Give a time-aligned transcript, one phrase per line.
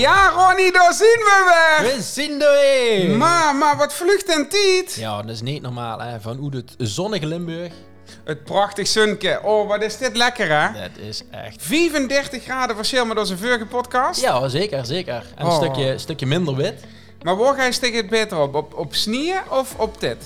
[0.00, 1.44] Ja, Ronnie, daar zien we
[1.82, 1.94] weer.
[1.96, 3.16] We zien er weer!
[3.16, 4.94] Maar, maar wat vlucht en tijd.
[4.94, 6.20] Ja, dat is niet normaal, hè.
[6.20, 7.72] Van hoe het zonnige Limburg.
[8.24, 9.40] Het prachtig sunke.
[9.42, 10.80] Oh, wat is dit lekker, hè?
[10.80, 11.56] Dat is echt...
[11.62, 14.20] 35 graden verschil met onze vorige podcast.
[14.20, 15.14] Ja, zeker, zeker.
[15.36, 15.56] En een Oh.
[15.56, 16.74] stukje, stukje minder wit.
[17.22, 18.54] Maar waar ga je het beter op?
[18.54, 20.16] Op, op snieën of op dit?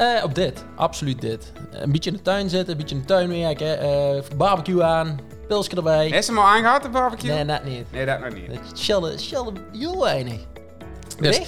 [0.00, 1.52] Eh, op dit, absoluut dit.
[1.70, 5.20] Een beetje in de tuin zitten, een beetje in de tuin werken, eh, barbecue aan,
[5.48, 6.08] pilsje erbij.
[6.08, 7.30] Is hem al aangehad, de barbecue?
[7.34, 7.92] Nee, net niet.
[7.92, 8.60] Nee, dat nog niet.
[8.74, 10.40] Chillen, chillen heel weinig.
[11.18, 11.46] Dus- Nee?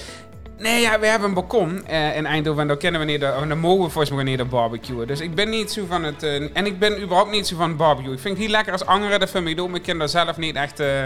[0.62, 3.27] Nee, ja, we hebben een balkon eh, in Eindhoven en daar kennen we niet, de,
[3.27, 5.07] en daar mogen we volgens mij niet de barbecuen.
[5.07, 7.77] Dus ik ben niet zo van het, eh, en ik ben überhaupt niet zo van
[7.77, 8.12] barbecue.
[8.12, 10.37] Ik vind het heel lekker als angeren, dat vind ik maar ik ken daar zelf
[10.37, 11.02] niet echt eh,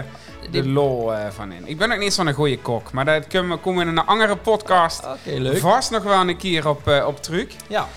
[0.51, 1.67] de lol eh, van in.
[1.67, 4.05] Ik ben ook niet zo'n goede kok, maar dat kunnen we, komen we in een
[4.05, 5.57] andere podcast Oké, leuk.
[5.57, 7.51] vast nog wel een keer op, eh, op truc.
[7.67, 7.87] Ja.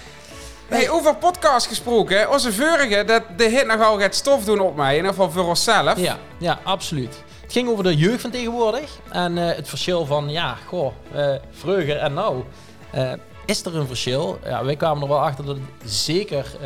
[0.69, 4.91] Hey, over podcast gesproken, onze vorige, dat de hit nogal gaat stof doen op mij,
[4.91, 5.99] in ieder geval voor onszelf.
[5.99, 7.23] Ja, ja, absoluut.
[7.51, 11.35] Het ging over de jeugd van tegenwoordig en eh, het verschil van, ja, goh, eh
[11.51, 12.45] vroeger en nou.
[12.91, 13.13] Eh,
[13.45, 14.39] is er een verschil?
[14.45, 16.57] Ja, wij kwamen er wel achter dat het zeker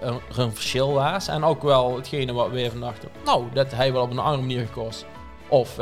[0.00, 1.28] een, een verschil was.
[1.28, 4.40] En ook wel hetgene wat we even dachten, nou, dat hij wel op een andere
[4.40, 5.04] manier gekost.
[5.48, 5.76] Of,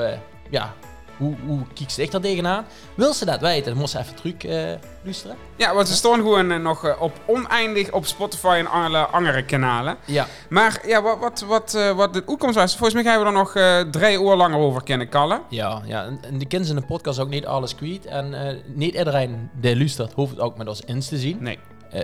[0.50, 0.75] ja,
[1.18, 2.64] hoe, hoe kiekst ik daar tegenaan?
[2.94, 5.36] Wil ze dat weten, dan moest ze even terug eh luisteren.
[5.56, 9.44] Ja, want ze staan gewoon eh, nog eh, op oneindig op Spotify en alle andere
[9.44, 9.96] kanalen.
[10.05, 13.33] Ja, Maar ja, wat, wat, wat, wat de uitkomst was, volgens mij gaan we er
[13.33, 13.52] nog
[13.90, 15.42] drie uur langer over kennen kallen.
[15.48, 16.05] ja, ja.
[16.05, 18.06] En, en de kinderen in de podcast ook niet alles kwijt.
[18.06, 18.34] En
[18.66, 21.36] niet iedereen die luistert, hoeft het ook met ons eens te zien.
[21.40, 21.58] Nee.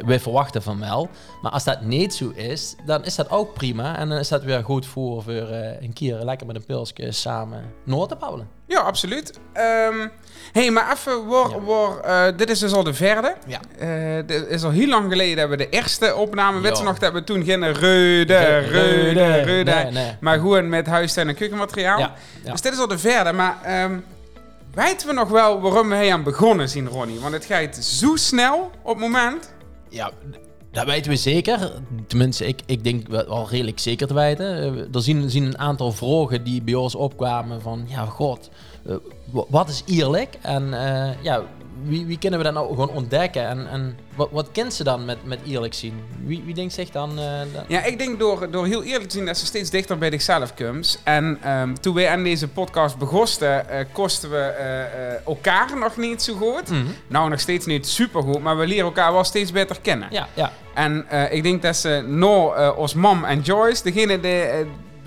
[0.04, 1.08] Wij verwachten van wel.
[1.42, 3.96] Maar als dat niet zo is, dan is dat ook prima.
[3.96, 7.12] En dan is dat weer goed voor, voor eh, een keer lekker met een pilsje
[7.12, 8.48] samen Noord te babbelen.
[8.68, 9.38] Ja, absoluut.
[9.52, 10.06] Ehm
[10.52, 11.60] hey, maar even, waar, Ja.
[11.60, 13.34] waar, eh, dit is dus al de verde.
[13.46, 13.60] Ja.
[13.78, 16.82] Eh, dit is al heel lang geleden dat we de eerste opname, Ja.
[16.82, 19.72] nog, dat we toen gingen reude, reude, reude.
[19.74, 20.16] Nee, nee.
[20.20, 21.98] Maar gewoon met huistuin en keukenmateriaal.
[21.98, 22.14] Ja,
[22.44, 22.50] ja.
[22.52, 23.98] Dus dit is al de verde, maar ehm,
[24.74, 27.20] weten we nog wel waarom we hier aan begonnen zien, Ronnie?
[27.20, 29.52] Want het gaat zo snel op het moment.
[29.88, 30.10] Ja,
[30.78, 31.72] dat weten we zeker.
[32.06, 34.56] Tenminste, ik, ik denk wel, redelijk zeker te weten.
[34.56, 37.84] Eh, er zien, zien een aantal vragen die bij ons opkwamen van...
[37.88, 38.50] Ja, god,
[38.86, 38.94] eh,
[39.30, 40.38] wa- wat is eerlijk?
[40.42, 41.42] En eh, ja,
[41.82, 43.46] wie, wie kunnen we dat nou gewoon ontdekken?
[43.48, 46.02] En, en wat, wat kent ze dan met, met eerlijk zien?
[46.24, 47.18] Wie, wie denkt zich dan...
[47.18, 47.24] eh,
[47.68, 50.54] Ja, ik denk door, door heel eerlijk te zien dat ze steeds dichter bij zichzelf
[50.54, 51.00] komt.
[51.04, 56.22] En ehm, toen wij aan deze podcast begonnen, eh kosten we eh, elkaar nog niet
[56.22, 56.70] zo goed.
[56.70, 56.80] Mhm.
[57.08, 60.08] Nou, nog steeds niet super goed, maar we leren elkaar wel steeds beter kennen.
[60.10, 60.52] Ja, ja.
[60.74, 64.42] En ik denk dat ze nou, eh ons mam en Joyce, degene die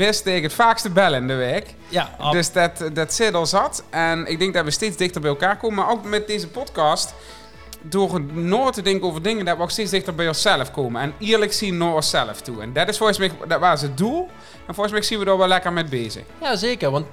[0.06, 1.76] best tegen het vaakste bellen in de week.
[1.90, 3.84] Ja, ab- Dus dat, dat zit al zat.
[3.90, 5.76] En ik denk dat we steeds dichter bij elkaar komen.
[5.78, 7.14] Maar ook met deze podcast,
[7.82, 11.02] door nooit te denken over dingen, dat we ook steeds dichter bij onszelf komen.
[11.02, 12.62] En eerlijk zien naar onszelf toe.
[12.62, 14.28] En dat is volgens mij, dat was het doel.
[14.68, 16.24] En volgens mij zien we er wel lekker mee bezig.
[16.42, 16.92] Ja, zeker.
[16.92, 17.06] Want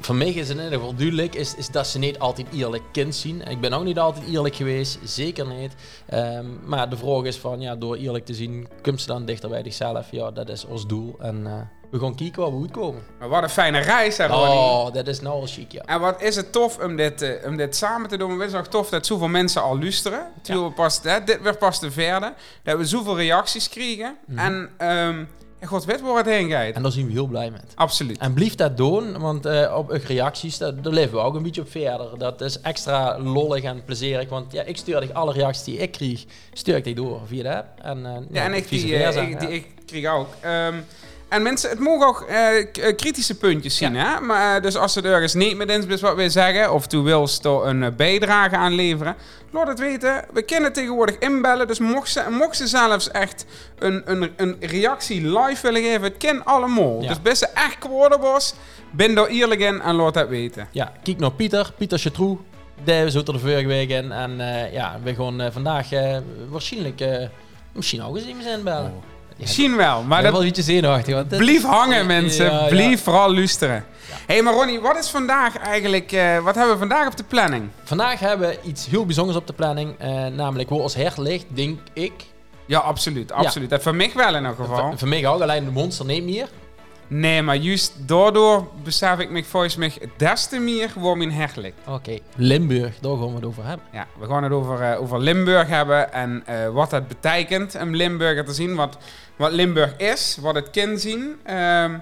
[0.00, 2.82] voor, mij is het in ieder geval duidelijk is, is dat ze niet altijd eerlijk
[2.92, 3.42] kind zien.
[3.42, 5.74] Ik ben ook niet altijd eerlijk geweest, zeker niet.
[6.08, 9.48] Ehm, maar de vraag is van, ja, door eerlijk te zien, komt ze dan dichter
[9.48, 10.06] bij zichzelf?
[10.10, 11.16] Ja, dat is ons doel.
[11.20, 11.52] En eh,
[11.90, 13.02] we gaan kijken waar we uitkomen.
[13.18, 14.58] Maar wat een fijne reis, hè, Ronnie.
[14.58, 15.82] Oh, dat is nou al chic, ja.
[15.84, 18.40] En wat is het tof om dit, eh, om dit samen te doen.
[18.40, 20.26] Het is ook tof dat zoveel mensen al luisteren.
[20.42, 22.32] Terwijl we pas, hè, dit werd pas de vierde.
[22.62, 24.16] Dat we zoveel reacties kregen.
[24.36, 25.24] En ehm
[25.60, 26.74] ja, god weet waar het heen gaat.
[26.74, 27.72] En daar zijn we heel blij met.
[27.74, 28.18] Absoluut.
[28.18, 31.42] En blijf dat doen, want eh, op uw reacties, daar, daar leven we ook een
[31.42, 32.18] beetje op verder.
[32.18, 35.92] Dat is extra lollig en plezierig, want ja, ik stuur dich alle reacties die ik
[35.92, 37.80] kreeg, stuur ik die door via de app.
[37.82, 39.54] En, eh, Ja, en ik, die, eh, ik, die, ja.
[39.54, 40.28] ik kreeg ook.
[40.40, 40.74] Ehm,
[41.28, 43.96] en mensen, het mogen ook eh, eh, kritische puntjes zien.
[43.96, 44.20] Hè?
[44.20, 46.86] Maar, eh, dus als ze er ergens niet met eens is wat we zeggen, of
[46.86, 49.16] toe wil ze er een bijdrage aan leveren,
[49.50, 50.24] laat het weten.
[50.32, 53.44] We kunnen tegenwoordig inbellen, dus mocht ze, mocht ze zelfs echt
[53.78, 57.02] een, een, een reactie live willen geven, het kan allemaal.
[57.02, 57.08] Ja.
[57.08, 58.54] Dus best echt geworden was,
[58.90, 60.68] ben daar eerlijk in en laat dat weten.
[60.70, 62.40] Ja, kijk naar Pieter, Pieter Chatroux.
[62.84, 64.12] Die zat er de vorige week in.
[64.12, 64.36] En
[64.72, 65.88] ja, we gaan vandaag
[66.48, 67.04] waarschijnlijk,
[67.72, 69.17] misschien ook eens iemand inbellen.
[69.38, 71.14] Ja, Misschien wel, maar dat wel een beetje zenuwachtig.
[71.14, 72.66] Want Blief hangen, mensen.
[72.68, 73.84] Blief vooral luisteren.
[74.26, 76.12] Hé, hey, maar Ronnie, wat is vandaag eigenlijk...
[76.12, 77.68] eh, wat hebben we vandaag op de planning?
[77.84, 79.94] Vandaag hebben we iets heel bijzonders op de planning.
[79.98, 82.12] eh, namelijk waar ons hert ligt, denk ik.
[82.66, 83.32] Ja, absoluut.
[83.32, 83.70] absoluut.
[83.70, 84.76] Dat voor mij wel in ieder geval.
[84.76, 86.48] Voor, voor mij ook, alleen de monster niet meer.
[87.10, 91.56] Nee, maar juist daardoor besef ik me volgens mij des te meer waar mijn hart
[91.56, 91.74] ligt.
[91.86, 93.86] Oké, Limburg, daar gaan we het over hebben.
[93.92, 97.96] Ja, we gaan het over, eh, over Limburg hebben en eh, wat dat betekent om
[97.96, 98.74] Limburger te zien.
[98.74, 98.98] Wat,
[99.36, 101.36] wat Limburg is, wat het kan zien.
[101.44, 101.98] Ehm,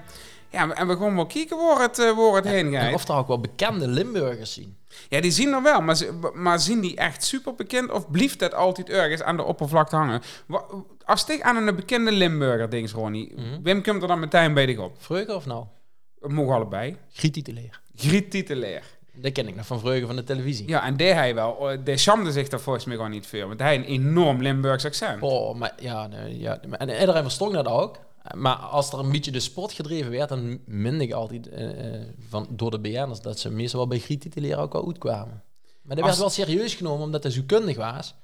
[0.49, 2.93] ja, en we gaan wel kijken waar het, waar het heen En gaat.
[2.93, 4.75] of er ook wel bekende Limburgers zien.
[5.09, 5.97] Ja, die zien er wel, maar,
[6.33, 10.21] maar zien die echt super bekend of blieft dat altijd ergens aan de oppervlakte hangen?
[11.05, 13.61] Als ik aan een bekende Limburger denk, Ronnie, Mhm.
[13.63, 14.95] Wim komt er dan meteen bij dich op.
[14.97, 15.65] Vroeger of nou?
[16.19, 16.97] Mogen allebei.
[17.13, 17.81] Griet titulair.
[17.95, 18.83] Griet titulair.
[19.19, 20.67] Dat ken ik nog van Vreugde van de televisie.
[20.67, 21.51] Ja, en deed hij wel.
[21.51, 23.47] Oh, De schamde zich daar volgens mij gewoon niet veel.
[23.47, 25.21] Want hij een enorm Limburgs accent.
[25.21, 27.95] Oh, maar ja, nee, ja, en iedereen verstond dat ook.
[28.35, 32.07] Maar als er een beetje de sport gedreven werd, dan minde ik altijd eh, eh,
[32.29, 35.43] van, door de BN'ers dat ze meestal wel bij Griet titulair ook wel goed kwamen.
[35.81, 38.15] Maar dat werd wel serieus genomen omdat hij zo kundig was.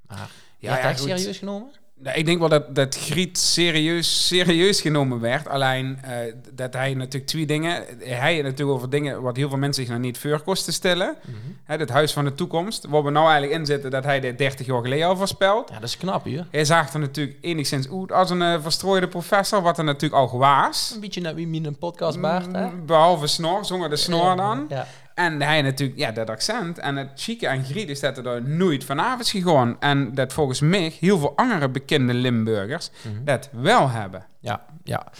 [0.00, 1.18] Maar Ja, werd ja, goed.
[1.18, 1.70] serieus genomen?
[1.96, 5.48] Nou, ik denk wel dat, dat Griet serieus, serieus genomen werd.
[5.48, 6.16] Alleen eh,
[6.52, 7.84] dat hij natuurlijk twee dingen...
[7.98, 11.16] Hij had natuurlijk over dingen wat heel veel mensen zich nog niet voor kosten stellen.
[11.64, 12.86] Hè, het huis van de toekomst.
[12.86, 15.68] Waar we nou eigenlijk in zitten, dat hij dit 30 jaar geleden al voorspeld.
[15.68, 16.46] Ja, dat is knap hier.
[16.50, 20.38] Hij zag er natuurlijk enigszins uit als een eh, verstrooide professor, wat er natuurlijk al
[20.38, 20.92] was.
[20.94, 22.66] Een beetje naar wie een podcast baart, hè?
[22.66, 24.66] Mm, Behalve snor, zonder de snor dan.
[24.68, 24.86] Ja.
[25.14, 26.78] En hij natuurlijk, ja, dat accent.
[26.78, 29.76] En het chique aan Griet is dat er daar nooit vanavond is gegaan.
[29.80, 33.24] En dat volgens mij heel veel andere bekende Limburgers Mhm.
[33.24, 34.26] dat wel hebben.
[34.40, 35.12] Ja, ja.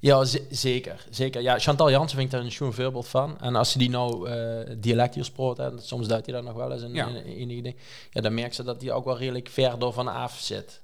[0.00, 1.06] Ja, zeker.
[1.10, 1.42] zeker.
[1.42, 3.40] Ja, Chantal Jansen vind ik daar een schoon voorbeeld van.
[3.40, 6.54] En als ze die nou eh dialect hier sproot, hè, soms duidt hij dat nog
[6.54, 7.06] wel eens in, Ja.
[7.06, 7.76] in, in enige ding.
[8.10, 10.80] Ja, dan merk ze dat hij ook wel redelijk ver door vanaf zit.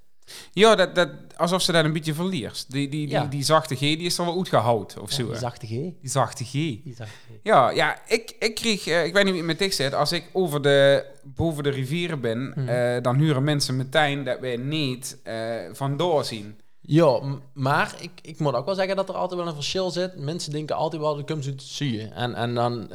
[0.52, 2.70] Ja, dat, dat, alsof ze dat een beetje verliest.
[2.72, 3.24] Die, die, die, Ja.
[3.24, 5.26] die zachte G, die is er wel uitgehouden of Ja, zo.
[5.26, 5.70] die zachte G.
[5.70, 6.50] Die zachte G.
[6.52, 7.38] Die zachte G.
[7.42, 10.24] Ja, ja ik, ik kreeg, eh, ik weet niet wie met dik zit, als ik
[10.32, 12.68] over de, boven de rivieren ben, Mhm.
[12.68, 15.34] eh, dan huren mensen meteen dat wij niet eh
[15.72, 16.60] vandoor zien.
[16.84, 17.20] Ja,
[17.54, 20.16] maar ik, ik moet ook wel zeggen dat er altijd wel een verschil zit.
[20.16, 22.12] Mensen denken altijd wel, dat komt zo te zien.
[22.12, 22.92] En, en dan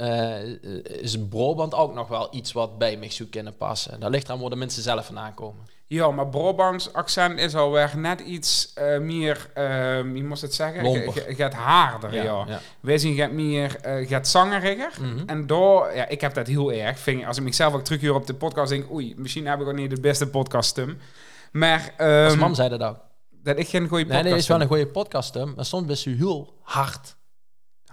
[1.01, 3.99] is Brabant ook nog wel iets wat bij mij zou kunnen passen.
[3.99, 5.65] Dat ligt eraan waar de mensen zelf vandaan komen.
[5.89, 11.13] Ja, maar Brabants accent is alweer net iets eh, meer, eh, wie moest het zeggen?
[11.35, 12.23] Gaat harder, ja.
[12.23, 12.59] ja.
[12.79, 14.91] Wij zien gaat meer, eh gaat zangeriger.
[15.01, 15.23] Mhm.
[15.25, 16.99] En door, ja, ik heb dat heel erg.
[16.99, 19.73] Vind, als ik mezelf ook terughuur op de podcast, denk oei, misschien heb ik ook
[19.75, 20.97] niet de beste podcaststem.
[21.51, 22.97] Maar Als ehm, mam zei dat ook.
[23.43, 25.85] dat ik geen goede Nee, podcast nee, is wel een goede podcast, hè, maar soms
[25.85, 27.15] best u heel hard.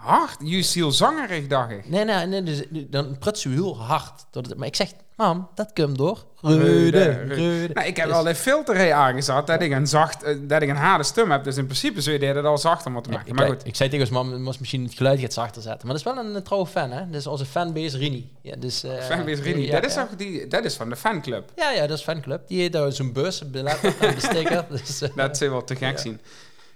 [0.05, 1.89] Hard, juist heel zangerig, dacht ik.
[1.89, 4.25] Nee, nee, nee dus, dan prut u heel hard.
[4.57, 6.25] Maar ik zeg, mam, dat komt door.
[6.41, 7.75] Reude, Reude.
[7.75, 10.69] Nou, ik heb Dus- al een filter aangezet dat ik een zacht, eh, dat ik
[10.69, 11.45] een harde stem heb.
[11.45, 13.29] Dus in principe zou je dat al zachter moeten maken.
[13.29, 13.67] ik, maar goed.
[13.67, 15.87] ik zei tegen ons mam, je moest misschien het geluid iets zachter zetten.
[15.87, 17.11] Maar dat is wel een, eh, trouwe fan, hè?
[17.11, 18.31] Dus onze fanbase Rini.
[18.43, 20.09] Ja, dus, eh, Fanbase Rini, ja, dat, is ja.
[20.17, 21.51] die, dat is van de fanclub.
[21.57, 22.49] Ja, ja, dat is fanclub.
[22.49, 24.65] Die heeft daar zo'n bus, billet en de sticker.
[24.71, 26.21] Dus, eh, Dat zou wel te gek zien.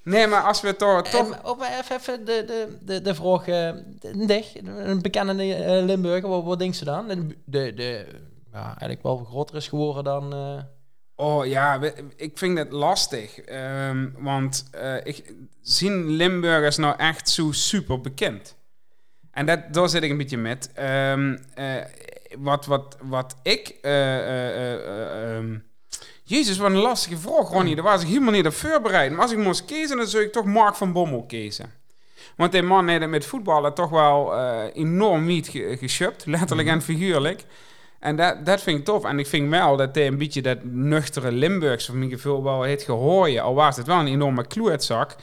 [0.02, 1.02] Nee, maar als we toch...
[1.02, 3.70] toch En op even, de, de, de, de vraag, eh,
[4.26, 7.08] Dig, een bekende eh, Limburger, wat, wat denkt ze dan?
[7.08, 8.06] De, de, de,
[8.52, 10.32] ja, eigenlijk wel groter is geworden dan...
[10.32, 10.62] eh,
[11.20, 11.80] Oh ja,
[12.16, 13.38] ik vind het lastig.
[13.38, 18.56] Ehm, want eh, ik, zien Limburgers nou echt zo super bekend?
[19.30, 20.70] En dat, daar zit ik een beetje met.
[20.74, 21.74] Ehm, eh,
[22.38, 23.68] wat, wat, wat ik...
[23.82, 25.58] eh, eh, eh, eh, ehm,
[26.28, 27.74] Jezus, wat een lastige vraag, Ronnie.
[27.74, 29.12] Daar was ik helemaal niet op voorbereid.
[29.12, 31.72] Maar als ik moest kiezen, dan zou ik toch Mark van Bommel kiezen.
[32.36, 36.26] Want die man heeft met voetballen toch wel eh, enorm niet ge geschupt.
[36.26, 37.44] Letterlijk en figuurlijk.
[38.00, 39.04] En dat, dat vind ik tof.
[39.04, 42.62] En ik vind wel dat hij een beetje dat nuchtere Limburgs, van mijn gevoel, wel
[42.62, 43.42] heeft gehooien.
[43.42, 45.16] Al was het wel een enorme kloetzak.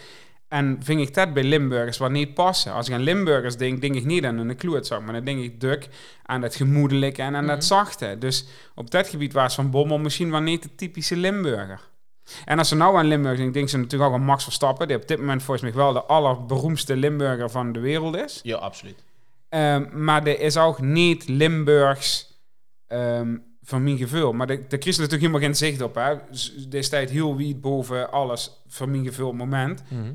[0.48, 2.72] En vind ik dat bij Limburgers wat niet passen.
[2.74, 5.02] Als ik aan Limburgers denk, denk ik niet aan een kloetzak.
[5.02, 5.88] Maar dan denk ik duk
[6.24, 7.54] aan dat gemoedelijke en aan Mhm.
[7.54, 8.16] dat zachte.
[8.20, 11.80] Dus op dat gebied was Van Bommel misschien wel niet de typische Limburger.
[12.46, 14.88] En als ze nou aan Limburg denken, denken ze natuurlijk ook aan Max Verstappen.
[14.88, 18.40] Die op dit moment volgens mij wel de allerberoemdste Limburger van de wereld is.
[18.44, 19.04] Ja, absoluut.
[19.50, 22.34] Ehm, maar er is ook niet Limburgs
[22.88, 24.34] ehm, van mijn gevoel.
[24.34, 25.96] Maar de, de Chris natuurlijk helemaal geen zicht op.
[25.96, 26.14] Hè.
[26.32, 29.84] Z- Destijds heel wiet boven alles van mijn gevoel moment.
[29.90, 30.12] Mhm.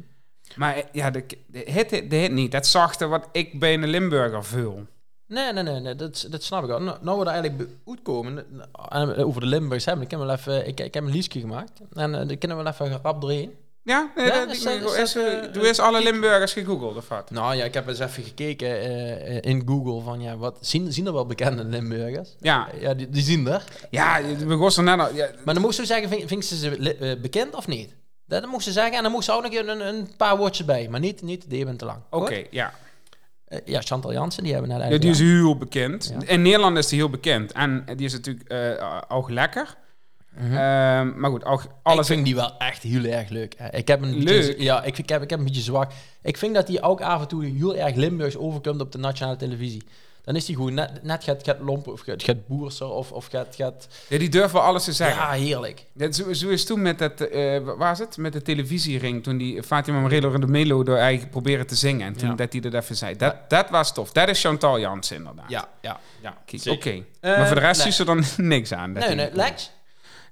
[0.57, 2.53] Maar eh, ja, de, de, hit, de hit niet.
[2.53, 4.87] Dat zachte wat ik bij een Limburger voel.
[5.27, 6.81] Nee, nee, nee, nee dat, dat snap ik al.
[6.81, 8.47] Nou, nou we er eigenlijk bij uitkomen,
[8.89, 11.41] en eh, over de Limburgs hebben, ik heb wel even, ik, ik heb een liedje
[11.41, 11.81] gemaakt.
[11.93, 13.53] En uh, daar kunnen we wel even gerap doorheen.
[13.83, 14.11] Ja?
[14.17, 17.31] Nee, Ja, dat, is dat- eh, eh, doe eens alle Limburgers gegoogeld of wat?
[17.31, 20.93] Nou ja, ik heb eens even gekeken eh, eh, in Google van, ja, wat, zien,
[20.93, 22.37] zien er wel bekende Limburgers?
[22.41, 23.65] Ja, Ja, die, die zien er.
[23.91, 25.15] ja we gossen net al.
[25.15, 27.95] Ja, Maar dan moest ze zeggen, vind, vind ze ze eh, bekend of niet?
[28.31, 30.89] Dat moest ze zeggen en dan moest ze ook nog een, een paar woordjes bij.
[30.89, 31.99] Maar niet, niet de je bent te lang.
[32.11, 32.75] Oké, ja.
[33.45, 36.15] Eh, ja, Chantal Jansen, die hebben we net Ja, die is heel bekend.
[36.21, 36.27] Ja.
[36.27, 37.53] In Nederland is die heel bekend.
[37.53, 39.77] En die is natuurlijk eh, ook lekker.
[40.37, 40.45] Mhm.
[40.57, 42.07] Ehm, maar goed, ook ik alles...
[42.07, 43.55] vind die wel echt heel erg leuk.
[43.71, 45.93] Ik heb een beetje- ja, ik, ik, heb, ik heb een beetje zwak.
[46.23, 49.37] Ik vind dat hij ook af en toe heel erg Limburgs overkomt op de nationale
[49.37, 49.83] televisie.
[50.25, 53.27] Dan is hij gewoon net, net gaat, gaat lompen of gaat, gaat boersen of, of
[53.27, 53.55] gaat...
[53.57, 55.17] gaat Ja, die durven alles te zeggen.
[55.23, 55.85] ja, heerlijk.
[55.93, 58.17] Dat, zo, zo is toen met dat, eh waar is het?
[58.17, 62.07] Met de televisiering, toen die Fatima Morello de Melo door eigenlijk proberen te zingen.
[62.07, 62.35] En toen Ja.
[62.35, 63.17] dat hij dat even zei.
[63.17, 64.13] Dat, dat was tof.
[64.13, 65.51] Dat is Chantal Jansen inderdaad.
[65.51, 66.37] Ja, ja, ja.
[66.71, 66.91] Oké.
[66.91, 68.95] Eh, maar voor de rest is er dan niks aan.
[68.95, 69.31] dat Nee, nee.
[69.33, 69.71] Lex?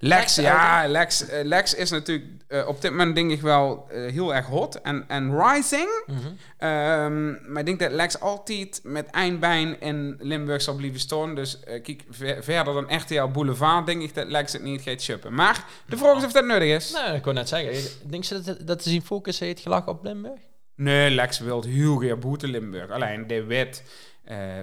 [0.00, 3.86] Lex, Lex, ja, Lex, eh, Lex is natuurlijk eh, op dit moment denk ik wel
[3.90, 5.88] eh, heel erg hot en, en rising.
[6.06, 6.18] Mhm.
[6.58, 11.34] Ehm, maar ik denk dat Lex altijd met eindbijn in Limburg zal blijven staan.
[11.34, 15.34] Dus kijk, ver- verder dan RTL Boulevard denk ik dat Lex het niet gaat chippen.
[15.34, 16.92] Maar de vraag is of dat nodig is.
[16.92, 17.90] Nou, ik kon net zeggen.
[18.10, 20.40] Denk ze dat, dat ze zien focus heeft gelachen op Limburg?
[20.74, 22.90] Nee, Lex wil heel graag boete Limburg.
[22.90, 23.82] Alleen de wet,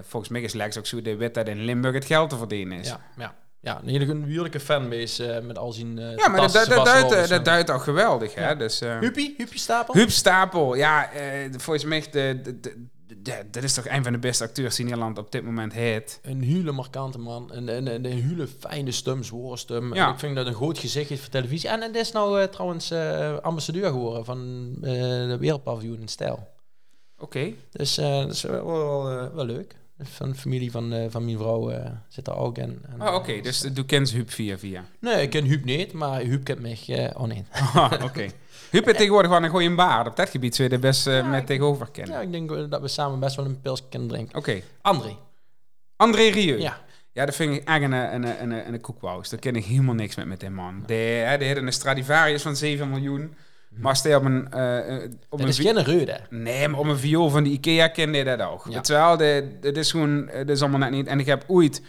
[0.02, 2.80] volgens mij is Lex ook zo de wet dat in Limburg het geld te verdienen
[2.80, 2.88] is.
[2.88, 3.36] Ja, ja.
[3.66, 7.30] Ja, een hele natuurlijke fanbase eh, met al zijn eh Ja, maar dat, dat, duidt,
[7.30, 8.56] dat duidt al geweldig, hè?
[8.56, 9.94] Dus, eh, Huppie, Huppie Stapel?
[9.94, 11.10] Huub Stapel, ja,
[11.52, 15.32] volgens mij, de, de, dat is toch een van de beste acteurs die Nederland op
[15.32, 16.20] dit moment heeft.
[16.22, 17.50] Een hele markante man.
[17.54, 19.94] Een, een, een, hele fijne stem, zware stem.
[19.94, 21.70] Ik vind dat een groot gezicht is voor televisie.
[21.70, 22.92] En het is nou trouwens
[23.42, 26.48] ambassadeur geworden van de Wereldpaviljoen in Stijl.
[27.18, 27.54] Oké.
[27.72, 29.04] Dus dat is wel,
[29.34, 29.76] wel leuk.
[30.00, 32.82] Van de familie van, eh, van mijn vrouw eh, zit daar ook in.
[32.90, 34.86] En, Oh, oké, eh, dus doe kent Huub via via.
[35.00, 37.14] Nee, ik ken Huub niet, maar Huub kent mij.
[37.18, 37.46] oh nee.
[37.74, 38.28] Ah, oké.
[38.72, 40.08] Huub heeft tegenwoordig wel een goede baard.
[40.08, 42.16] Op dat gebied zou je er best Ja, met tegenover kennen.
[42.16, 44.38] Ja, ik denk dat we samen best wel een pils kunnen drinken.
[44.38, 44.62] Oké.
[44.82, 45.16] André.
[45.96, 46.60] André Rieu.
[46.60, 46.84] Ja.
[47.12, 49.30] Ja, dat vind ik echt een, een, een, een, een koekwous.
[49.30, 50.84] Daar ken ik helemaal niks met met die man.
[50.88, 53.36] Hè, die had een Stradivarius van 7 miljoen.
[53.78, 54.52] Maar hij op een...
[54.52, 56.20] eh, op Dat een is geen reude.
[56.30, 58.66] Nee, maar op een viool van de Ikea kende je dat ook.
[58.70, 58.82] Ja.
[58.82, 59.18] Terwijl,
[59.62, 60.30] dat is gewoon...
[60.30, 61.08] eh, Dat is allemaal net niet...
[61.08, 61.82] En ik heb ooit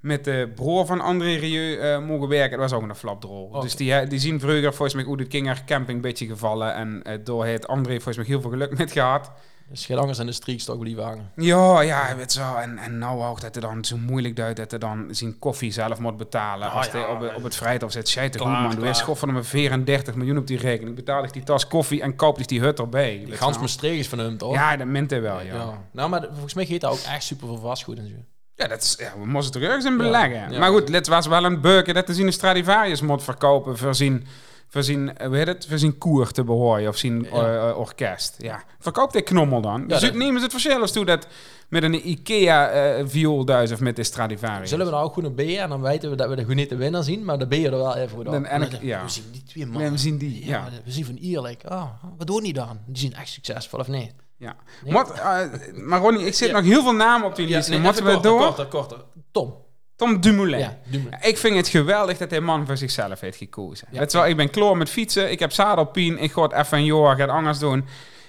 [0.00, 2.58] met de broer van André Rieu mogen werken.
[2.58, 3.44] Dat was ook een flapdrol.
[3.44, 3.60] Oké.
[3.60, 6.74] Dus die, die zien vroeger volgens mij hoe de Kinger camping een beetje gevallen.
[6.74, 9.30] En door het André volgens mij heel veel geluk met gehad.
[9.68, 11.30] Dus geen anders de streakstok blijven hangen.
[11.36, 12.54] Ja, ja, weet zo.
[12.54, 15.72] En, en nou ook dat het dan zo moeilijk duidt dat hij dan zijn koffie
[15.72, 16.66] zelf moet betalen.
[16.66, 18.04] Nou als ja, hij op, op het vrijdag zit.
[18.04, 18.76] Toch klaar, goed, man.
[18.76, 20.96] Doe eens schof van hem 34 miljoen op die rekening.
[20.96, 23.22] Betaal ik die tas koffie en koop ik die hut erbij.
[23.24, 24.54] Die gans met streegjes van hem, toch?
[24.54, 25.54] Ja, dat mint hij wel, ja.
[25.54, 25.84] Ja.
[25.92, 28.14] Nou, maar volgens mij geeft dat ook echt super veel vastgoed en zo.
[28.54, 30.52] Ja, dat is, ja, we moesten er ergens in beleggen.
[30.52, 30.58] ja.
[30.58, 33.94] Maar goed, dit was wel een beuken dat te zien een Stradivarius moet verkopen voor
[33.94, 34.26] zijn,
[34.72, 37.28] voor zijn, eh, hoe heet het, voor zijn koer te behoren of zijn Ja.
[37.30, 38.34] eh, eh, orkest.
[38.38, 39.86] Ja, verkoopt die knommel dan.
[39.86, 41.26] dus dat- ik neem eens het verschil als toe dat
[41.68, 44.68] met een Ikea eh vioolduis of met de Stradivarius.
[44.68, 46.54] Zullen we nou ook goed een B en dan weten we dat we de goed
[46.54, 48.32] niet de winnaar zien, maar de B er wel even goed op.
[48.32, 49.02] Dan- en ik- ja.
[49.02, 49.92] We zien die twee Nee, mannen.
[49.92, 50.68] we zien die, ja.
[50.84, 51.62] We zien van eerlijk.
[51.68, 51.84] Oh,
[52.18, 52.78] wat doen die dan?
[52.86, 54.12] Die zijn echt succesvol of niet?
[54.36, 54.56] Ja.
[54.84, 54.92] Nee.
[54.92, 55.40] Wat, eh,
[55.74, 56.54] maar Ronnie, ik zit Ja.
[56.56, 57.68] nog heel veel namen op die lijst.
[57.68, 58.38] nee, Moeten we even door?
[58.38, 59.06] korter, korter, korter.
[59.30, 59.54] Tom.
[60.02, 60.58] Tom Dumoulin.
[60.58, 60.78] Ja.
[61.20, 63.88] Ik vind het geweldig dat hij man voor zichzelf heeft gekozen.
[63.90, 64.00] Ja.
[64.00, 66.84] Je wel, ik ben kloor met fietsen, ik heb zadelpien, ik ga het even een
[66.84, 67.84] jaar gaat anders doen.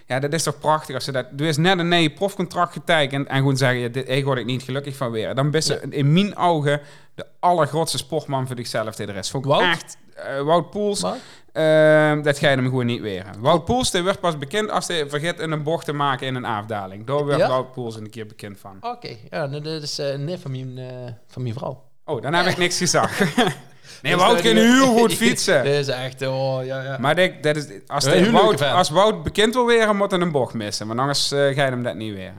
[0.06, 1.25] Ja, dat is toch prachtig als ze dat...
[1.38, 4.46] Er is net een nieuw profcontract getekend en gewoon zeggen, ja, dit, ik word ik
[4.46, 5.36] niet gelukkig van weer.
[5.36, 6.82] Dan ben ze in mijn ogen
[7.15, 9.30] de allergrootste sportman voor zichzelf die er is.
[9.30, 9.63] Vond ik Wout?
[9.63, 9.98] echt...
[10.15, 11.06] eh, Wout Poels?
[11.53, 13.25] Ehm, dat ga je hem gewoon niet weer.
[13.39, 16.45] Wout Poels werd pas bekend als hij vergeet in een bocht te maken in een
[16.45, 17.05] afdaling.
[17.05, 17.48] Daar werd Ja?
[17.48, 18.77] Wout Poels een keer bekend van.
[18.81, 21.83] Oké, ja, nou, dat is eh, een neef van mijn, eh, van mijn vrouw.
[22.05, 23.36] Oh, dan heb ik niks gezegd.
[24.01, 25.63] nee, Wout kan heel goed fietsen.
[25.63, 26.98] Dat is echt, oh, ja, ja.
[26.98, 30.88] Maar dat is, als, Wout, als Wout bekend wil weer, moet hij een bocht missen.
[30.88, 32.33] Want anders eh, ga je hem dat niet weer.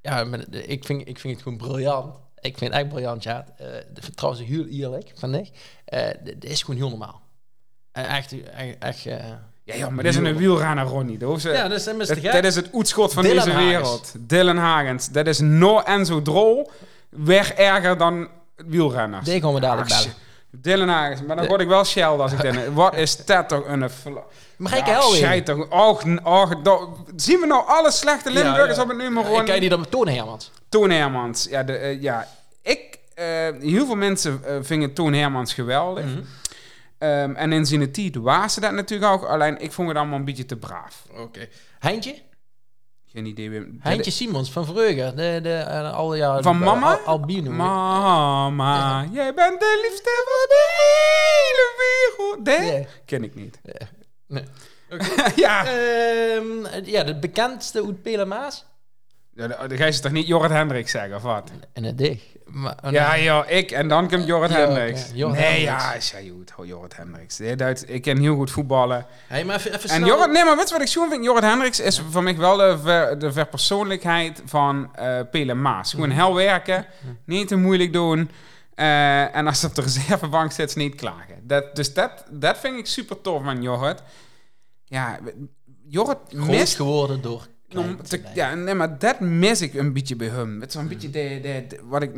[0.00, 2.14] Ja, maar ik vind, ik vind het gewoon briljant.
[2.40, 3.46] Ik vind het echt briljant, ja.
[3.56, 3.66] Eh,
[4.14, 5.50] trouwens, heel eerlijk, van ik.
[5.84, 7.22] Eh, dit is gewoon heel normaal.
[7.94, 9.16] En echt, echt, echt eh,
[9.64, 11.18] Ja, joh, maar dit is een wielrenner, Ronnie.
[11.18, 13.50] Dat, is, eh, ja, dat is een dat, dat is het oetschot van Dylan deze
[13.56, 13.70] Hagens.
[13.72, 14.12] wereld.
[14.18, 15.08] Dylan Hagens.
[15.10, 16.70] Dat is no Enzo Drol.
[17.08, 19.24] Weg erger dan wielrenners.
[19.24, 20.14] Die gaan we dadelijk Ach, bellen.
[20.50, 21.22] Dylan Hagens.
[21.22, 22.56] Maar dan word ik wel shell als ik denk.
[22.74, 23.78] Wat is dat toch een...
[24.56, 25.44] Maar ga ik Ja, hel weer?
[25.44, 25.68] toch.
[25.70, 29.44] Och, och, do- zien we nou alle slechte Limburgers op het nummer Ik gewoon?
[29.44, 30.50] kijk niet op mijn Toon Hermans.
[30.68, 31.46] Toon Hermans.
[31.50, 32.28] Ja, de, eh, ja.
[32.62, 32.98] ik...
[33.14, 33.24] eh,
[33.60, 36.04] heel veel mensen eh, vinden Toon Hermans geweldig.
[36.04, 36.20] Mhm.
[37.04, 39.24] Ehm, en in zijn tijd waren ze dat natuurlijk ook.
[39.24, 41.06] Alleen, ik vond het allemaal een beetje te braaf.
[41.16, 41.48] Oké.
[41.78, 42.14] Heintje?
[43.06, 43.50] Geen idee.
[43.50, 43.78] Wim.
[43.80, 45.16] Heintje Simons van Vreuger.
[45.16, 46.92] De, de, eh, al, ja, Van de- mama?
[46.92, 47.50] Al, albino.
[47.50, 52.44] Mama, jij bent de liefste van de hele wereld.
[52.46, 52.70] Nee?
[52.70, 52.86] Nee.
[53.04, 53.60] Ken ik niet.
[54.26, 54.44] Nee.
[55.44, 55.64] ja.
[55.66, 58.64] Ehm, ja, de bekendste Pele Maas.
[59.36, 59.46] Ja.
[59.66, 61.50] Dan ga je ze toch niet Jorrit Hendricks zeggen, of wat?
[61.72, 62.18] En het.
[62.44, 63.22] Maar, oh, Ja, nee.
[63.22, 63.70] ja, ik.
[63.70, 65.10] En dan komt Jorrit Ja, Hendricks.
[65.14, 65.82] Jorrit nee, Hendricks.
[65.84, 66.52] ja, is ja goed.
[66.56, 67.40] Oh, Jorrit Hendricks.
[67.86, 69.06] Ik ken heel goed voetballen.
[69.26, 71.24] Hey, maar even, even En snel- Jorrit, nee, maar weet je wat ik zo vind?
[71.24, 75.90] Jorrit Hendricks is voor mij wel de, ver, de verpersoonlijkheid van eh Pele Maas.
[75.90, 76.18] Gewoon Mhm.
[76.18, 76.86] hel werken,
[77.24, 78.30] niet te moeilijk doen.
[78.74, 81.34] eh, en als ze op de reservebank zit, niet klagen.
[81.42, 84.02] Dat, dus dat, dat vind ik super tof van Jorrit.
[84.84, 85.18] Ja,
[85.88, 86.76] Jorrit mist...
[86.76, 87.46] geworden door...
[87.76, 90.60] om te ja, nee, maar dat mis ik een beetje bij hem.
[90.60, 92.10] Het is een beetje de, de, de- wat ik...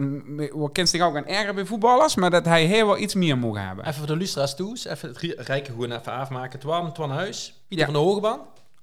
[0.52, 3.38] Wat kent zich ook aan erger bij voetballers, maar dat hij heel wel iets meer
[3.38, 3.84] moet hebben.
[3.84, 6.58] Even voor de lustra's toe, even het rijken gewoon even afmaken.
[6.58, 7.92] Twan, Twan Huis, Pieter Ja.
[7.92, 8.40] van de Hogeband.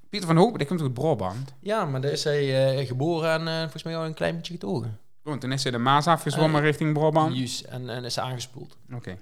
[0.09, 1.53] Pieter van Hoop, die komt uit Brabant.
[1.59, 4.53] Ja, maar daar is hij eh, geboren en eh, volgens mij al een klein beetje
[4.53, 4.97] getogen.
[5.25, 7.35] Oh, toen is hij de Maas afgezwommen Eh, richting Brabant.
[7.37, 8.77] Juist, en, en is aangespoeld.
[8.93, 9.17] Oké.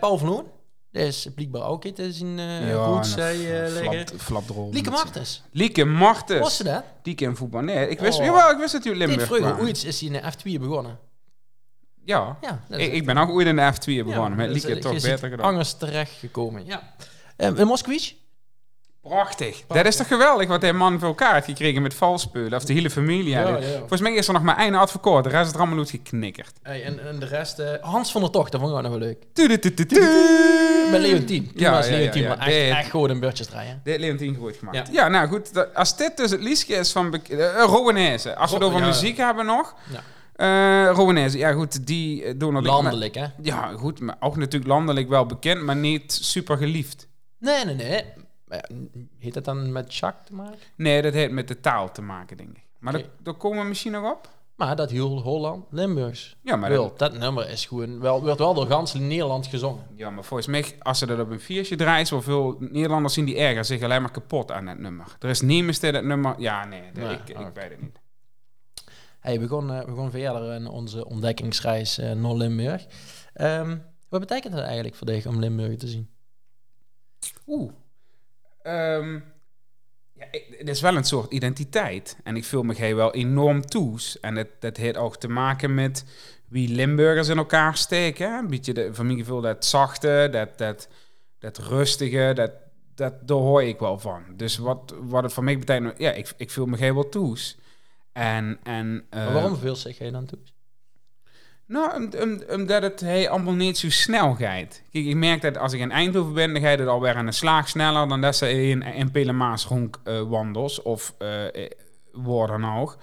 [0.00, 0.46] Paul van Hoorn,
[0.94, 4.06] Dat is blijkbaar ook iets in zijn uh, Ja, eh, een liggen.
[4.08, 4.70] flap- flapdrol.
[4.72, 5.42] Lieke Martens.
[5.50, 6.40] Lieke Martens.
[6.40, 6.84] Was ze dat?
[7.02, 7.60] Die ken voetbal.
[7.60, 8.24] Nee, ik wist, Oh.
[8.24, 10.98] jawel, ik wist dat u Limburg vroeger ooit is hij in de F2 begonnen.
[12.04, 14.30] Ja, Ja, ik, ik ben ook ooit in de F2 begonnen.
[14.30, 15.46] Ja, met Lieke toch beter gedaan.
[15.46, 16.94] Angers terecht gekomen, ja.
[17.36, 18.12] Um, in Moskowitz?
[19.08, 19.62] Prachtig.
[19.68, 22.54] Dat is toch geweldig wat die man voor elkaar heeft gekregen met valspeulen.
[22.54, 23.28] Of de hele familie.
[23.30, 23.78] Ja, Ja, ja.
[23.78, 25.24] Volgens mij is er nog maar één advocaat.
[25.24, 26.52] De rest is er allemaal uitgeknikkerd.
[26.62, 28.92] Hey, en, en de rest, eh, Hans van der Tocht, dat vond ik ook nog
[28.92, 29.22] wel leuk.
[30.90, 31.52] Met Leontien.
[31.54, 33.80] Toen was Leontien echt, echt gewoon een beurtjes draaien.
[33.84, 34.88] Dit Leontien goed gemaakt.
[34.92, 35.54] Ja, nou goed.
[35.54, 37.20] dat- als dit dus het liedje is van
[37.56, 38.36] Rowanese.
[38.36, 39.74] Als we het Ro- over muziek hebben nog.
[40.36, 40.88] Ja.
[40.90, 41.38] Rowanese.
[41.38, 43.26] Ja goed, die doen nog Landelijk, hè?
[43.42, 45.62] Ja goed, maar ook natuurlijk landelijk wel bekend.
[45.62, 47.06] Maar niet super geliefd.
[47.38, 48.04] Nee, nee, nee.
[49.18, 50.58] Heet dat dan met Jacques te maken?
[50.76, 52.64] Nee, dat heeft met de taal te maken, denk ik.
[52.78, 53.08] Maar Oké.
[53.22, 54.32] daar, komen we misschien nog op.
[54.54, 56.36] Maar dat heel Holland, Limburgs.
[56.42, 59.82] Ja, maar, Wil, dat nummer is gewoon, wel, wordt wel door gans Nederland gezongen.
[59.96, 63.36] ja, maar volgens mij, als ze dat op een viertje draaien, zoveel Nederlanders zien die
[63.36, 65.16] erger zich alleen maar kapot aan het nummer.
[65.20, 66.34] Er is niemand die dat nummer...
[66.38, 67.98] Ja, nee, dat- ik, weet het niet.
[69.20, 72.86] Hey, we, gaan, eh, we gaan verder in onze ontdekkingsreis eh, naar Limburg.
[73.34, 73.76] Ehm,
[74.08, 76.08] wat betekent het eigenlijk voor dich om Limburg te zien?
[77.46, 77.72] Oeh.
[78.64, 79.12] Ehm,
[80.12, 80.26] ja,
[80.58, 82.16] het is wel een soort identiteit.
[82.22, 84.20] En ik voel me geen wel enorm toes.
[84.20, 86.04] En dat, dat heeft ook te maken met
[86.48, 88.32] wie Limburgers in elkaar steken.
[88.32, 88.38] hè.
[88.38, 90.88] Een beetje de, van mijn gevoel dat zachte, dat, dat,
[91.38, 92.50] dat rustige, dat,
[92.94, 94.22] dat, daar hoor ik wel van.
[94.36, 97.58] Dus wat, wat het voor mij betekent, ja, ik, ik voel me geen wel toes.
[98.12, 100.38] En, en, Maar eh, waarom veel zeg jij dan toe?
[101.66, 104.82] Nou, om- om- omdat het hey, allemaal niet zo snel gaat.
[104.92, 107.26] Kijk, ik merk dat als ik in Eindhoven ben, dan ga je het alweer aan
[107.26, 111.14] een slag sneller dan dat ze in, in Pelemaas rond eh, wandels of
[112.12, 112.96] waar dan ook.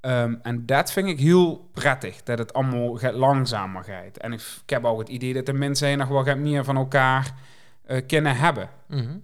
[0.00, 4.16] Ehm, en dat vind ik heel prettig, dat het allemaal gaat langzamer gaat.
[4.16, 6.76] En ik, ik heb ook het idee dat de mensen nog wel wat meer van
[6.76, 7.34] elkaar
[7.84, 8.68] eh kunnen hebben.
[8.88, 9.16] Mhm.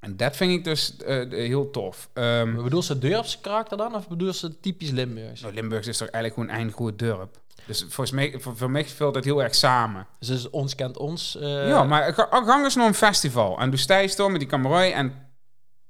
[0.00, 0.96] En dat vind ik dus
[1.30, 2.08] heel tof.
[2.14, 5.40] Maar bedoel ze Durfse karakter dan, of bedoel ze typisch Limburgs?
[5.40, 7.40] nou, Limburg is toch eigenlijk gewoon een eind goed dorp.
[7.66, 10.06] Dus volgens mij, voor, voor mij speelt het heel erg samen.
[10.18, 11.36] Dus ons kent ons.
[11.36, 13.58] eh, Ja, maar gang eens naar een festival.
[13.58, 15.30] En doe stijst door met die kameroi en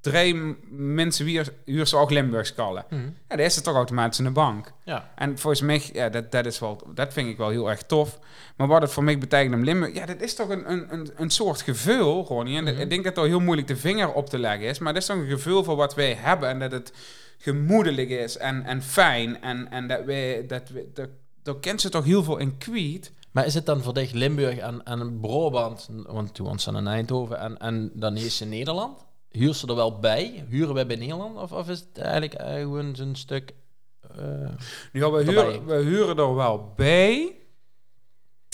[0.00, 0.34] drie
[0.70, 2.84] mensen hier huur ze ook Limburgs kallen.
[2.90, 3.00] mhm.
[3.28, 4.72] Ja, daar is het toch automatisch in de bank.
[4.84, 5.10] Ja.
[5.14, 8.18] En volgens mij, ja, dat, dat, is wel, dat vind ik wel heel erg tof.
[8.56, 11.10] Maar wat het voor mij betekent om Limburg, ja, dat is toch een, een, een,
[11.16, 12.56] een soort gevoel, Ronnie.
[12.58, 12.82] En dat- Mhm.
[12.82, 14.78] ik denk dat het al heel moeilijk de vinger op te leggen is.
[14.78, 16.48] Maar dat is toch een gevoel voor wat wij hebben.
[16.48, 16.92] En dat het
[17.38, 19.42] gemoedelijk is en, en fijn.
[19.42, 21.08] En, en dat wij, dat we, dat,
[21.42, 23.12] daar kent ze toch heel veel in kwiet.
[23.30, 26.86] Maar is het dan voor dich Limburg en, en Brabant, want toen was ze in
[26.86, 29.04] Eindhoven en, en dan is ze Nederland?
[29.30, 30.44] Huur ze er wel bij?
[30.48, 31.36] Huren wij bij Nederland?
[31.36, 33.54] Of, of is het eigenlijk eh, gewoon zo'n stuk...
[34.16, 34.48] eh,
[34.92, 37.36] Ja, we huren, we huren er wel bij.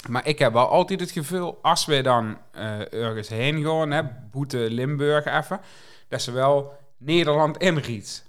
[0.08, 4.02] Maar ik heb wel altijd het gevoel, als we dan eh, ergens heen gaan, hè,
[4.30, 5.60] boete Limburg even,
[6.08, 8.24] dat ze wel Nederland inriet.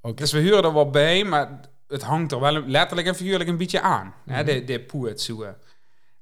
[0.00, 0.14] Oké.
[0.14, 1.60] Dus we huren er wel bij, maar
[1.94, 4.14] het hangt er wel letterlijk en figuurlijk een beetje aan.
[4.26, 4.44] hè, Mhm.
[4.64, 5.54] de, de.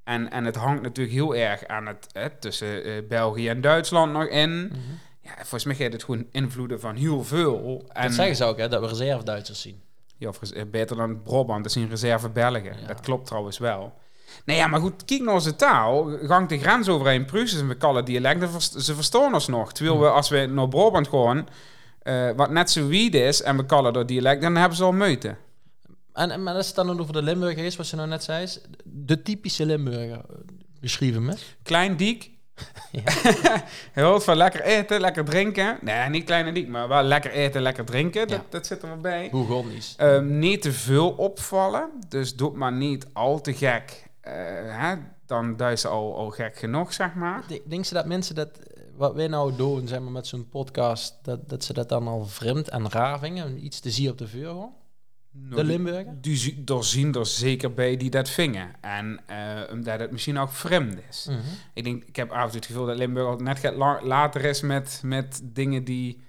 [0.05, 4.13] En, en het hangt natuurlijk heel erg aan het, hè, tussen eh, België en Duitsland
[4.13, 4.51] nog in.
[4.67, 4.77] mhm.
[5.21, 7.85] Ja, volgens mij heeft het gewoon invloeden van heel veel.
[7.93, 9.81] En, Dat zeggen ze ook, hè, dat we reserve-Duitsers zien.
[10.19, 12.65] ja, of eh, beter dan Brabant, dat een reserve Belgen.
[12.81, 12.87] Ja.
[12.87, 13.93] Dat klopt trouwens wel.
[14.45, 16.11] Nee, ja, maar goed, kijk naar onze taal.
[16.23, 19.73] Gang de grens over in Pruisen en we kallen dialecten, ze verstaan ons nog.
[19.73, 21.49] Terwijl we, als we naar Brabant gaan,
[22.03, 24.93] eh, wat net zo wied is, en we kallen door dialect, dan hebben ze al
[24.93, 25.39] meuten.
[26.12, 28.42] En, en maar als het dan over de Limburger is, wat je nou net zei,
[28.42, 30.12] is de typische Limburger.
[30.18, 30.37] eh,
[30.81, 31.35] Beschrijven me.
[31.62, 32.31] Klein diek.
[32.92, 33.03] Ja.
[33.92, 35.79] Heel van lekker eten, lekker drinken.
[35.81, 38.29] Nee, niet kleine diek, maar wel lekker eten, lekker drinken.
[38.29, 38.44] Dat, Ja.
[38.51, 39.29] dat zit er wel bij.
[39.31, 39.94] Bourgondisch.
[39.96, 41.90] Ehm, niet te veel opvallen.
[42.09, 44.11] Dus doe maar niet al te gek.
[44.20, 44.33] Eh,
[44.64, 44.94] hè?
[45.27, 47.42] Dan duis ze al, al gek genoeg, zeg maar.
[47.48, 50.48] Denk- Denk ze dat mensen dat, eh, wat wij nou doen, zeg maar, met zo'n
[50.48, 53.44] podcast, dat, dat ze dat dan al vreemd en raar vinden?
[53.44, 54.72] en Iets te zien op de vuur gewoon?
[55.35, 56.14] De Limburger?
[56.21, 58.71] Die, er zien er zeker bij die dat vingen.
[58.81, 59.37] En eh,
[59.73, 61.27] omdat het misschien ook vreemd is.
[61.31, 61.38] Mhm.
[61.75, 64.01] Ik denk, ik heb af en toe het gevoel dat Limburg al net gaat la-
[64.05, 66.21] later is met, met dingen die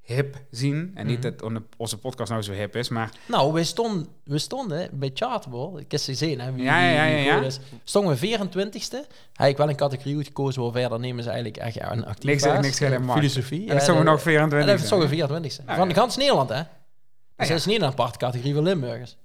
[0.00, 0.92] hip zien.
[0.94, 1.30] En niet Mhm.
[1.30, 5.10] dat onze- onze podcast nou zo hip is, maar Nou, we stonden, we stonden bij
[5.14, 6.52] Chartable, ik heb ze gezien, hè?
[6.52, 7.50] Wie, Ja, ja, ja, ja.
[7.84, 9.04] Stonden we 24ste.
[9.32, 12.78] Heb ik wel een categorie uitgekozen waar verder nemen ze eigenlijk echt een actief Niks-
[12.78, 13.16] helemaal.
[13.16, 13.60] Filosofie.
[13.60, 14.68] en dan zijn we de- nog 24.
[14.70, 15.62] En dat stonden we 24ste.
[15.64, 15.94] Nou, Van ja.
[15.94, 16.62] gans Nederland, hè?
[17.38, 17.52] Dus ja.
[17.52, 19.16] dat is niet een aparte categorie van Limburgers.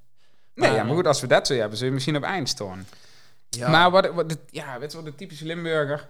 [0.56, 2.49] Nee, Maar- ja, maar goed, als we dat zo hebben, zul je misschien op eind
[2.49, 2.86] staan.
[3.49, 3.69] Ja.
[3.69, 6.08] Maar wat, wat de, ja, weet je wat de typische Limburger...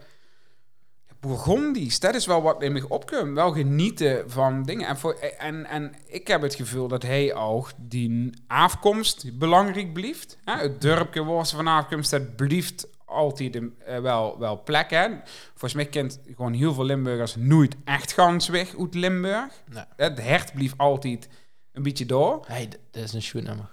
[1.20, 3.34] Bourgondisch, dat is wel wat in me opkomt.
[3.34, 4.88] Wel genieten van dingen.
[4.88, 10.38] En, voor, en, en ik heb het gevoel dat hij ook die afkomst belangrijk blijft.
[10.46, 10.54] Hè?
[10.58, 14.90] Het dorpje waar ze van afkomst, dat blijft altijd een, eh, wel, wel plek.
[14.90, 15.08] Hè.
[15.50, 19.54] Volgens mij kent gewoon heel veel Limburgers nooit echt gans weg uit Limburg.
[19.74, 19.84] Nee.
[19.96, 21.28] Het hert blieft altijd
[21.74, 22.44] een beetje door.
[22.48, 23.70] Hey, dat is een schoen nummer.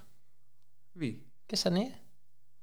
[0.92, 1.26] Wie?
[1.46, 1.92] Is dat niet?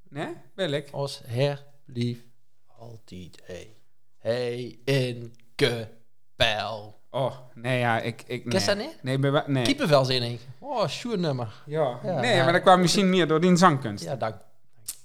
[0.09, 0.33] Nee?
[0.53, 0.89] Wil ik?
[0.91, 2.19] Als her, lief,
[2.65, 3.75] altijd, hey.
[4.17, 5.87] Hey, in, ke,
[6.35, 6.99] pijl.
[7.09, 8.23] Oh, nee, ja, ik...
[8.27, 8.59] ik nee.
[8.59, 9.03] Je dat niet?
[9.03, 10.39] Nee, ben, nee.
[10.59, 11.63] Oh, schoen nummer.
[11.65, 11.99] Ja.
[12.03, 12.43] Ja, nee, ja.
[12.43, 14.03] maar dat kwam misschien meer door die zangkunst.
[14.03, 14.35] Ja, dank.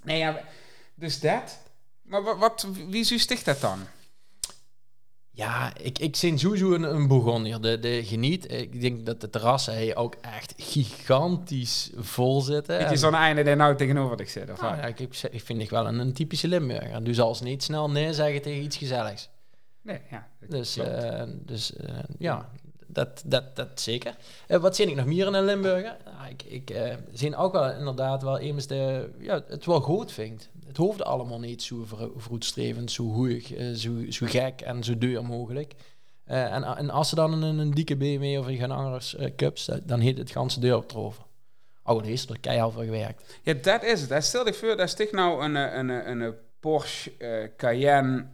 [0.03, 0.41] Nee, ja,
[0.95, 1.59] dus dat.
[2.03, 3.87] Maar wat, wat wie zo sticht dat dan?
[5.35, 7.61] Ja, ik, ik zie sowieso een, een Bourgondier.
[7.61, 8.53] De, de geniet.
[8.53, 12.79] Ik denk dat de terrassen hey, ook echt gigantisch vol zitten.
[12.79, 14.51] Het is zo'n einde daar nou tegenover ik zit.
[14.51, 17.05] Of Nou, ja, ik, ik, ik vind het wel een, een typische Limburger.
[17.05, 19.29] Dus als niet snel nee zeggen tegen iets gezelligs.
[19.83, 20.29] Nee, ja.
[20.49, 22.49] Dus, eh, dus eh, ja,
[22.87, 24.17] dat, dat, dat zeker.
[24.47, 25.97] Eh, wat zie ik nog meer in een Limburger?
[26.05, 30.51] Nou, ik ik zie ook wel inderdaad wel eens de, ja, het wel goed vindt.
[30.73, 31.85] Het hoeft allemaal niet zo
[32.17, 35.75] vooruitstrevend, zo hoog, eh, zo, zo gek en zo duur mogelijk.
[36.25, 39.31] Eh, en, en als ze dan een, een dikke BMW of een gaan anders eh,
[39.37, 41.25] cups, dan heet het ganse deur op troven.
[41.85, 43.39] Oh, daar is er keihard voor gewerkt.
[43.43, 44.25] Ja, dat is het.
[44.25, 48.27] Stel je voor, daar sticht nou een, een, een, een Porsche eh, Cayenne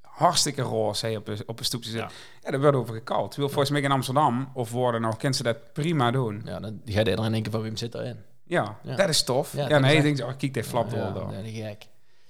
[0.00, 2.10] hartstikke roze op, een, op een stoepje zitten.
[2.42, 2.50] Ja.
[2.50, 3.36] daar wordt over gekald.
[3.36, 6.42] Wil volgens mij in Amsterdam of worden nog, kan ze dat prima doen.
[6.44, 8.16] Ja, dan ga je er in één keer van wie zit erin.
[8.50, 8.96] Ja, Ja.
[8.96, 9.52] dat is tof.
[9.52, 11.30] Ja, Ja, dat nee, is je denkt, oh, kijk, dit flapt wel ja, door.
[11.32, 11.86] dat is gek.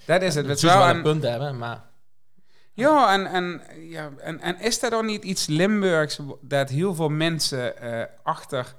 [0.07, 0.47] Dat is het.
[0.49, 1.85] Is wel een punt hebben, maar
[2.73, 7.09] Ja, en, en, ja en, en is dat dan niet iets Limburgs dat heel veel
[7.09, 8.75] mensen eh, achter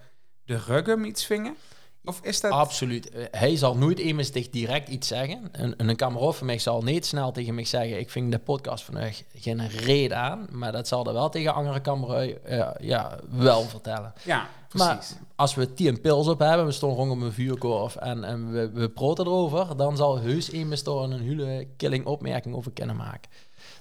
[0.45, 1.55] de ruggen iets vingen?
[2.05, 2.51] Of is dat...
[2.51, 3.09] Absoluut.
[3.09, 5.49] Eh, Hij zal nooit immers direct iets zeggen.
[5.51, 7.99] En, en een kameraad van mij zal niet snel tegen mij zeggen...
[7.99, 10.47] ik vind de podcast van u geen reden aan.
[10.51, 14.13] Maar dat zal er wel tegen andere kameraden eh, ja, wel vertellen.
[14.23, 14.87] ja, precies.
[14.87, 16.65] Maar als we tien pils op hebben...
[16.65, 19.77] we stonden rondom een vuurkorf en, en we, we praten erover...
[19.77, 23.31] dan zal heus immers toch een hele killing opmerking over kunnen maken.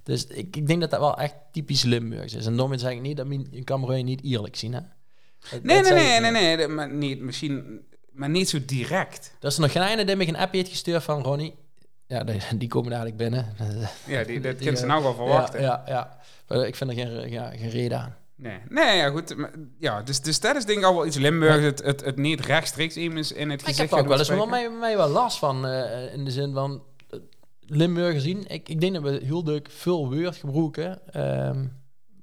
[0.02, 2.46] Dus ik, ik denk dat dat wel echt typisch Limburgs is.
[2.46, 4.72] En daarmee zeg ik niet dat mijn kameraden niet eerlijk zien.
[4.74, 4.80] Hè?
[5.62, 7.80] Nee, nee, nee, nee, nee, maar niet, misschien,
[8.12, 9.36] maar niet zo direct.
[9.40, 11.54] Er is nog geen ene die me een appje heeft gestuurd van Ronnie.
[12.06, 13.46] Ja, die, die komen dadelijk binnen.
[14.06, 15.60] Ja, die, dat kunnen ze eh, nou wel verwachten.
[15.60, 16.18] Ja, ja, ja.
[16.48, 18.16] Maar ik vind er geen, ja, geen reden aan.
[18.34, 19.36] Nee, nee, ja, goed.
[19.36, 21.64] maar- ja, dus, dus dat is denk ik al wel iets Limburgs.
[21.64, 24.18] Het, het, het niet rechtstreeks iemand in het Ik gezicht heb er ook gaan wel
[24.18, 25.66] eens wel mij, mij wel last van.
[25.66, 27.18] eh, in de zin van eh,
[27.60, 28.46] Limburger zien.
[28.46, 31.64] Ik, ik denk dat we heel druk veel woord gebruiken ehm,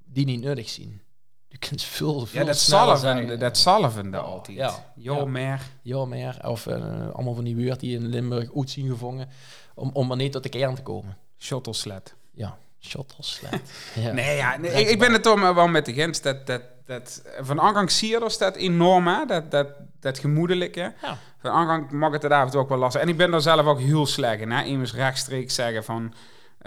[0.05, 1.01] die niet nodig zien.
[1.47, 3.39] Je kunt veel, veel Ja, dat zeggen.
[3.39, 4.57] dat zalvende Ja, altijd.
[4.57, 5.25] ja, Jo, ja.
[5.25, 5.61] meer.
[5.81, 6.37] Ja, meer.
[6.43, 9.29] Of eh, allemaal van die woord die in Limburg goed zien gevangen.
[9.75, 11.17] Om, om maar niet tot de kern te komen.
[11.39, 12.15] Shuttle sled.
[12.31, 13.61] Ja, shuttleslet.
[14.03, 14.11] ja.
[14.11, 16.21] Nee, ja, nee, ik, ik ben het toch wel met de Gens.
[16.21, 19.25] Dat, dat, dat, van aangang Sierders dat enorm, hè?
[19.25, 19.67] Dat, dat,
[19.99, 20.93] dat gemoedelijke.
[21.01, 21.17] Ja.
[21.41, 23.01] Van aangang mag het daar en toe ook wel lastig.
[23.01, 24.51] En ik ben daar zelf ook heel slecht in.
[24.51, 24.63] Hè?
[24.63, 26.13] Immers rechtstreeks zeggen van...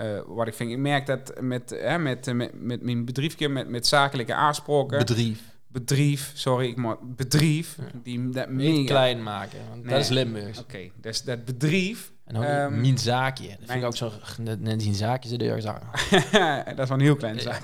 [0.01, 3.49] eh, wat ik vind, ik merk dat met, hè, met, eh, met, met mijn bedrijfje,
[3.49, 4.99] met, met zakelijke aanspraken.
[4.99, 5.41] Bedrijf.
[5.67, 7.79] bedrijf, sorry, ik moet bedrijf.
[8.03, 9.93] Die, dat Niet klein maken, want Nee.
[9.95, 10.59] dat is Limburgs.
[10.61, 13.47] Oké, dus dat bedrijf, En ook Ehm, mijn zaakje.
[13.49, 14.13] Dat vind mijn- ik ook zo...
[14.59, 15.89] Net zien zaakjes de deur zagen.
[16.77, 17.63] dat is wel een heel klein zaak.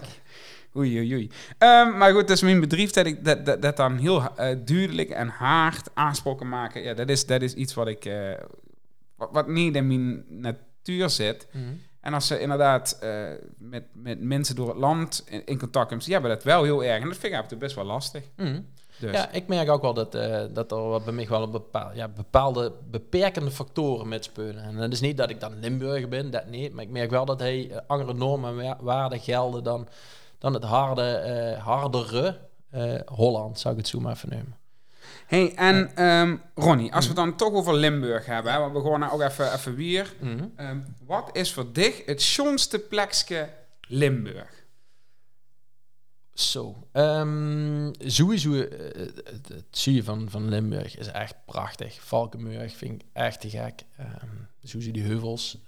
[0.76, 1.30] Oei, oei, oei.
[1.58, 5.10] Ehm, maar goed, dus mijn bedrijf dat ik dat, dat, dat dan heel eh, duidelijk
[5.10, 6.82] en hard aanspraken maken.
[6.82, 8.10] Ja, dat is, dat is iets wat ik
[9.16, 11.46] wat, wat niet in mijn natuur zit.
[12.06, 13.24] En als ze inderdaad eh,
[13.58, 16.84] met, met mensen door het land in, in contact komen, die hebben dat wel heel
[16.84, 17.02] erg.
[17.02, 18.22] En dat vind ik toe best wel lastig.
[18.36, 18.60] Mhm.
[18.98, 19.12] Dus.
[19.12, 21.90] Ja, ik merk ook wel dat, eh, dat er wat bij mij wel een bepaal,
[21.94, 24.62] ja, bepaalde beperkende factoren met spelen.
[24.62, 26.72] En dat is niet dat ik dan Limburger ben, dat niet.
[26.72, 29.88] Maar ik merk wel dat hij eh, andere normen en wa- waarden gelden dan,
[30.38, 32.38] dan het harde, hardere
[33.06, 34.56] Holland, zou ik het zo maar even noemen.
[35.26, 38.90] Hey, en ehm, Ronnie, als we het dan toch over Limburg hebben, hè, want we
[38.90, 40.14] gaan nou ook even, even weer.
[40.20, 40.44] Mhm.
[40.56, 43.48] Ehm, wat is voor dich het schoonste plekje
[43.80, 44.64] Limburg?
[46.34, 46.88] Zo.
[46.92, 52.00] Ehm, sowieso, eh, het, het, zie van, van Limburg is echt prachtig.
[52.00, 53.82] Valkenburg vind ik echt te gek.
[53.96, 55.58] Ehm sowieso die heuvels,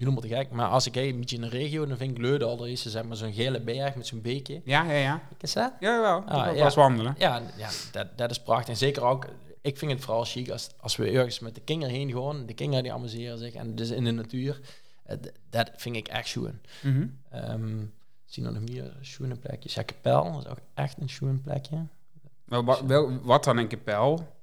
[0.00, 0.50] helemaal te gek.
[0.50, 2.86] Maar als ik hey, een beetje in de regio, dan vind ik Leudal, er is
[2.86, 4.60] zeg maar zo'n gele berg met zo'n beekje.
[4.64, 5.22] Ja, ja, ja.
[5.40, 5.72] Is dat?
[5.80, 6.22] Ja, wel.
[6.24, 6.70] Ah, ja.
[6.74, 7.14] wandelen.
[7.18, 8.68] Ja, ja dat, dat is prachtig.
[8.68, 9.26] En zeker ook,
[9.60, 12.46] ik vind het vooral chic als, als we ergens met de kinderen heen gaan.
[12.46, 14.60] De kinderen die amuseren zich en dus in de natuur.
[15.02, 15.16] Eh,
[15.50, 16.60] dat vind ik echt schoon.
[16.82, 17.06] Mhm.
[17.30, 17.82] Ehm
[18.30, 19.74] zien we nog meer schoene plekjes?
[19.74, 21.86] Ja, Kapel is ook echt een schoon plekje.
[22.44, 24.38] Wel, wat, wel, wat dan een kapel?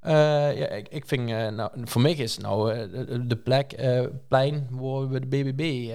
[0.00, 0.12] Eh,
[0.58, 3.74] ja, ik, ik vind, eh, nou, voor mij is nou eh, de, de plek,
[4.28, 5.92] plein waar we de BBB,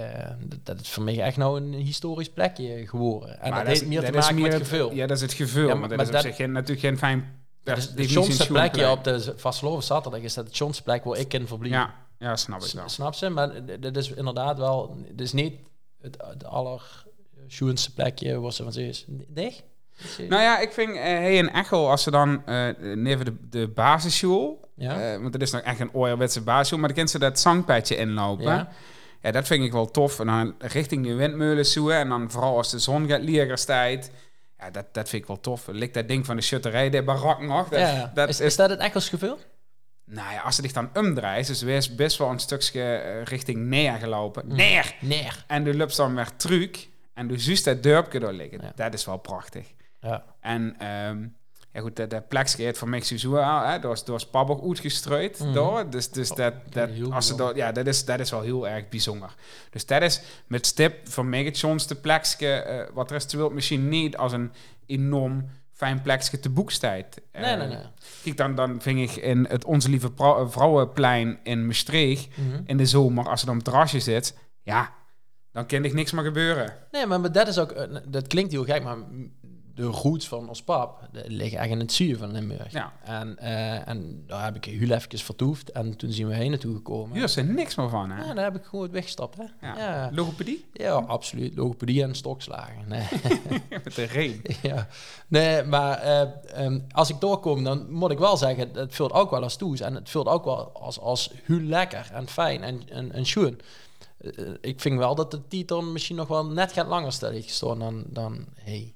[0.47, 3.39] dat, dat is voor mij echt nou een historisch plekje geworden.
[3.41, 4.93] En dat, heeft meer te maken met het- gevul.
[4.93, 5.67] Ja, dat is het gevul.
[5.67, 7.43] Ja, maar dat maar is op dat- zich geen, natuurlijk geen fijn...
[7.63, 8.75] Dat is de plek.
[8.75, 11.73] op de Vasteloven zaterdag is dat het schoonste plek waar ik in verblijf.
[11.73, 12.73] Ja, ja, snap ik.
[12.85, 13.29] Snap ze?
[13.29, 14.97] Maar dat is inderdaad wel...
[15.07, 15.53] Het is niet
[16.01, 16.43] het, het
[17.95, 19.05] plekje waar ze van ze is.
[19.27, 19.63] Dicht?
[19.97, 23.35] Is Nou ja, ik vind, eh hey, in Echel, als ze dan eh neven de,
[23.49, 25.13] de basisschool, ja?
[25.13, 27.95] eh, want dat is nog echt een ouderwetse basisschool, maar dan kent ze dat zangpadje
[27.95, 28.45] inlopen.
[28.45, 28.69] ja?
[29.25, 30.19] Ja, dat vind ik wel tof.
[30.19, 31.95] En dan richting de windmeulen zoeken.
[31.95, 34.11] En dan vooral als de zon gaat liggerstijd.
[34.59, 35.67] Ja, dat, dat vind ik wel tof.
[35.67, 37.69] Ligt dat ding van de shutterij, de barak nog.
[37.69, 38.11] Dat, ja.
[38.13, 39.37] dat is, is, is dat het Echo's gevoel?
[40.05, 43.93] Nou ja, als ze zich dan omdraait, dus wees best wel een stukje richting neer
[43.93, 44.47] gelopen.
[44.47, 44.95] Neer!
[44.99, 45.27] Nee.
[45.47, 46.87] En de loopt dan weer truc.
[47.13, 48.71] En doe juist dat dorpje door liggen.
[48.75, 49.67] Dat is wel prachtig.
[50.05, 50.23] Ja.
[50.39, 51.27] En ehm,
[51.71, 52.89] ja goed, dat, dat plekje heet van
[53.71, 55.39] hè, door, door Spab ook uitgestrooid.
[55.39, 55.53] Mhm.
[55.53, 55.89] door.
[55.89, 58.67] Dus, dus dat, dat, heel als ze door, ja, dat, is, dat is wel heel
[58.67, 59.35] erg bijzonder.
[59.69, 64.17] Dus dat is met stip van Megatjons de plekje, eh, wat rest wil misschien niet
[64.17, 64.51] als een
[64.85, 67.21] enorm fijn plekje te boekstijd.
[67.33, 67.77] Nee, nee, nee.
[68.23, 72.61] Kijk, dan, dan vind ik in het Onze Lieve Vrou- Vrouwenplein in Maastricht Mhm.
[72.65, 74.93] in de zomer, als er dan op het terrasje zit, ja,
[75.51, 76.73] dan kan er niks meer gebeuren.
[76.91, 77.71] Nee, maar, dat is ook...
[77.71, 78.97] eh, Dat klinkt heel gek, maar
[79.75, 82.71] de roots van ons pap liggen echt in het zuiden van Limburg.
[82.71, 85.71] Ja, En, eh, en daar heb ik heel even vertoefd.
[85.71, 87.15] En toen zijn we heen naartoe gekomen.
[87.15, 88.23] hier is er niks meer van, hè?
[88.23, 89.43] Ja, daar heb ik gewoon weggestapt, hè.
[89.67, 89.77] Ja.
[89.77, 90.65] Ja, Logopedie?
[90.73, 91.55] ja absoluut.
[91.55, 92.87] Logopedie en stokslagen.
[92.87, 93.07] Nee.
[93.83, 94.41] Met de reen.
[94.61, 94.87] ja.
[95.27, 96.21] nee, maar eh,
[96.65, 99.79] ehm, als ik doorkom, dan moet ik wel zeggen, het vult ook wel als toes.
[99.79, 103.59] En het vult ook wel als, als heel lekker en fijn en, en, en schoon.
[104.17, 107.47] Eh, ik vind wel dat de titel misschien nog wel net gaat langer stel heeft
[107.47, 108.93] gestaan dan, dan hey.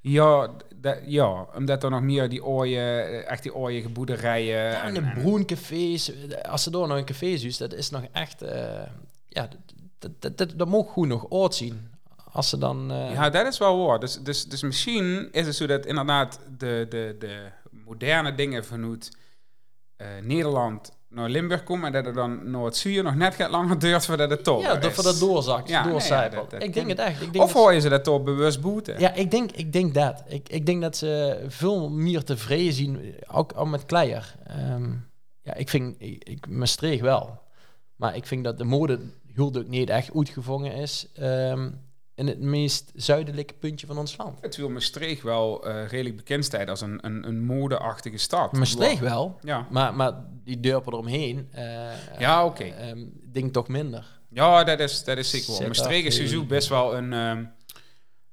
[0.00, 2.80] Ja, dat, ja, omdat er nog meer die ooie,
[3.22, 4.62] echt die ooie boerderijen...
[4.62, 8.42] Ja, en de broencafés, als ze door nog een café is, dat is nog echt,
[8.42, 8.82] eh,
[9.28, 9.48] ja,
[9.98, 11.88] dat, dat, dat, dat, moet goed nog oud zien.
[12.32, 14.00] Als ze dan, eh, Ja, dat is wel waar.
[14.00, 19.16] Dus, dus, dus misschien is het zo dat inderdaad de, de, de moderne dingen vanuit
[19.96, 21.86] eh, Nederland naar Limburg komen...
[21.86, 24.62] en dat er dan naar het zuiden nog net gaat langer duurt voordat het toch
[24.62, 27.22] ja, dat voor dat doorzakt, Ja, nee, ik denk het echt.
[27.22, 29.00] Ik denk Of hoor je ze dat toch bewust boeten?
[29.00, 30.22] Ja, ik denk, ik denk dat.
[30.26, 34.34] Ik, ik denk dat ze veel meer tevreden zien, ook al met kleier.
[34.46, 34.90] Ehm,
[35.42, 37.38] ja, ik vind, ik, ik Maastricht wel.
[37.96, 39.00] Maar ik vind dat de mode
[39.34, 41.70] heel ook niet echt uitgevangen is ehm,
[42.20, 44.38] in het meest zuidelijke puntje van ons land.
[44.40, 48.52] Het wil Maastricht wel eh, redelijk bekend als een, een, een modeachtige stad.
[48.52, 49.66] Maastricht wel, Ja.
[49.70, 50.12] maar, maar
[50.44, 52.64] die dorpen eromheen, eh Ja, oké.
[52.64, 54.06] ehm, denk toch minder.
[54.28, 55.66] Ja, dat is, dat is zeker wel.
[55.66, 57.44] Maastricht is sowieso best wel een ehm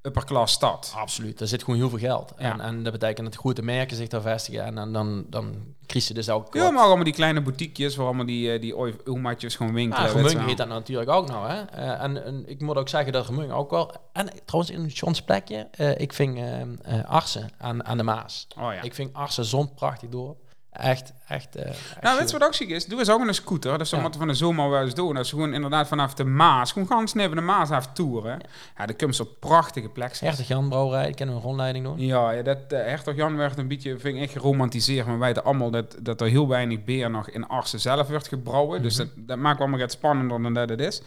[0.08, 0.94] upperclass stad.
[0.96, 2.34] Absoluut, er zit gewoon heel veel geld.
[2.38, 2.52] Ja.
[2.52, 4.64] En, en dat betekent dat grote merken zich daar vestigen.
[4.64, 6.54] En dan, dan, dan krijg je dus ook...
[6.54, 10.06] Ja, maar allemaal die kleine boutiquejes waar allemaal die, eh, die omaatjes gewoon winkelen.
[10.06, 10.46] Ja, Gemung wel.
[10.46, 11.50] heet dat natuurlijk ook nou.
[11.50, 11.62] Hè?
[11.62, 13.92] Eh, en, en ik moet ook zeggen dat Gemung ook wel...
[14.14, 18.48] En trouwens, in Johns plekje, eh, ik vind eh, eh, Arsen aan, aan de Maas.
[18.60, 18.82] Oh ja.
[18.82, 20.38] Ik vind Arsen zo'n prachtig dorp.
[20.78, 21.56] Echt, echt...
[21.56, 22.86] echt Nou, weet je wat ook ziek is?
[22.86, 23.78] Doe eens ook een scooter.
[23.78, 24.00] Dat Ja.
[24.00, 25.14] moeten van de zomer wel eens doen.
[25.16, 28.40] Dat ze gewoon inderdaad vanaf de Maas, gewoon gans neven de Maas af toeren.
[28.78, 30.28] Ja, dan kun je op prachtige plekken.
[30.28, 32.00] Hertog Jan Brouwerij, kunnen we een rondleiding doen.
[32.00, 35.06] Ja, ja dat uh, Hertog Jan werd een beetje, vind ik echt geromantiseerd.
[35.08, 38.28] Maar wij weten allemaal dat, dat er heel weinig beer nog in Arsen zelf wordt
[38.28, 38.82] gebrouwen.
[38.82, 39.08] Dus Mhm.
[39.16, 41.02] dat, dat maakt allemaal het spannender dan dat het is.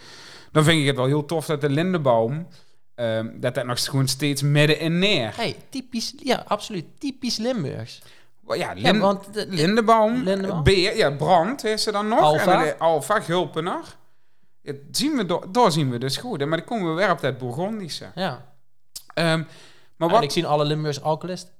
[0.52, 2.46] Dan vind ik het wel heel tof dat de lindenboom,
[2.94, 5.32] ehm, dat dat nog gewoon steeds midden in neer.
[5.36, 6.14] Hey, typisch...
[6.22, 6.84] Ja, absoluut.
[6.98, 8.02] Typisch Limburgs.
[8.58, 9.34] Ja, want...
[9.34, 10.62] de- lindenboom, Lindenboom.
[10.62, 12.20] beer, ja, brand is ze dan nog.
[12.20, 12.66] Alfa.
[12.66, 13.80] En Alfa, Gulpener.
[14.90, 16.38] Zien we do- daar zien we dus goed.
[16.38, 18.06] Maar dan komen we weer op dat Bourgondische.
[18.14, 18.48] ja.
[19.14, 19.38] Ehm,
[19.96, 20.22] maar En wat...
[20.22, 21.52] ik zie alle Limburgs alcoholist.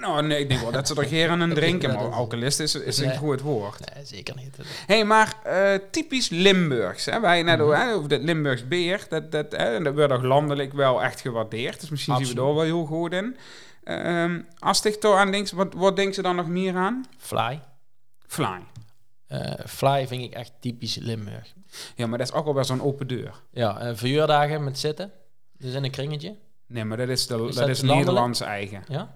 [0.00, 1.94] Nou, nee, ik denk wel dat ze er aan drinken.
[1.94, 3.94] Maar is- alcoholist is, is een goed woord.
[3.94, 4.56] Nee, zeker niet.
[4.56, 7.04] Hé, hey, maar eh, typisch Limburgs.
[7.04, 7.20] Hè?
[7.20, 7.70] Wij net Mhm.
[7.70, 9.06] hè, over dat Limburgs beer.
[9.08, 11.80] Dat, dat, hè, en dat wordt ook landelijk wel echt gewaardeerd.
[11.80, 13.36] Dus misschien zien we daar wel heel goed in.
[13.86, 14.82] Ehm, als
[15.16, 17.04] aan denk, wat, wat denkt ze dan nog meer aan?
[17.18, 17.60] Fly.
[18.26, 18.58] Fly.
[19.26, 21.52] Eh, fly vind ik echt typisch Limburg.
[21.96, 23.42] Ja, maar dat is ook al wel zo'n open deur.
[23.50, 25.12] Ja, eh verhuurdagen met zitten.
[25.58, 26.36] Dus in een kringetje.
[26.66, 27.82] Nee, maar dat is, de, Is dat dat is?
[27.82, 28.82] Nederlands eigen.
[28.88, 29.14] Ja.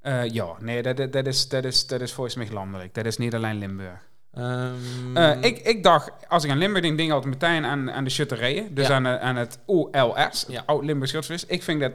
[0.00, 2.94] Eh, ja, nee, dat, dat, dat, is, dat, is, dat is volgens mij landelijk.
[2.94, 4.08] Dat is niet alleen Limburg.
[4.32, 7.90] Ehm, Eh, ik, ik dacht, als ik aan Limburg denk, denk ik altijd meteen aan,
[7.90, 8.74] aan de schutterijen.
[8.74, 8.94] Dus Ja.
[8.94, 10.56] aan, aan het OLS, Ja.
[10.58, 11.52] het Oud Limburg Schuttersfeest.
[11.52, 11.92] Ik vind dat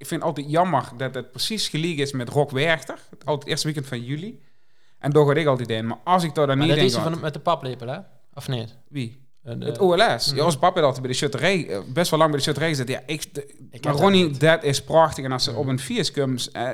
[0.00, 2.98] ik vind het altijd jammer dat het precies gelijk is met Rock Werchter.
[3.10, 4.40] Het altijd eerste weekend van juli.
[4.98, 5.86] En daar ga ik altijd in.
[5.86, 7.98] Maar als ik daar dan maar niet dat is van, met de paplepel, hè?
[8.34, 8.76] Of niet?
[8.88, 9.28] Wie?
[9.44, 10.26] Eh, Het OLS.
[10.28, 10.36] Mhm.
[10.36, 12.68] Ja, ons papa had altijd bij de schutterij, eh, best wel lang bij de schutterij
[12.70, 12.88] gezet.
[12.88, 15.24] Ja, ik, de- Ik maar Ronnie, dat is prachtig.
[15.24, 15.58] En als ze Mhm.
[15.60, 16.68] op een feest komt, eh,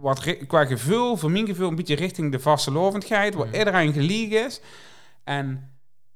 [0.00, 3.56] wat qua gevoel, voor mijn gevoel, een beetje richting de vastelovendheid, waar Mhm.
[3.58, 4.60] iedereen geliegen is.
[5.24, 5.73] En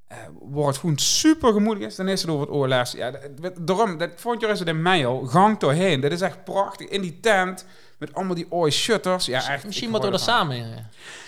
[0.09, 2.91] eh, wordt het gewoon super gemoedig is, dan is het over het OLS.
[2.91, 5.99] Ja, dat- daarom, dat vond je is het in mei al, gang doorheen.
[6.01, 6.87] Dat is echt prachtig.
[6.87, 7.65] In die tent,
[7.97, 9.25] met allemaal die ooie shutters.
[9.25, 9.65] Ja, echt.
[9.65, 10.63] Misschien moeten we er samen in.
[10.63, 10.79] eh.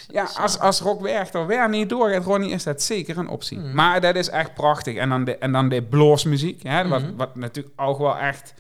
[0.08, 3.58] Ja, als, als Rock Werchter weer niet doorgaat, Ronnie, is dat zeker een optie.
[3.60, 3.76] Mhm.
[3.76, 4.96] Maar dat is echt prachtig.
[4.96, 7.16] En dan de, en dan de bluesmuziek, hè, wat, Mhm.
[7.16, 8.54] wat natuurlijk ook wel echt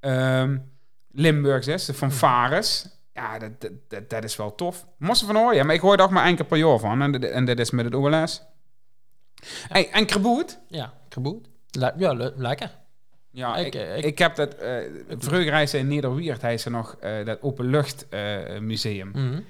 [0.00, 0.56] ehm
[1.12, 2.86] Limburgs is, de fanfares.
[3.12, 4.86] Ja, dat, dat, dat, dat is wel tof.
[4.98, 6.78] Moest er van horen, ja, maar ik hoor er ook maar één keer per jaar
[6.78, 7.02] van.
[7.02, 8.42] En, en dat is met het OLS.
[9.68, 10.58] Hey, en Kreboet?
[10.68, 11.46] Ja, kaboet.
[11.70, 12.70] Le- ja, le- lekker.
[13.30, 14.54] Ja, Ik, ik, ik, ik- heb dat...
[14.54, 14.76] eh
[15.18, 19.10] Vreugreizen in Nederwiert, hij is er nog eh, dat openlucht eh museum.
[19.14, 19.40] Mhm.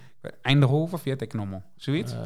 [0.42, 1.62] Eindhoven, of weet ik nog maar.
[1.76, 2.12] Zoiets.
[2.12, 2.18] Eh,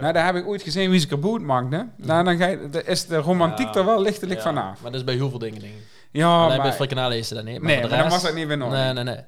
[0.00, 1.88] Nou, daar heb ik ooit gezien wie ze kaboot maakte.
[1.96, 3.74] Nou, dan ga je, dan is de romantiek Ja.
[3.74, 4.82] er wel lichtelijk ja, vanaf.
[4.82, 5.82] Maar dat is bij heel veel dingen, denk ik.
[6.12, 7.12] Ja, Alleen bij maar...
[7.14, 7.58] is het dat niet.
[7.62, 8.78] Maar Nee, de maar dan was dat niet meer nodig.
[8.78, 9.20] Nee, nee, nee.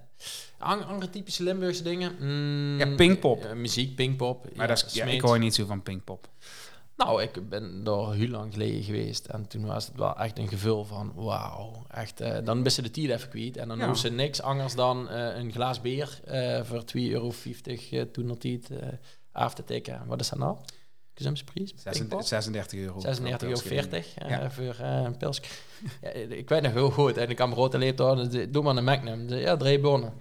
[0.59, 2.13] Ang- Andere typische Limburgse dingen?
[2.21, 3.55] Mm, Ja, Pinkpop.
[3.55, 4.47] muziek, Pinkpop.
[4.57, 6.29] Maar dat is, ja, ik hoor niet zo van Pinkpop.
[7.05, 9.27] Nou, ik ben daar heel lang geleden geweest.
[9.27, 11.87] En toen was het wel echt een gevul van wauw.
[11.91, 13.57] Echt, eh, dan ben je de tijd even kwijt.
[13.57, 13.87] En dan Ja.
[13.87, 17.33] hoeft ze niks anders dan eh, een glaas bier eh, voor 2,50 euro
[17.93, 18.89] uh, toen nog tijd eh,
[19.33, 20.03] af te tikken.
[20.07, 20.57] Wat is dat nou?
[21.93, 22.23] Pinkpop?
[22.23, 23.01] 36 euro.
[23.01, 24.51] 36,40 euro 40, eh, Ja.
[24.51, 25.41] voor eh, een pils.
[26.03, 27.17] ja, ik weet nog heel goed.
[27.17, 28.31] En ik kwam grote leeftijd.
[28.31, 29.29] dus, eh, Doe maar een Magnum.
[29.29, 30.13] Ja, drie bonnen.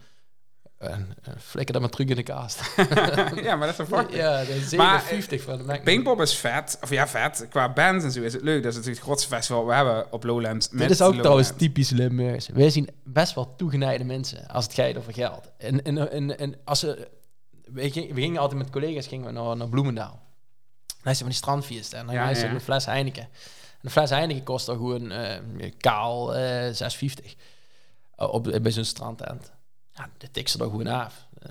[0.80, 2.62] En uh, flikker dat maar terug in de kast.
[3.44, 4.10] ja, maar dat is een fuck.
[4.10, 5.84] ja, dat is Maar, 57 van de Magnum.
[5.84, 6.78] Pinkpop is vet.
[6.82, 7.48] Of ja, vet.
[7.50, 8.64] Qua bands en zo is het leuk.
[8.64, 10.70] Dat is natuurlijk het grootste festival we hebben op Lowlands.
[10.70, 12.48] Dit is ook trouwens typisch Limburgs.
[12.48, 15.52] Wij zien best wel toegenijde mensen als het gaat over geld.
[15.58, 17.08] En, en, en, en als ze,
[17.66, 20.22] we, gingen, we gingen altijd met collega's gingen we naar, naar Bloemendaal.
[21.02, 22.50] Dan is van die strandfeest en dan Ja, is ja.
[22.50, 23.24] een fles Heineken.
[23.24, 23.30] En
[23.82, 27.26] een fles Heineken kost dan gewoon eh, kaal eh 6,50
[28.20, 29.52] uh, op, bij zo'n strandtent.
[30.00, 31.28] Ja, dat tikt ze dan gewoon af.
[31.40, 31.50] Eh,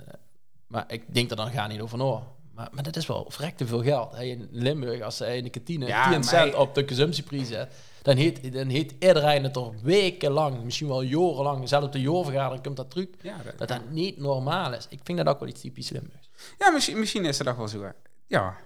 [0.67, 1.97] maar ik denk er dan gaan niet over.
[1.97, 4.11] Maar, maar dat is wel verrekte veel geld.
[4.11, 7.47] Hey, in Limburg, als ze in de kantine Ja, 10 maar cent op de consumptieprijs
[7.47, 12.01] zet, dan heet, dan heet iedereen het er wekenlang, misschien wel jarenlang, zelfs op de
[12.01, 14.87] jaarvergadering komt dat Ja, dat, dat dat niet normaal is.
[14.89, 16.29] Ik vind dat ook wel iets typisch Limburgs.
[16.57, 17.83] ja misschien, misschien is toch wel zo.
[17.83, 17.89] hè.
[18.27, 18.57] Ja.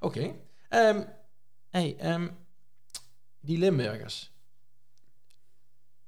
[0.00, 0.34] Oké.
[0.68, 1.02] Ehm,
[1.70, 2.28] hey, ehm,
[3.40, 4.30] die Limburgers,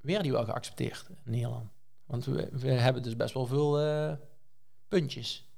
[0.01, 1.69] werden die wel geaccepteerd in Nederland?
[2.11, 4.13] Want we, we hebben dus best wel veel eh,
[4.89, 5.49] puntjes.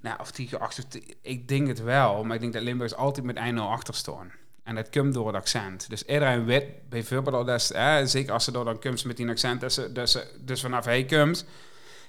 [0.00, 1.16] Nou, of die geaccepteerd...
[1.20, 2.24] Ik denk het wel.
[2.24, 4.32] Maar ik denk dat Limburgers altijd met 1-0 achter staan.
[4.62, 5.88] En dat komt door het accent.
[5.88, 7.68] Dus iedereen weet bijvoorbeeld dat...
[7.68, 9.60] hè, zeker als ze door dan komt met die accent...
[9.60, 11.46] Dat ze, dat ze, dus vanaf hij komt...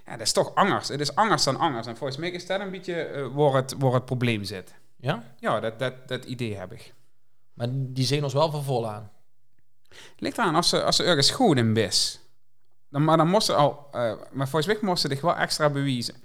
[0.05, 0.87] Ja, dat is toch anders.
[0.87, 1.87] Het is anders dan anders.
[1.87, 4.73] En volgens mij is dat een beetje eh, waar, het, waar het probleem zit.
[4.95, 5.23] Ja?
[5.39, 6.93] Ja, dat, dat, dat idee heb ik.
[7.53, 9.11] Maar die zien ons wel van vol aan.
[10.17, 12.19] Ligt eraan, als ze, als ze ergens goed in is,
[12.95, 15.69] dan, maar dan moest ze al, eh, maar volgens mij moest ze zich wel extra
[15.69, 16.15] bewijzen.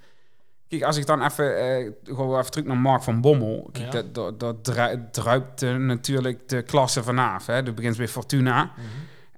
[0.67, 3.91] Kijk, als ik dan even, eh gewoon even terug naar Mark van Bommel, kijk, Ja.
[3.91, 7.45] dat, dat, dat dru- druipt eh, natuurlijk de klasse vanaf.
[7.45, 7.63] Hè.
[7.63, 8.71] Dat begint bij Fortuna.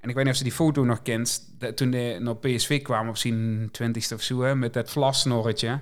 [0.01, 2.81] En ik weet niet of ze die foto nog kent, dat toen hij naar PSV
[2.81, 5.79] kwam op zijn twintigste of zo, hè, met dat vlasnorretje.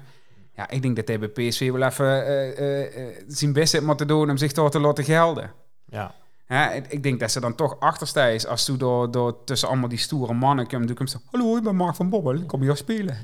[0.55, 2.25] Ja, ik denk dat hij bij PSV wel even
[2.57, 5.51] eh, zijn best heeft moeten doen om zich door te laten gelden.
[5.85, 6.15] Ja.
[6.51, 9.89] Ja, ik, denk dat ze dan toch achtersta is als toen door, door tussen allemaal
[9.89, 10.87] die stoere mannen komt.
[10.87, 13.17] Toen komt ze, hallo, ik ben Mark van Bobbel, ik kom hier spelen.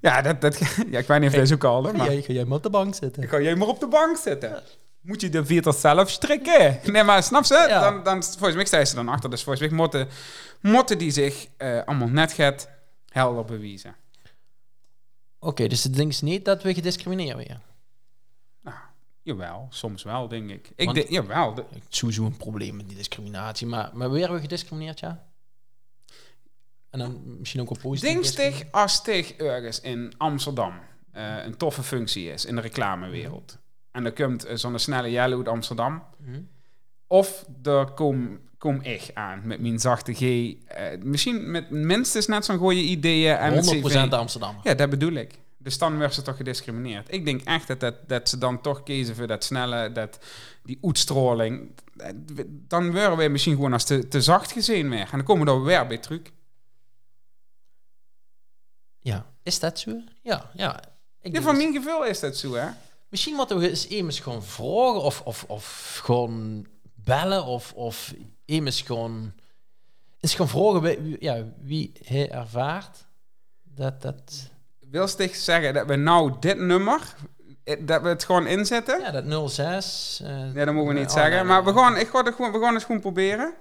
[0.00, 0.58] Ja, dat, dat,
[0.90, 2.62] ja ik weet niet of dat zo kan, Ga maar jij, ga jij maar op
[2.62, 3.28] de bank zitten?
[3.28, 4.62] ga jij maar op de bank zitten.
[5.00, 6.78] Moet je de veter zelf strikken?
[6.92, 7.64] Nee, maar snap ze?
[7.68, 7.80] Ja.
[7.80, 9.30] Dan, dan, volgens mij staan ze dan achter.
[9.30, 10.08] Dus volgens mij moeten,
[10.60, 12.68] moeten die zich eh, allemaal net gaat
[13.08, 13.94] helder bewijzen.
[15.38, 17.62] Oké, dus het ding is niet dat we gediscrimineerd worden.
[19.22, 20.70] Jawel, soms wel, denk ik.
[20.76, 24.34] Ik denk, jawel, de- Ik heb sowieso een probleem met die discriminatie, maar, maar werden
[24.36, 25.24] we gediscrimineerd, ja?
[26.90, 28.10] En dan misschien ook op positief.
[28.12, 28.60] Denk discriminatie?
[28.64, 30.72] stig als stig ergens in Amsterdam
[31.12, 33.58] eh, een toffe functie is in de reclamewereld.
[33.90, 36.02] En er komt eh, zo'n snelle jelle uit Amsterdam.
[36.18, 36.40] Mhm.
[37.06, 40.20] Of er kom, kom ik aan met mijn zachte G.
[40.20, 43.36] eh, misschien met minstens net zo'n goede ideeën.
[43.36, 44.12] En het 100% CV.
[44.12, 44.56] Amsterdam.
[44.62, 45.38] Ja, dat bedoel ik.
[45.62, 47.12] Dus dan werd ze toch gediscrimineerd.
[47.12, 50.18] Ik denk echt dat, dat, dat ze dan toch kiezen voor dat snelle, dat,
[50.62, 51.70] die uitstraling.
[51.96, 52.08] Eh,
[52.46, 55.00] Dan worden wij misschien gewoon als te, te zacht gezien weer.
[55.00, 56.20] En dan komen we er weer bij terug.
[59.00, 59.26] Ja.
[59.42, 60.00] Is dat zo?
[60.22, 60.82] Ja, ja.
[61.20, 62.68] Ik Ja, van mijn gevoel is dat zo, hè?
[63.08, 68.80] Misschien moeten we eens eens gewoon vragen of, of, of gewoon bellen of, of eens
[68.82, 69.32] gewoon...
[70.20, 73.06] Eens gewoon vragen wie- ja, wie hij ervaart
[73.62, 74.50] dat dat...
[74.92, 77.14] Wil Stig zeggen dat we nou dit nummer,
[77.64, 79.00] eh, dat we het gewoon inzetten?
[79.00, 80.20] Ja, dat 06...
[80.24, 81.32] eh, Ja, dat mogen we niet oh, zeggen.
[81.32, 81.72] nee, maar nee.
[81.72, 83.54] we gaan, ik ga het gewoon, we gaan het gewoon proberen.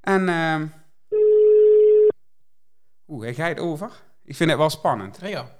[0.00, 0.66] En, ehm
[3.06, 3.90] oeh, hij gaat over.
[4.24, 5.18] Ik vind het wel spannend.
[5.20, 5.56] Ja, ja.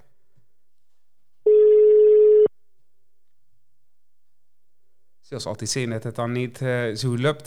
[5.21, 7.45] Zoals altijd zien dat het dan niet eh, zo lukt.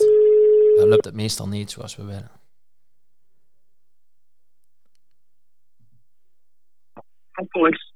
[0.76, 2.39] dan loopt het meestal niet zoals we willen.
[7.32, 7.92] Hopelijk.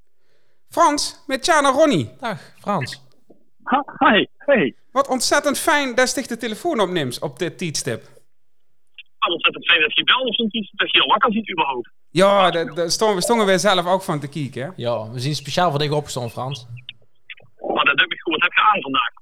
[0.69, 2.11] Frans, met Tjana Ronnie.
[2.21, 3.03] Dag, Frans.
[3.63, 4.75] Ha, hi, hey.
[4.93, 8.03] Wat ontzettend fijn dat je de telefoon opneemt op dit tijdstip.
[9.29, 11.91] Ontzettend fijn dat je belt of dat je al wakker ziet überhaupt.
[12.11, 14.63] Ja, daar stonden, we stonden wij zelf ook van te kijken.
[14.63, 14.71] hè.
[14.77, 16.67] Ja, we zien speciaal voor dich opgestaan, Frans.
[17.75, 18.33] Maar dat heb ik goed.
[18.33, 19.13] Wat heb je aan vandaag?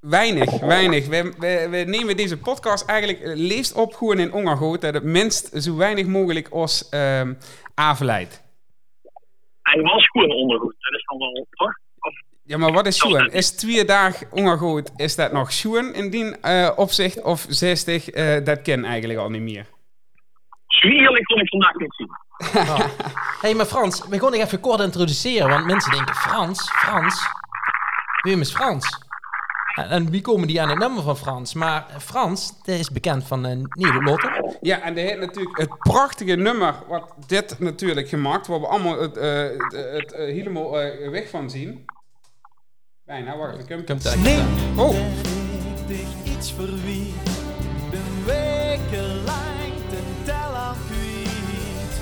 [0.00, 1.06] Weinig, weinig.
[1.06, 5.62] We, we, we nemen deze podcast eigenlijk leest op gewoon in ongergoed dat het minst
[5.62, 7.34] zo weinig mogelijk ons ehm
[7.74, 8.43] afleidt.
[9.64, 10.74] Hij was gewoon ondergoed.
[10.78, 11.72] Dat is dan wel, toch?
[11.98, 13.30] Of, Ja, maar wat is schoen?
[13.30, 18.10] Is twee dagen ongergoed, is dat nog schoen in die eh, opzicht of 60?
[18.10, 19.66] eh, dat ken eigenlijk al niet meer.
[20.66, 22.08] zo eerlijk kon ik vandaag niet zien.
[22.52, 22.84] Hé,
[23.46, 27.26] hey, maar Frans, we gaan nog even kort introduceren, want mensen denken, Frans, Frans,
[28.22, 29.03] wie is Frans?
[29.74, 31.54] En, wie komen die aan het nummer van Frans?
[31.54, 34.56] Maar Frans, dat is bekend van uh, Nederlotte.
[34.60, 39.00] Ja, en die heeft natuurlijk het prachtige nummer, wat dit natuurlijk gemaakt, waar we allemaal
[39.00, 41.84] het, eh, het, het, eh, helemaal eh, weg van zien.
[43.04, 44.46] Bijna, wacht ik- vandaan.
[44.76, 44.94] Oh,
[45.86, 47.12] dich iets verwie.
[47.90, 52.00] Ben wekenlang ten teller kwijt.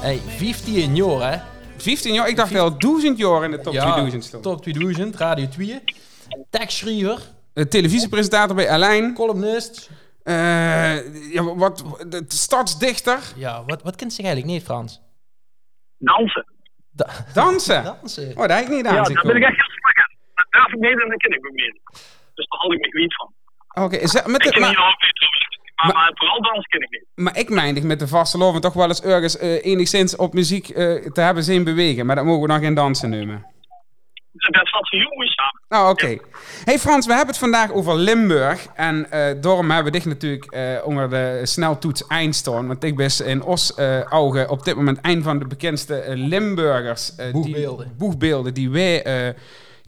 [0.00, 1.38] Hey, 15 jaar, hè?
[1.76, 4.42] 15 jaar, ik dacht wel 1000 jaar in de top 2000 stond.
[4.42, 5.82] Top 2000, Radio 2.
[6.50, 7.18] Tekstschrijver,
[7.54, 9.14] Eh, televisiepresentator bij Alain.
[9.14, 9.90] columnist.
[10.22, 13.18] Eh, ja, wat, de stadsdichter.
[13.36, 15.00] Ja, wat, wat kent zich eigenlijk niet, Frans?
[15.98, 16.44] Dansen.
[16.90, 17.84] Da Dansen.
[17.84, 18.30] dansen.
[18.36, 20.16] Oh, daar heb ik niet aan Ja, daar ben ik echt heel slecht in.
[20.34, 21.80] Dat durf ik niet en dat ken ik ook niet.
[22.34, 23.32] Dus daar had ik me niet van.
[23.84, 24.94] Oké, is dat- met Ik de- ken niet maar, al
[25.86, 27.04] maar, maar vooral dansen ken ik niet.
[27.14, 30.68] maar ik meindig met de vaste loven toch wel eens ergens eh, enigszins op muziek
[30.68, 32.06] eh, te hebben zien bewegen.
[32.06, 33.46] Maar dat mogen we nog geen dansen noemen.
[34.32, 35.60] Dat staat zo heel mooi samen.
[35.68, 36.18] Nou, oké.
[36.64, 38.66] Hey Frans, we hebben het vandaag over Limburg.
[38.74, 42.66] En eh daarom hebben we dich natuurlijk eh, onder de sneltoets Einstein.
[42.66, 47.14] Want ik ben in Os eh ogen op dit moment een van de bekendste Limburgers.
[47.32, 47.86] Boegbeelden.
[47.86, 49.34] Die, boegbeelden die wij eh,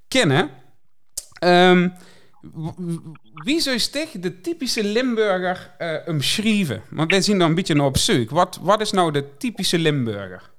[0.09, 0.51] kennen.
[1.39, 1.89] Ehm,
[3.45, 6.83] wie zou zich de typische Limburger eh omschrijven?
[6.91, 8.31] Want wij zien dan een beetje naar op zoek.
[8.31, 10.51] Wat, wat is nou de typische Limburger?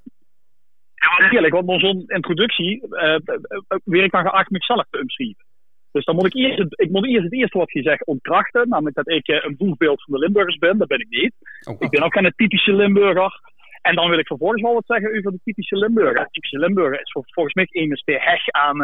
[1.03, 3.19] Ja, maar eerlijk, want zo'n introductie eh, eh,
[3.67, 5.45] eh, weer ik dan geacht mezelf te omschrijven.
[5.91, 8.69] Dus dan moet ik eerst, het, ik moet eerst het eerste wat je zegt ontkrachten.
[8.69, 10.77] Namelijk dat ik een boegbeeld van de Limburgers ben.
[10.77, 11.33] Dat ben ik niet.
[11.63, 13.39] Oh, Ik ben ook geen typische Limburger.
[13.81, 16.13] En dan wil ik vervolgens wel wat zeggen over de typische Limburger.
[16.23, 18.81] De typische Limburger is vol- volgens mij immers de heg aan,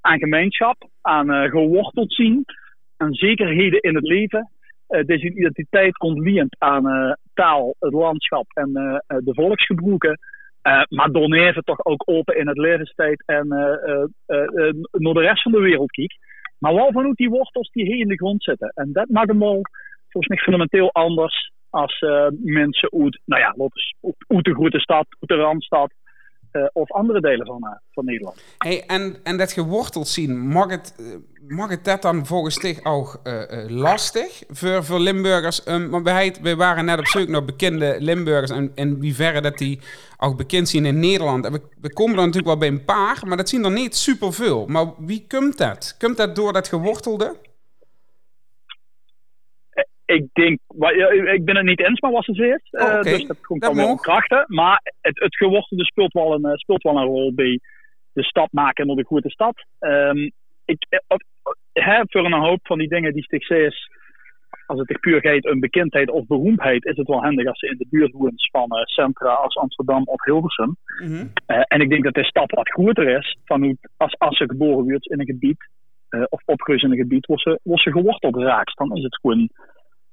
[0.00, 2.44] aan gemeenschap, aan geworteld zien,
[2.96, 4.50] aan zekerheden in het leven.
[4.86, 8.72] Deze identiteit ontliend aan taal, het landschap en
[9.06, 10.18] de volksgebroeken.
[10.68, 15.20] Eh, maar dan even toch ook open in het levenstijd en eh, eh, naar de
[15.20, 16.16] rest van de wereld kijkt.
[16.58, 18.72] Maar wel vanuit die wortels die hier in de grond zitten.
[18.74, 19.60] En dat maakt hem al
[20.08, 21.98] volgens mij fundamenteel anders als
[22.42, 23.94] mensen uit, nou ja, eens-
[24.26, 25.92] uit de grote stad, uit de Randstad
[26.50, 28.42] eh, of andere delen van, eh, van Nederland.
[28.58, 31.04] Hey, en, en dat geworteld zien, mag het, eh,
[31.48, 33.20] mag het dat dan volgens dich ook
[33.68, 35.66] lastig voor, voor Limburgers?
[35.68, 39.58] Um, maar wij, wij waren net op zoek naar bekende Limburgers en in hoeverre dat
[39.58, 39.80] die
[40.16, 41.44] ook bekend zijn in Nederland.
[41.44, 43.96] En we, we komen dan natuurlijk wel bij een paar, maar dat zien er niet
[43.96, 44.66] superveel.
[44.66, 45.94] Maar wie komt dat?
[45.98, 47.36] Komt dat door dat gewortelde?
[50.16, 50.58] Ik denk,
[51.34, 52.74] ik ben het niet eens met wat ze zegt.
[52.74, 53.02] eh, Oh.
[53.02, 54.00] Dus dat komt Dat dan wel mag.
[54.00, 54.44] krachten.
[54.46, 57.60] Maar het, het gewortelde speelt wel, een, eh, speelt wel een rol bij
[58.12, 59.64] de stap maken naar de goede stad.
[59.78, 60.18] Ehm,
[60.64, 61.22] ik, eh, op-
[61.72, 63.76] hè, voor een hoop van die dingen die zegt,
[64.66, 67.66] als het echt puur gaat om bekendheid of beroemdheid, is het wel handig als ze
[67.68, 70.76] in de buurt woont van eh, centra als Amsterdam of Hilversum.
[71.02, 71.26] Mhm.
[71.46, 74.44] Eh, en ik denk dat de stap wat groter is van hoe, als, als ze
[74.48, 75.68] geboren wordt in een gebied
[76.08, 78.76] eh, of opgroeit in een gebied, wordt ze, wordt ze geworteld raakt.
[78.76, 79.48] Dan is het gewoon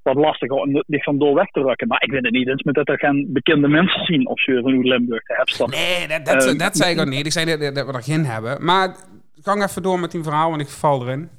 [0.05, 1.87] wat lastiger om dit van door weg te rukken.
[1.87, 4.73] Maar ik vind het niet eens met dat er geen bekende mensen zien of van
[4.73, 5.69] hoe Limburg de Hebstad.
[5.69, 7.25] Nee, dat, dat, Eh, dat zei ik ook niet.
[7.25, 8.65] Ik zei dat, dat we er geen hebben.
[8.65, 8.95] Maar
[9.41, 11.29] gang even door met die verhaal, want ik val erin.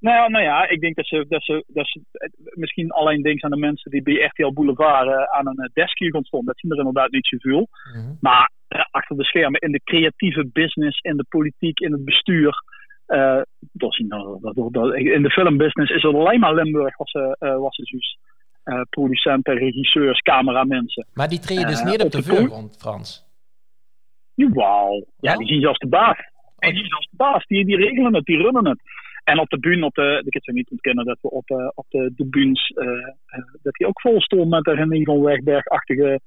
[0.00, 3.22] Nou, ja, nou ja, ik denk dat ze, dat ze, dat ze eh, misschien alleen
[3.22, 6.48] denken aan de mensen die bij RTL Boulevard eh, aan een desk hier gaan stonden.
[6.48, 7.68] Dat zien er inderdaad niet zoveel.
[7.92, 8.14] Mhm.
[8.20, 8.50] Maar
[8.90, 12.62] achter de schermen, in de creatieve business, in de politiek, in het bestuur.
[13.06, 13.40] Eh,
[13.72, 13.92] dat
[14.40, 18.18] dat- dat- in de filmbusiness is het alleen maar Limburg was was ze dus.
[18.62, 21.06] eh, producenten, regisseurs, cameramensen.
[21.14, 23.24] Maar die treden dus Eh, niet op op de de koer- voorgrond, Frans.
[24.34, 25.06] Jawel.
[25.20, 26.16] Ja, die zien zelfs de baas.
[26.56, 27.46] Die zien zelfs de baas.
[27.46, 28.80] Die, die regelen het, die runnen het.
[29.24, 31.86] En op de bühne, op de, ik kan niet ontkennen dat we op, eh, op
[31.88, 32.72] de, de bühnes,
[33.62, 36.20] dat die ook vol stond met René van Wegberg-achtige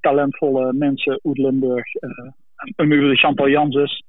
[0.00, 1.94] talentvolle mensen uit Limburg.
[1.94, 2.10] eh
[2.76, 4.02] en de Chantal Janssens.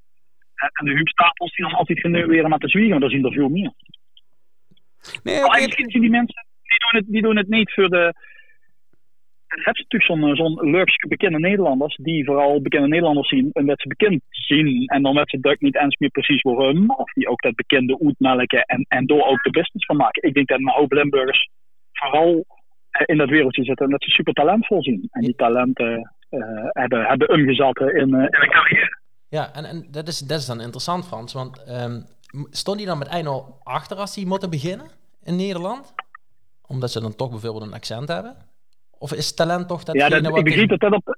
[0.64, 3.26] Eh, en de Huub Stapels die dan altijd geneuweren naar te zwieren, maar daar zien
[3.26, 3.74] er veel meer.
[5.24, 5.44] Nee.
[5.44, 8.14] Alleen misschien zien die mensen niet door het, die doen het niet voor de.
[9.48, 13.66] Dan heb je natuurlijk zo'n zo'n lurkse bekende Nederlanders, die vooral bekende Nederlanders zien en
[13.66, 14.88] dat ze bekend zien.
[14.88, 16.90] En dan weet ze duidelijk niet eens meer precies waarom.
[16.90, 20.24] Of die ook dat bekende uitmelken en, en door ook de business van maken.
[20.24, 21.50] Ik denk dat een hoop Limburgers
[21.92, 22.46] vooral
[22.90, 25.08] eh, in dat wereldje zitten en dat ze super talentvol zien.
[25.12, 26.40] En die talenten eh,
[26.70, 29.02] hebben, hebben omgezet in, eh, in een carrière.
[29.38, 31.34] Ja, en, en dat, is, dat is dan interessant, Frans.
[31.34, 31.96] Want ehm,
[32.32, 34.88] m- stond hij dan met 1-0 achter als hij moeten beginnen
[35.24, 35.94] in Nederland?
[36.68, 38.36] Omdat ze dan toch bijvoorbeeld een accent hebben?
[38.98, 40.38] Of is talent toch Ja, dat, wat...
[40.38, 41.18] ik begreep dat dat op.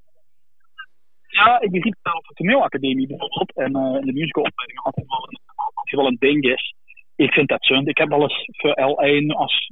[1.27, 5.27] Ja, ik begreep dat op de toneelacademie bijvoorbeeld en eh, in de musicalopleiding altijd wel,
[5.29, 6.73] een, altijd wel een ding is.
[7.15, 7.87] Ik vind dat zund.
[7.87, 9.71] Ik heb wel eens voor L1 als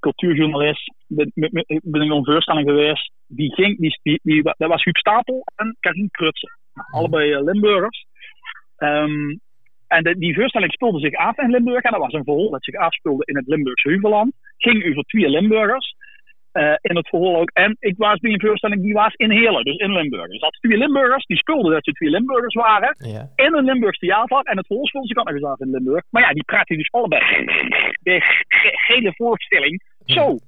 [0.00, 3.10] cultuurjournalist ben, met- ben ik op een voorstelling geweest.
[3.26, 6.58] Die ging, die, die, die, dat was Huub Stapel en Karin Krutsen.
[6.90, 8.06] Allebei eh, Limburgers.
[8.76, 9.36] Ehm,
[9.86, 11.82] en de, die voorstelling speelde zich af in Limburg.
[11.82, 14.32] En dat was een verhaal dat zich afspeelde in het Limburgse Heuvelland.
[14.56, 15.94] Ging over twee Limburgers.
[16.52, 17.50] eh, in het verhaal ook.
[17.50, 20.26] En ik was bij een voorstelling die was in Heerlen, dus in Limburg.
[20.30, 22.96] Dus dat twee Limburgers, die speelden dat ze twee Limburgers waren.
[22.98, 23.44] Ja.
[23.46, 24.40] In een Limburgs theater.
[24.40, 26.04] En het verhaal speelde zich ook nog eens af in Limburg.
[26.10, 27.44] Maar ja, die praten dus allebei.
[28.02, 28.22] De
[28.86, 29.82] hele voorstelling.
[30.04, 30.38] Zo.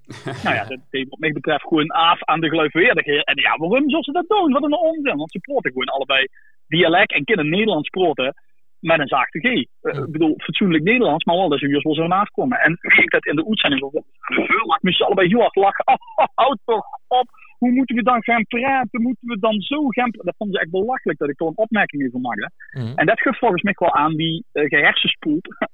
[0.44, 3.26] Nou ja, dat deed wat mij betreft gewoon af aan de geloofwaardigheid.
[3.26, 4.52] En ja, waarom zullen ze dat doen?
[4.52, 5.16] Wat een onzin.
[5.16, 6.26] Want ze praten gewoon allebei
[6.66, 8.34] dialect en kunnen Nederlands praten
[8.78, 9.44] met een zachte G.
[9.44, 12.58] Eh, Ik bedoel, fatsoenlijk Nederlands, maar wel dat ze juist wel zo naast komen.
[12.58, 12.72] En
[13.02, 15.84] ik dat in de uitzending veel moesten ze allebei heel hard lachen.
[15.86, 17.28] Oh, houd toch op.
[17.58, 19.02] Hoe moeten we dan gaan praten?
[19.02, 20.24] Moeten we dan zo gaan praten?
[20.24, 22.50] Dat vonden ze echt belachelijk dat ik er een opmerking over maakte.
[22.72, 22.92] Mhm.
[22.94, 25.68] En dat geeft volgens mij wel aan die uh, gehersenspoeld eh,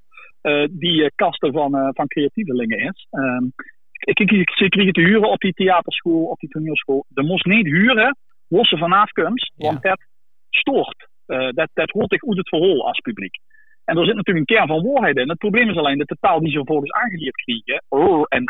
[0.71, 3.07] die eh, kasten van, eh, van creatievelingen is.
[3.11, 3.45] Ehm,
[3.93, 7.05] ik, ik, ik, ze kregen te huren op die theaterschool, op die toneelschool.
[7.15, 8.17] Ze moest niet huren,
[8.49, 10.07] was ze vanaf komst, want dat
[10.51, 11.09] stoort.
[11.27, 13.39] Eh, dat, dat hoort zich uit het verhaal als publiek.
[13.85, 15.29] En er zit natuurlijk een kern van waarheid in.
[15.29, 18.45] Het probleem is alleen dat de taal die ze vervolgens aangeleerd krijgen, oh, en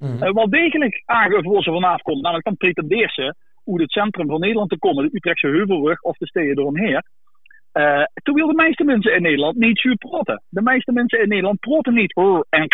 [0.00, 2.22] eh, wel degelijk aangeven waar ze vanaf komt.
[2.22, 6.16] Namelijk dan pretendeert ze uit het centrum van Nederland te komen, de Utrechtse Heuvelrug of
[6.16, 7.02] de steden eromheen.
[7.72, 10.42] Uh, terwijl de meeste mensen in Nederland niet zo praten.
[10.48, 12.14] De meeste mensen in Nederland praten niet.
[12.14, 12.66] Oh, en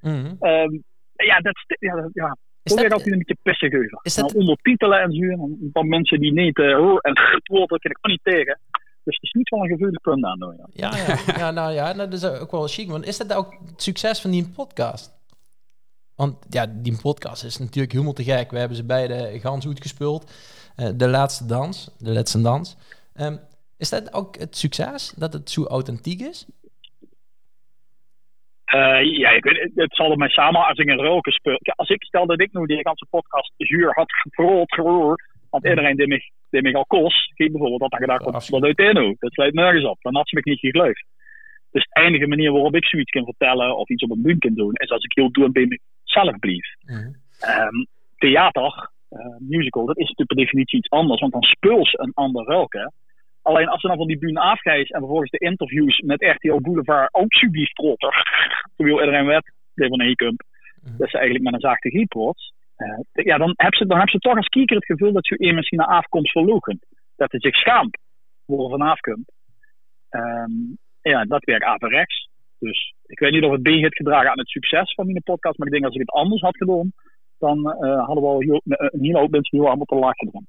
[0.00, 0.34] Mhm.
[0.40, 0.72] Ehm,
[1.12, 2.36] ja, dat ja, dat- ja.
[2.62, 3.72] Is dat- altijd een beetje pissig
[4.02, 5.48] is dat- Nou, ondertitelen en zo.
[5.72, 8.58] Van mensen die niet uh, oh, en praten, kan ik gewoon niet tegen.
[9.04, 10.54] Dus het is niet wel een gevoelig punt aan.
[10.72, 10.90] Ja.
[10.90, 11.34] Ja, ja.
[11.38, 12.90] ja, nou ja, dat is ook wel chic.
[12.90, 15.16] Want is dat ook het succes van die podcast?
[16.14, 18.50] Want ja, die podcast is natuurlijk helemaal te gek.
[18.50, 20.32] We hebben ze beide gans goed gespeeld.
[20.76, 22.76] Eh, de laatste dans, de laatste dans.
[23.14, 23.36] Ehm,
[23.78, 25.10] is dat ook het succes?
[25.10, 26.46] Dat het zo authentiek is?
[28.74, 31.60] Uh, ja, ik weet, het zal er mij samen als ik een roken speel.
[31.76, 35.96] Als ik stel dat ik nu die hele podcast zuur had geprold, geroerd, want iedereen
[35.96, 39.16] die mij, die mij al kost, geeft bijvoorbeeld dat dan gedacht wordt, dat uit in
[39.18, 39.98] Dat sluit nergens op.
[40.00, 41.04] Dan had ze me niet gegeloofd.
[41.70, 44.54] Dus de enige manier waarop ik zoiets kan vertellen of iets op een buik kan
[44.54, 46.74] doen, is als ik heel doen bij mezelf blijf.
[46.80, 47.14] Mm -hmm.
[47.66, 52.00] um, theater, uh, musical, dat is natuurlijk per definitie iets anders, want dan speel ze
[52.00, 52.92] een ander welke.
[53.42, 57.14] Alleen als ze dan van die bühne afgeeft en vervolgens de interviews met RTL Boulevard
[57.14, 58.12] ook subies trotter,
[58.76, 60.42] terwijl iedereen weet, die van Heekump,
[60.82, 64.08] dat ze eigenlijk met een zachte griep wordt, uh, ja, dan heb, ze, dan heb
[64.08, 66.78] ze toch als kieker het gevoel dat ze een misschien naar afkomst verlogen.
[67.16, 67.98] Dat ze zich schaamt
[68.46, 69.32] voor van afkomt.
[70.10, 72.28] Um, ja, dat werkt averechts.
[72.58, 75.58] Dus ik weet niet of het B heeft gedragen aan het succes van mijn podcast,
[75.58, 76.92] maar ik denk als ik het anders had gedaan,
[77.38, 80.28] dan uh, hadden we al heel, een hele hoop mensen heel hard moeten lachen.
[80.32, 80.46] Dan.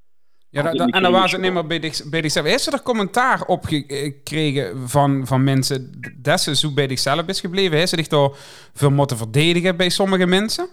[0.51, 2.45] Ja, da, da, en dan was het niet meer bij zichzelf.
[2.45, 7.39] Heeft ze er commentaar op gekregen van, van mensen dat ze zo bij zichzelf is
[7.39, 7.77] gebleven?
[7.77, 8.35] Heeft ze zich door
[8.73, 10.67] veel moeten verdedigen bij sommige mensen?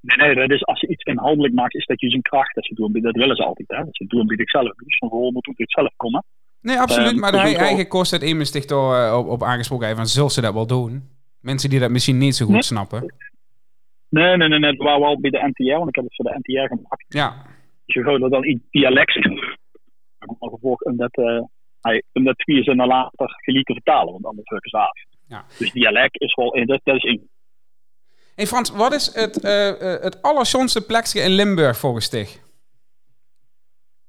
[0.00, 2.54] Nee, nee, dat is als je iets inhoudelijk maakt, is dat je zijn kracht.
[2.54, 3.84] Dat, ze doen, dat willen ze altijd, hè?
[3.84, 4.74] Dat ze doen bij zichzelf.
[4.74, 6.24] Dus van gewoon moet het zelf komen.
[6.60, 7.12] Nee, absoluut.
[7.12, 10.06] Um, maar hij, hij kost het immers zich door uh, op, op aangesproken heeft van,
[10.06, 11.08] zullen ze dat wel doen?
[11.40, 12.62] Mensen die dat misschien niet zo goed nee.
[12.62, 13.14] snappen.
[14.08, 14.70] Nee, nee, nee, nee.
[14.70, 17.04] Het waren wel bij de NTR, want ik heb het voor de NTR gemaakt.
[17.08, 17.34] Ja.
[17.84, 19.12] Dus je er dan iets dialect
[20.38, 21.40] gevolg om dat, uh,
[22.12, 24.98] om dat twee zinnen later gelijk te vertalen, want anders werken ze af.
[25.28, 25.44] Ja.
[25.58, 27.28] Dus dialect is wel, dat, dat is één.
[28.34, 30.20] Hey Frans, wat is het, uh, het
[30.86, 32.42] plekje in Limburg volgens dich?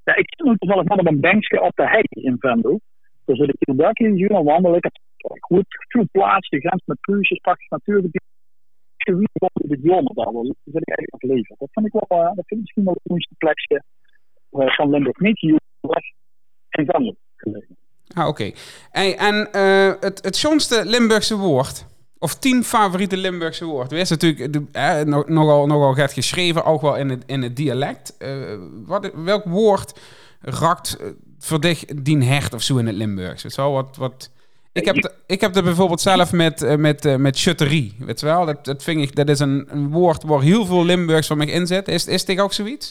[0.04, 2.80] Ja, ik zit toevallig net op een bankje op de hei in Venlo.
[3.26, 4.90] Dus ik in de hier dan wandel ik.
[5.40, 8.24] Goed, goed plaats, de grens met Pruisjes, praktisch natuurgebied.
[9.06, 9.80] Gebied van de
[10.14, 11.56] daar wil ik eigenlijk leven.
[11.60, 13.84] Dat vind ik wel, uh, dat vind ik misschien wel het mooiste plekje
[14.52, 15.20] uh, van Limburg.
[15.20, 15.60] Niet hier
[16.70, 17.78] Venlo gelegen.
[18.14, 18.30] Ah, oké.
[18.30, 18.56] Okay.
[18.92, 21.88] En, en uh, het, het schoonste Limburgse woord,
[22.20, 23.92] of tien favoriete Limburgse woord.
[23.92, 28.16] Er is natuurlijk eh, nogal, nogal gaat geschreven, ook wel in het, in het dialect.
[28.20, 30.00] Uh, wat, welk woord
[30.42, 31.08] rakt uh,
[31.40, 31.84] voor dich
[32.24, 33.44] hecht of zo in het Limburgs?
[33.44, 34.32] Zo wat, wat
[34.80, 37.96] Ik heb, de- ik heb er bijvoorbeeld zelf met, eh, met, eh, met schutterie.
[38.00, 38.46] Weet je wel?
[38.46, 41.48] Dat, dat, vind ik, dat is een, een woord waar heel veel Limburgs van mij
[41.48, 41.88] in zit.
[41.88, 42.86] Is, is dit ook zoiets?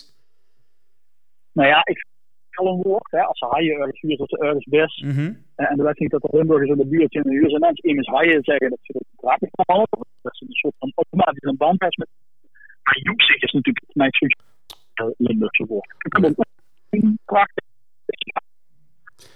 [1.52, 2.06] Nou ja, ik
[2.50, 3.10] al een woord.
[3.10, 5.02] Hè, als ze haaien ergens huur, dat ze ergens best.
[5.02, 5.32] Mhm.
[5.54, 7.48] Eh, en dan weet ik niet dat de Limburgers in de buurt in de huur
[7.48, 9.88] zijn mensen immers haaien zeggen dat ze dat grappig vallen.
[10.22, 12.08] Dat ze een soort van automatisch een band hebben met.
[12.82, 13.86] Maar joepsig is natuurlijk
[14.94, 15.94] zo'n Limburgse woord.
[15.98, 16.24] Ik heb
[16.90, 17.63] een prachtig.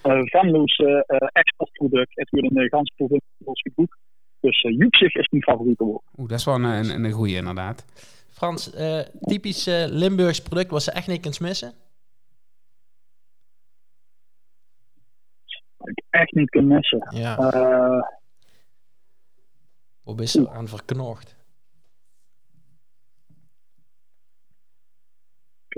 [0.09, 2.11] Uh, Venlo's eh, eh, exportproduct.
[2.15, 3.97] Het wordt in de ganse provincie ons goed.
[4.41, 6.03] Dus uh, is mijn favoriete woord.
[6.17, 7.85] Oeh, dat is wel een, een, een goeie inderdaad.
[8.31, 11.73] Frans, eh, typisch eh, Limburgs product was ze echt niet kunt missen?
[15.79, 17.09] Ik echt niet kan missen.
[17.11, 17.39] Ja.
[17.39, 18.03] Eh,
[20.03, 21.37] Hoe is ze aan verknocht?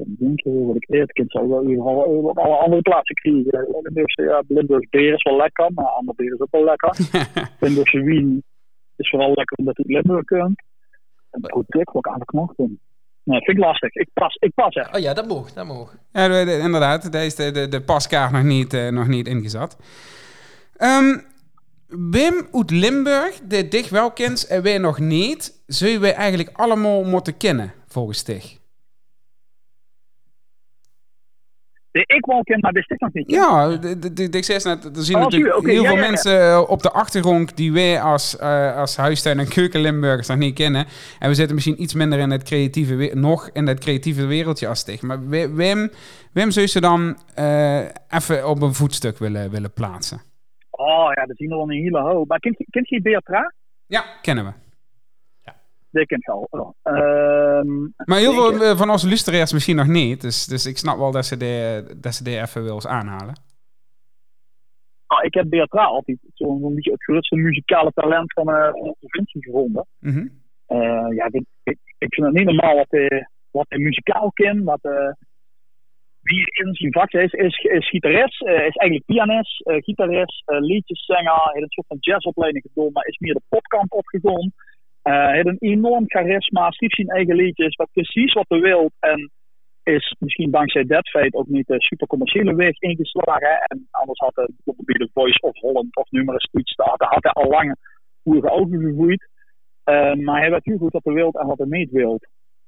[0.06, 2.56] Ik denk eh, wat ik eerder kind zou wel in ieder geval eh, op alle
[2.56, 3.76] andere plaatsen krijgen.
[3.82, 6.96] Limburgse, ja, Limburgse beer is wel lekker, maar andere beer is ook wel lekker.
[7.60, 8.42] Limburgse wien
[8.96, 10.62] is vooral lekker omdat het Limburg kunt.
[11.30, 12.70] En product wat ik aan de knop vind.
[13.22, 13.94] Nee, vind ik lastig.
[13.94, 14.94] Ik pas, ik pas echt.
[14.96, 15.96] Oh ja, dat mocht, dat mocht.
[16.12, 17.12] Ja, de- de- inderdaad.
[17.12, 19.76] Daar is de, de, de paskaart nog niet, eh, nog niet ingezet.
[20.76, 21.18] Ehm,
[22.10, 27.04] Wim uit Limburg, die dich wel kent en wij nog niet, zullen wij eigenlijk allemaal
[27.04, 28.44] moeten kennen, volgens dich.
[28.44, 28.58] Nee,
[31.92, 33.30] ik wel ken, maar dit is nog niet.
[33.30, 33.78] Ja,
[34.30, 36.10] ik zei net, er zien Oh, natuurlijk heel ja, veel ja, ja.
[36.10, 40.54] mensen eh, op de achtergrond die wij als, eh, als huistuin- en keuken-Limburgers nog niet
[40.54, 40.86] kennen.
[41.18, 44.84] En we zitten misschien iets minder in het creatieve, nog in het creatieve wereldje als
[44.84, 45.02] dich.
[45.02, 45.90] Maar Wi- Wim,
[46.32, 47.78] Wim zou je ze dan eh,
[48.08, 50.20] even op een voetstuk willen, willen plaatsen?
[50.70, 52.28] Oh ja, dat zien we wel een hele hoop.
[52.28, 53.52] Maar kent kent je Beatra?
[53.86, 54.50] Ja, kennen we.
[55.90, 56.74] Dat kent je al.
[58.04, 60.20] Maar heel veel eh, van onze luisteraars misschien nog niet.
[60.20, 63.34] Dus, dus ik snap wel dat ze die, dat ze die even wil aanhalen.
[65.06, 68.82] Oh, ik heb Beatra altijd zo'n zo'n beetje het grootste muzikale talent van, eh, van
[68.82, 69.86] de provincie gevonden.
[69.98, 70.26] Mhm.
[70.66, 74.64] Eh, ja, dit- ik, ik vind het niet normaal wat hij, wat hij muzikaal kent,
[74.64, 75.10] wat eh,
[76.20, 77.32] wie in zijn vak is.
[77.32, 81.96] Is, is gitarist, eh, is eigenlijk pianist, eh gitarist, eh, liedjeszanger, heeft een soort van
[82.00, 84.52] jazzopleiding gedaan, maar is meer de popkant opgegaan.
[85.02, 88.90] Eh heeft een enorm charisma, schreef zijn eigen liedjes, wat precies wat hij wil.
[88.98, 89.30] En
[89.82, 93.58] is misschien dankzij dat feit ook niet de super commerciële weg ingeslagen.
[93.66, 97.22] En anders had hij bijvoorbeeld bij The Voice of Holland of numerous iets, daar had
[97.22, 97.76] hij al lang
[98.22, 99.28] goede ogen.
[99.84, 102.20] Eh, maar hij weet heel goed wat hij wil en wat hij niet wil.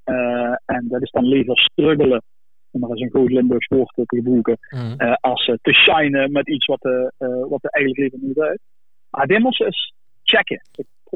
[0.05, 2.23] Eh, en dat is dan liever struggelen,
[2.71, 4.95] om er eens een goed Limburgs woord te gebruiken, Mhm.
[4.97, 7.01] eh, als te shinen met iets wat, eh,
[7.49, 8.61] wat hij eigenlijk liever niet weet.
[9.11, 10.61] Maar Dimmels is checken.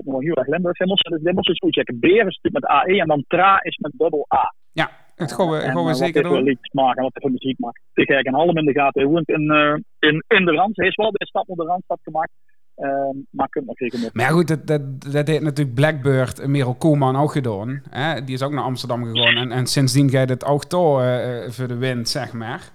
[0.05, 0.79] Me wel heel erg Limburgs.
[0.79, 2.01] Dimmels, dus Dimmels is goed checken.
[2.01, 4.55] Beer is met AE en dan Tra is met dubbel A.
[4.73, 6.49] Ja, dat gaan we, En, gaan we eh, zeker wat hij doen.
[6.49, 7.81] liedjes maken en wat hij voor muziek maakt.
[7.95, 9.03] Ik kijk een halm in de gaten.
[9.03, 10.77] Hij woont in, eh, in, in de Rand.
[10.77, 12.33] Hij is wel bij de stad op de Randstad gemaakt.
[12.77, 14.15] Ehm, maar kunt nog zeker met.
[14.15, 17.83] Maar ja, goed, dat, dat, dat heeft natuurlijk Blackbird, eh, Merel Koolman ook gedaan.
[17.91, 18.25] Hè?
[18.25, 19.37] Die is ook naar Amsterdam gegaan.
[19.37, 22.71] En, en sindsdien gaat het ook door eh, voor de wind, zeg maar.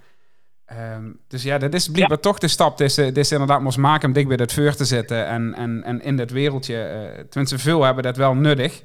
[0.78, 2.78] Ehm, dus ja, dat is blijkbaar toch de stap.
[2.78, 5.28] Dus, ze inderdaad, moest maken om dicht bij dat vuur te zitten.
[5.28, 8.84] En, en, en in dat wereldje, uh, tenminste veel hebben dat wel nuttig.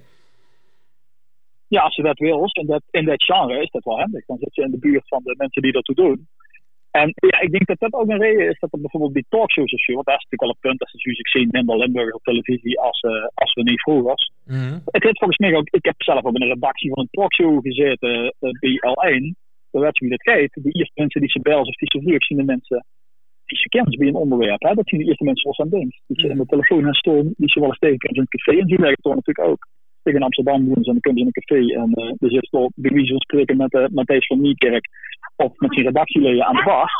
[1.68, 4.26] Ja, als je dat wil, in dat, in dat genre is dat wel handig.
[4.26, 6.28] Dan zit je in de buurt van de mensen die dat toe doen.
[6.90, 9.72] En ja, ik denk dat dat ook een reden is dat er bijvoorbeeld die talkshows
[9.72, 12.14] of zo, want daar is natuurlijk al een punt, dat is natuurlijk zien minder Limburg
[12.14, 14.32] op televisie als, uh, als we niet vroeg was.
[14.44, 14.82] Mm -hmm.
[15.20, 18.48] Volgens mij ook, ik heb zelf ook in een redactie van een talkshow gezeten, eh,
[18.48, 19.34] uh, BL1,
[19.82, 22.38] wat je dat kijkt, de eerste mensen die ze belt of die ze vliegt, zien
[22.38, 22.84] de mensen
[23.46, 24.62] die ze kent bij een onderwerp.
[24.62, 24.74] Hè?
[24.74, 26.00] Dat zien de eerste mensen als aan denkt.
[26.06, 26.32] Die ze mm.
[26.32, 28.60] in de telefoon gaan stoom, die ze wel eens tegenkomt in een café.
[28.60, 29.66] En die leggen het natuurlijk ook.
[30.02, 31.60] Tegen Amsterdam doen en dan komt ze in een café.
[31.80, 34.88] En er zit op de wie spreken met eh, Matthijs van Niekerk
[35.36, 36.90] of met zijn redactieleden aan de bar.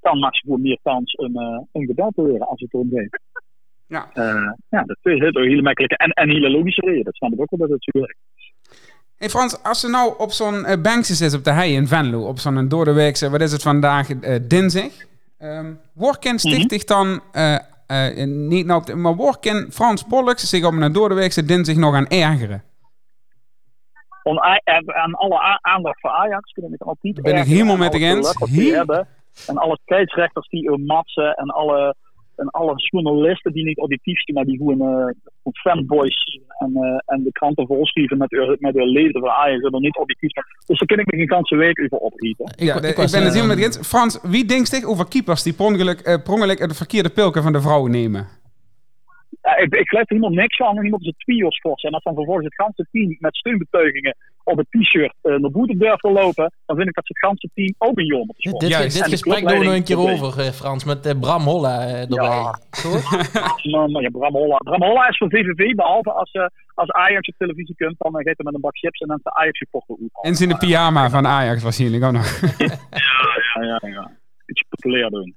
[0.00, 2.90] Dan maakt ze voor meer kans om uh, te leren als het erom.
[3.86, 4.10] Ja.
[4.12, 7.04] Eh, ja, dat is een hele makkelijke en, en hele logische reden.
[7.04, 8.18] Dat snap ik ook wel dat het zo werkt.
[9.18, 12.26] Hey Frans, als ze nou op zo'n uh, bankje zit op de hei in Venlo,
[12.26, 14.92] op zo'n doordeweekse, wat is het vandaag, uh, dinsdag.
[15.38, 17.56] Um, waar kan stichtig dan, uh,
[18.24, 22.62] niet nou, maar waar kan Frans Pollux zich op een doordeweekse dinsdag nog aan ergeren?
[24.22, 24.38] Om,
[24.84, 28.34] aan alle aandacht voor Ajax kunnen we altijd Ben ik helemaal met de eens.
[28.74, 29.08] hebben.
[29.46, 31.94] En alle scheidsrechters die matsen en alle,
[32.36, 37.22] en alle journalisten die niet objectief zijn, maar die gewoon uh, fanboys en, uh, en
[37.22, 40.46] de kranten volschrijven met, met hun leven van Ajax en dan niet objectief zijn.
[40.66, 42.54] Dus daar kan ik me geen ganse week over opgieten.
[42.56, 43.88] Ja, ik, ik, ik ben het helemaal met je eens.
[43.88, 47.60] Frans, wie denkt zich over keepers die prongelijk, uh, prongelijk het verkeerde pilken van de
[47.60, 48.28] vrouwen nemen?
[49.46, 50.84] Ja, ik, ik er helemaal niks van.
[50.84, 51.82] Iemand zijn twios.
[51.82, 55.76] En als dan vervolgens het ganse team met steunbetuigingen op het t-shirt eh, naar boete
[55.76, 58.60] durft te lopen, dan vind ik dat ze het ganse team ook een jongen Dit,
[58.60, 58.92] dit, Juist.
[58.92, 61.42] dit En de gesprek doen we nog een keer over, eh, Frans, met eh, Bram
[61.42, 62.16] Holla erbij.
[62.18, 62.58] Ja.
[63.90, 64.56] Maar ja, Bram Holla.
[64.56, 68.36] Bram Holla is voor VVV, behalve als, eh, als Ajax op televisie komt, dan geeft
[68.36, 69.96] hij met een bak chips en dan is de Ajax supporter.
[70.20, 72.40] En ze in de pyjama van Ajax waarschijnlijk ook nog.
[73.54, 74.10] Ja, ja, ja.
[74.46, 75.34] Iets populair doen.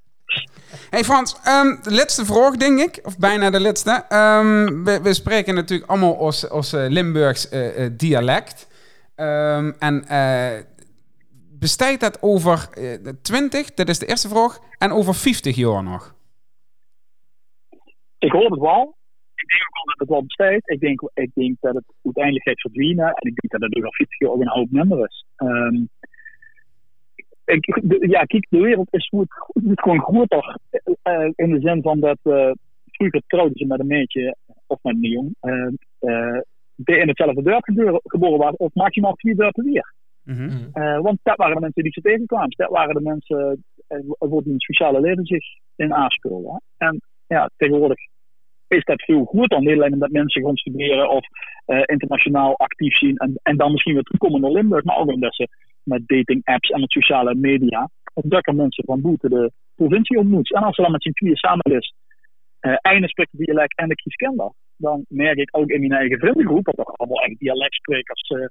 [0.89, 4.05] Hey Frans, ehm, de laatste vraag denk ik, of bijna de laatste.
[4.09, 8.67] Ehm, we, spreken natuurlijk allemaal ons, eh, Limburgs eh, eh, dialect.
[9.15, 10.05] Ehm, en
[11.59, 16.15] bestaat dat over eh, 20, dat is de eerste vraag, en over 50 jaar nog?
[18.17, 18.97] Ik hoor het wel.
[19.35, 20.69] Ik denk ook wel dat het wel bestaat.
[20.69, 23.05] Ik denk, ik denk dat het uiteindelijk gaat verdwijnen.
[23.05, 25.25] En ik denk dat het over 40 jaar ook een hoop minder is.
[27.53, 29.27] Ik, de- ja, kijk, de wereld is goed,
[29.75, 30.57] gewoon groter.
[31.01, 32.51] eh, in de zin van dat eh,
[32.85, 34.35] vroeger trouwden ze met een meisje
[34.67, 35.35] of met een jong.
[35.39, 35.67] eh,
[35.99, 36.41] eh,
[36.75, 37.63] die in hetzelfde dorp
[38.03, 38.59] geboren waren.
[38.59, 39.93] Of maximaal vier dorpen weer.
[40.23, 40.41] Mhm.
[40.43, 40.69] Mm.
[40.73, 42.49] Eh, want dat waren de mensen die ze tegenkwamen.
[42.57, 45.43] Dat waren de mensen uh, waar die sociale leven zich
[45.75, 46.59] in aanspeelde.
[46.77, 46.87] hè.
[46.87, 47.97] En ja, tegenwoordig
[48.67, 51.25] is dat veel groter dan niet alleen dat mensen gaan studeren of
[51.65, 53.17] eh, internationaal actief zien.
[53.17, 55.47] En, en dan misschien weer terugkomen naar Limburg, maar ook omdat ze
[55.89, 60.53] met dating apps en met sociale media ontdekken mensen van buiten de provincie ontmoet.
[60.53, 61.93] En als ze dan met z'n tweeën samen is,
[62.59, 66.65] eh einde spreekt dialect en de kieskender, dan merk ik ook in mijn eigen vriendengroep,
[66.65, 68.43] dat er allemaal echt dialectsprekers eh,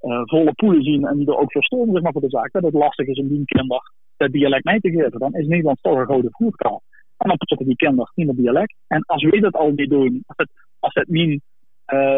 [0.00, 2.62] eh, volle poelen zien en die er ook verstaan zeg maar, voor de zaak, dat
[2.62, 5.18] het lastig is om die kinder dat dialect mee te geven.
[5.18, 6.82] Dan is Nederland toch een gouden voertaal.
[7.16, 8.74] En dan praten die kinderen in het dialect.
[8.86, 11.40] En als wij dat al niet doen, als het, als het eh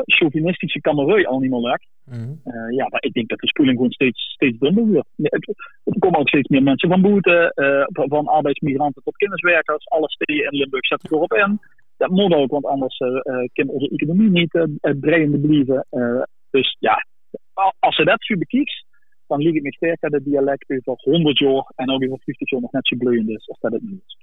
[0.05, 2.41] chauvinistische kamerui al niet meer lukt, Mm.
[2.45, 5.09] eh, ja, maar ik denk dat de spoeling gewoon steeds, steeds dunner wordt.
[5.85, 9.89] Er komen ook steeds meer mensen van boete, eh, van- arbeidsmigranten tot kinderswerkers.
[9.89, 11.61] Alle steden in Limburg zetten erop in.
[11.97, 15.87] Dat moet ook, want anders eh eh, kan onze economie niet eh eh, draaiende blijven.
[15.91, 17.07] Eh, dus ja,
[17.79, 18.85] als ze dat zo bekijkt,
[19.27, 22.51] dan ligt het me sterk dat het dialect over 100 jaar en ook over 50
[22.51, 24.17] jaar nog net zo bloeiend is als dat het nu is.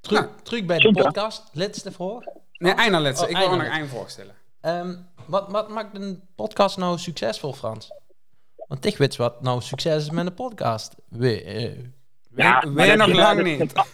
[0.00, 1.50] Terug, bij de podcast.
[1.54, 2.24] Laatste vraag.
[2.58, 3.24] Nee, einde laatste.
[3.24, 3.76] Oh, ik wil nog einde.
[3.76, 4.34] één vraag stellen.
[4.62, 4.94] Ehm,
[5.26, 7.92] wat, wat maakt een podcast nou succesvol, Frans?
[8.68, 10.96] Want ik weet wat nou succes is met een podcast.
[11.08, 11.30] We,
[12.36, 13.58] Ja, maar weer dat nog lang niet.
[13.74, 13.88] Dat,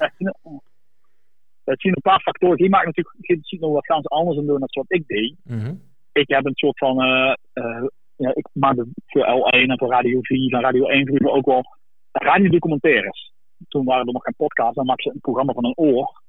[1.65, 2.57] dat zien- een paar factoren.
[2.57, 5.37] Die maken natuurlijk die zien nog wat ganz anders dan doen dan wat ik deed.
[5.45, 5.75] mhm.
[6.13, 7.01] ik heb een soort van.
[7.03, 7.85] eh, eh,
[8.17, 11.65] ja, ik maakte voor L1 en voor Radio 4 en Radio 1 vroeger ook wel
[12.13, 13.33] radiodocumentaires.
[13.69, 16.23] Toen waren er nog geen podcasts, dan maakte ze een programma van een oor.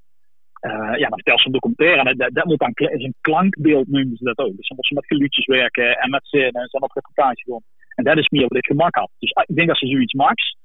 [0.60, 3.88] Eh, ja, dan vertel ze een documentaire en dat, dat moet dan is een klankbeeld
[3.88, 4.56] noemen ze dat ook.
[4.56, 7.62] Dus dan moesten ze met geluidjes werken en met zinnen en ze op reportage doen.
[7.94, 9.10] En dat is meer wat ik gemak had.
[9.18, 10.56] Dus ah, ik denk dat ze zoiets maakt,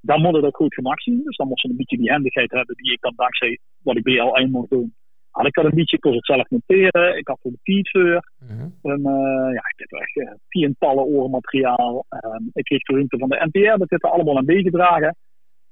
[0.00, 1.20] dan moet het ook goed gemak zien.
[1.24, 4.02] Dus dan moesten ze een beetje die handigheid hebben die ik dan dankzij wat ik
[4.02, 4.94] bij L1 mocht doen.
[5.30, 7.90] Had ik dat een beetje, ik kon het zelf monteren, ik had er de feed
[7.90, 8.22] voor.
[8.38, 8.68] Mhm.
[8.82, 12.04] En, eh, ja, ik heb echt eh, tientallen oren materiaal.
[12.08, 15.16] Ehm, ik kreeg de ruimte van de NTR, dat heeft er allemaal aan bijgedragen.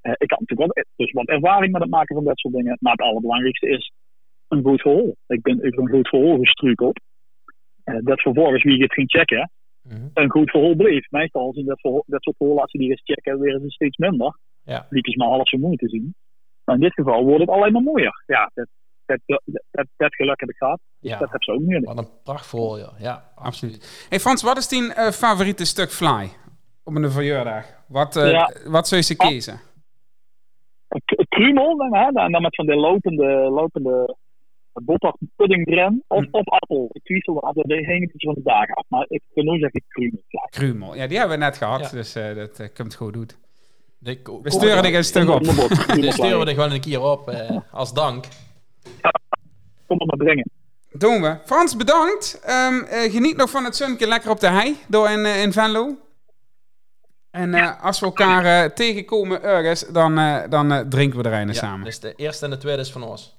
[0.01, 2.76] Eh, ik had natuurlijk wel dus wat ervaring met het maken van dat soort dingen.
[2.80, 3.92] Maar het allerbelangrijkste is
[4.48, 5.14] een goed verhaal.
[5.26, 7.01] Ik ben over een goed verhaal gestruikeld.
[7.84, 9.51] Eh dat vervolgens wie het ging checken,
[9.82, 10.09] Mhm.
[10.14, 11.11] een goed verhaal bleef.
[11.11, 14.36] Meestal zien dat, dat soort ze die eens checken, weer is het steeds minder.
[14.62, 14.86] Ja.
[14.90, 16.14] Die is maar half zo mooi te zien.
[16.64, 18.22] Maar in dit geval wordt het alleen maar mooier.
[18.26, 18.66] Ja, dat,
[19.07, 20.80] dat, dat, dat, dat geluk heb ik gehad.
[20.98, 21.18] Ja.
[21.18, 21.84] Dat heb ze ook niet.
[21.84, 22.92] Wat een prachtvol, ja.
[22.98, 24.07] Ja, Absoluut.
[24.09, 26.28] Hey Frans, wat is die eh, favoriete stuk fly
[26.84, 27.66] op een verjaardag?
[27.88, 28.51] Wat, Ja.
[28.66, 29.61] wat zou je ze kiezen?
[31.28, 34.16] Krumel dan, hè, en dan met van de lopende, lopende
[34.72, 36.05] botter pudding erin.
[36.07, 36.91] Of, of appel.
[36.93, 37.01] Ik
[37.55, 38.84] dat heen iets van de dagen af.
[38.88, 40.22] Maar ik kan nu zeggen krumel.
[40.28, 40.47] Ja.
[40.51, 40.95] Krumel.
[40.95, 41.88] Ja, die hebben we net gehad, Ja.
[41.91, 43.38] dus eh, dat eh, komt goed.
[43.99, 45.45] De, ko- We sturen er een stuk op.
[45.45, 46.41] De sturen we blij.
[46.41, 48.24] er gewoon een keer op eh, als dank.
[49.86, 50.51] Kom maar maar brengen.
[50.93, 51.36] Doen we.
[51.45, 52.41] Frans, bedankt.
[52.45, 55.97] Ehm, eh, geniet nog van het zonnetje lekker op de hei door in, in Venlo.
[57.31, 61.47] En eh, als we elkaar eh, tegenkomen ergens, dan, eh, dan drinken we er een
[61.47, 61.85] Ja, samen.
[61.85, 63.39] dus de eerste en de tweede is van ons.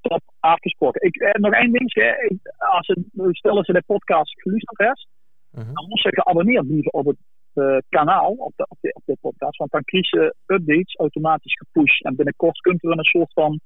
[0.00, 1.02] Top, afgesproken.
[1.06, 1.94] Ik, eh, nog één ding.
[1.94, 2.10] hè.
[2.28, 5.06] Ik- Als ze, stel dat ze de podcast geluisterd heeft,
[5.50, 5.72] Mhm.
[5.72, 7.16] dan moet ze geabonneerd blijven op het
[7.54, 9.58] eh, kanaal, op de, op, de, op de podcast.
[9.58, 12.04] Want dan krijg je updates automatisch gepusht.
[12.04, 13.60] En binnenkort kunt er een soort van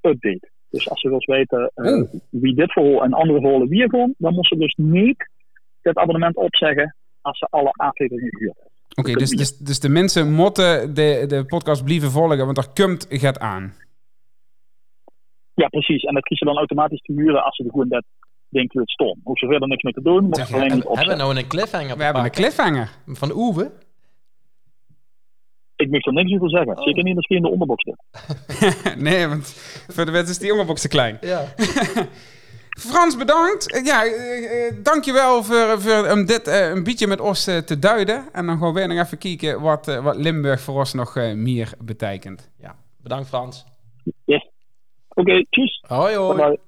[0.00, 0.50] update.
[0.70, 2.10] Dus als ze wil weten Oeh.
[2.30, 5.30] wie dit verhaal en andere verhalen weer gaan, dan moet ze dus niet
[5.82, 8.72] het abonnement opzeggen als ze alle afleveringen gehuurd hebben.
[8.94, 13.06] Oké, dus, dus, dus de mensen moeten de, de podcast blijven volgen, want er komt
[13.10, 13.74] gaat aan.
[15.54, 16.02] Ja, precies.
[16.02, 18.04] En dat kiezen ze dan automatisch te huren als ze gewoon dat
[18.48, 19.20] denken het stom.
[19.24, 21.26] Hoef ze verder niks mee te doen, moet Zeg, ze alleen niet Hebben we opzetten.
[21.26, 22.90] nou een cliffhanger We hebben een cliffhanger.
[23.06, 23.72] Van Oewe?
[25.76, 26.82] Ik mag er niks over zeggen.
[26.82, 27.98] Zeker niet je in de onderbox zit.
[29.08, 29.46] nee, want
[29.88, 31.18] voor de wet is die onderbox te klein.
[31.20, 31.44] Ja.
[32.78, 33.70] Frans, bedankt.
[33.72, 37.78] Eh, Ja, eh, eh, dankjewel voor, voor om dit eh, een beetje met ons te
[37.78, 38.24] duiden.
[38.32, 41.16] En dan gaan we weer nog even kijken wat, eh, wat Limburg voor ons nog
[41.16, 42.50] eh, meer betekent.
[42.58, 42.76] ja.
[42.96, 43.64] Bedankt Frans.
[45.16, 45.84] Oké, tjus.
[45.86, 46.36] Hoi hoi.
[46.36, 46.58] Bye.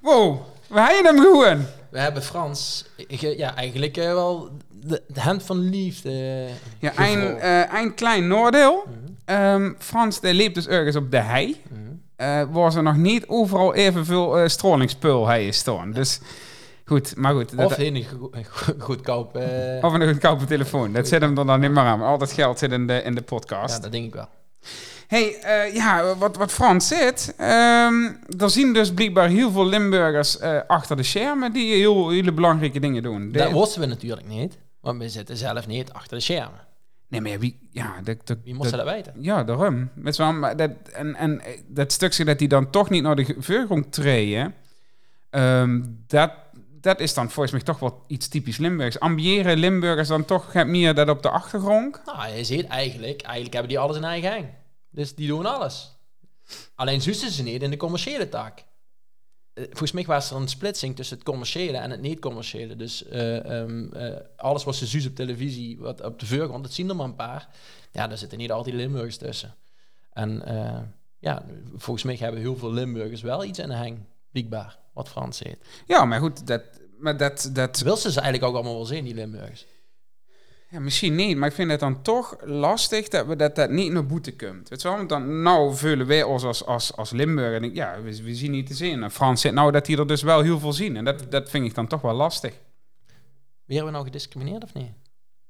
[0.00, 1.64] Wow, we hebben hem gewoon.
[1.90, 6.46] We hebben Frans, ja, eigenlijk wel de, de hand van liefde.
[6.78, 8.84] Ja, een, eh, een klein noordeel.
[8.86, 8.96] Mhm.
[9.24, 11.60] Ehm, Frans die leeft dus ergens op de hei.
[11.68, 11.87] Mhm.
[12.50, 15.92] Waar ze nog niet overal evenveel eh strolingspul hebben staan.
[15.92, 16.20] Dus
[16.84, 17.56] goed, maar goed.
[17.56, 19.36] dat- Of go- go- goedkoop.
[19.36, 20.92] eh, of een goedkope telefoon.
[20.92, 22.02] Dat zit hem er dan niet meer aan.
[22.02, 23.74] Al dat geld zit in de, in de podcast.
[23.76, 24.28] ja, dat denk ik wel.
[25.06, 25.36] hey,
[25.72, 27.34] ja, wat, wat Frans zit.
[27.36, 28.04] ehm
[28.38, 33.02] er zien dus blijkbaar heel veel Limburgers achter de schermen die heel, hele belangrijke dingen
[33.02, 33.32] doen.
[33.32, 36.66] Dat wisten we natuurlijk niet, want we zitten zelf niet achter de schermen.
[37.08, 37.68] Nee, maar ja, wie...
[37.70, 39.14] Ja, dat, dat, Wie moest dat- dat weten?
[39.20, 39.90] Ja, daarom.
[39.94, 43.36] Met maar dat, en, en eh, dat stukje dat die dan toch niet naar de
[43.38, 44.54] voorgrond treden,
[45.30, 46.32] ehm, dat,
[46.80, 49.00] dat is dan volgens mij toch wel iets typisch Limburgs.
[49.00, 52.00] Ambiëren Limburgers dan toch meer dat op de achtergrond?
[52.04, 54.46] Nou, je ziet eigenlijk, eigenlijk hebben die alles in eigen gang.
[54.90, 55.96] Dus die doen alles.
[56.74, 58.64] Alleen zussen ze niet in de commerciële taak.
[59.58, 62.76] Eh, Volgens mij was er een splitsing tussen het commerciële en het niet-commerciële.
[62.76, 66.72] Dus eh, ehm, eh, alles wat ze zus op televisie, wat op de voorgrond, dat
[66.72, 67.48] zien er maar een paar.
[67.92, 69.54] Ja, daar zitten niet altijd Limburgers tussen.
[70.12, 70.42] En
[71.18, 71.44] ja,
[71.76, 73.98] volgens mij hebben heel veel Limburgers wel iets in de hang,
[74.30, 75.58] blijkbaar, wat Frans heet.
[75.86, 76.62] Ja, maar goed, dat,
[76.98, 79.66] maar dat, dat, Wil ze ze eigenlijk ook allemaal wel zien, die Limburgers?
[80.70, 83.92] Ja, misschien niet, maar ik vind het dan toch lastig dat we dat, dat niet
[83.92, 84.68] naar boete komt.
[84.68, 84.96] Weet je wel?
[84.96, 88.34] Want dan, nou vullen wij ons als, als, als Limburger en ik, ja, we, we
[88.34, 89.02] zien niet te zien.
[89.02, 90.96] En Frans zit nou dat hij er dus wel heel veel zien.
[90.96, 92.54] En dat, dat vind ik dan toch wel lastig.
[93.66, 94.90] Hebben we nou gediscrimineerd of niet?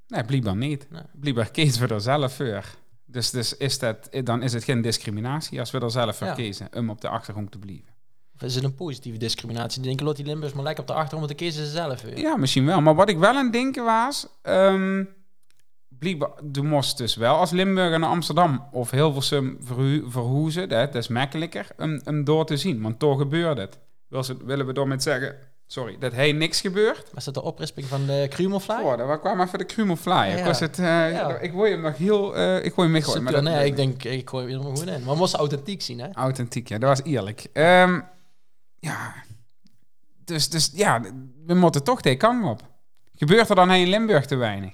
[0.07, 0.87] Nee, blijkbaar niet.
[0.89, 1.01] Nee.
[1.13, 2.63] Blijkbaar kiezen we er zelf voor.
[3.05, 6.33] Dus, dus is dat, dan is het geen discriminatie als we er zelf voor Ja.
[6.33, 7.93] kiezen om op de achtergrond te blijven.
[8.41, 9.77] Is het een positieve discriminatie?
[9.79, 12.01] Die denken, laat die Limburgers maar lekker op de achtergrond, want dan kiezen ze zelf
[12.01, 12.17] weer.
[12.19, 12.81] Ja, misschien wel.
[12.81, 14.27] Maar wat ik wel aan het denken was...
[15.99, 20.69] blijkbaar, du moest dus wel als Limburger naar Amsterdam of Hilversum verhu- verhoezen.
[20.69, 23.79] Dat, dat is makkelijker om, om door te zien, want toch gebeurt het.
[24.45, 25.35] Willen we daarmee zeggen,
[25.67, 27.09] sorry, dat hij niks gebeurt?
[27.13, 28.75] Was dat de oprisping van de Krumelfly?
[28.83, 30.11] Oh, daar kwam even de Krummelfly.
[30.13, 30.23] Ja.
[30.25, 31.37] Ik, was het, eh, Ja.
[31.37, 32.35] ik hoor je hem nog heel...
[32.35, 35.03] eh, ik hoor hem dat- nee, ik denk, ik gooi hem er gewoon in.
[35.03, 36.07] Maar we moesten authentiek zien, hè?
[36.13, 37.47] Authentiek, ja, dat was eerlijk.
[37.53, 37.99] Ehm,
[38.79, 39.13] ja,
[40.29, 41.01] dus, dus ja,
[41.45, 42.67] we moeten toch de kant op.
[43.15, 44.73] Gebeurt er dan in Limburg te weinig?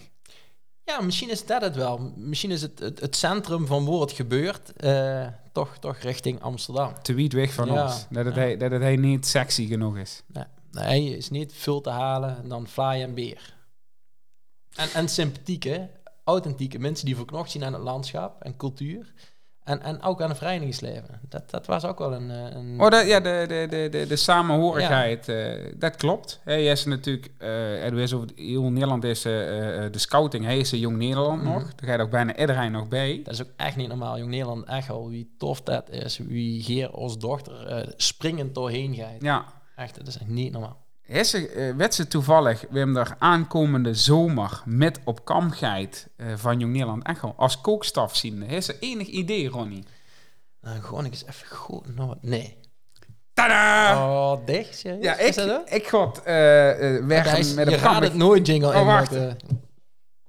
[0.83, 2.13] Ja, misschien is dat het wel.
[2.15, 6.93] Misschien is het het, het centrum van waar het gebeurt eh, toch, toch richting Amsterdam.
[7.01, 8.07] Te wiet weg van Ja, ons.
[8.09, 8.41] Dat het, ja.
[8.41, 10.23] hij, dat het hij niet sexy genoeg is.
[10.27, 13.55] Nee, nee, is niet veel te halen en dan fly en beer.
[14.75, 15.89] En, en sympathieke,
[16.23, 19.13] authentieke mensen die verknocht zien aan het landschap en cultuur.
[19.65, 21.19] En, en ook aan het verenigingsleven.
[21.29, 22.31] Dat, dat was ook wel een...
[22.31, 26.39] eh, een Oh, dat, ja, de, de, de, de, de samenhorigheid, eh, dat klopt.
[26.43, 30.97] Hij is natuurlijk, eh er is over heel Nederland is de scouting, hij is Jong
[30.97, 31.51] Nederland Mhm.
[31.53, 31.75] nog.
[31.75, 33.21] Daar gaat ook bijna iedereen nog bij.
[33.23, 34.65] Dat is ook echt niet normaal, Jong Nederland.
[34.65, 36.17] Echt al wie tof dat is.
[36.17, 39.21] Wie Geer als dochter springend doorheen gaat.
[39.21, 39.45] Ja,
[39.75, 40.84] Echt, dat is echt niet normaal.
[41.23, 46.59] Ze, eh, werd ze toevallig, hebben er aankomende zomer met op kamp geit, eh, van
[46.59, 48.63] Jong Nederland Echo als kookstaf zien.
[48.63, 49.83] Ze enig idee, Ronnie?
[50.61, 51.95] Nou, gewoon eens even goed.
[51.95, 52.57] Nou, nee.
[53.33, 54.07] Tada!
[54.07, 54.77] Oh, dicht?
[54.77, 55.03] Serieus?
[55.03, 58.03] ja, Is ik, ik ga eh, eh, weg is- met je een raadt kamp.
[58.03, 58.69] het nooit, jingle.
[58.69, 59.11] Oh, in wacht.
[59.11, 59.47] met, eh,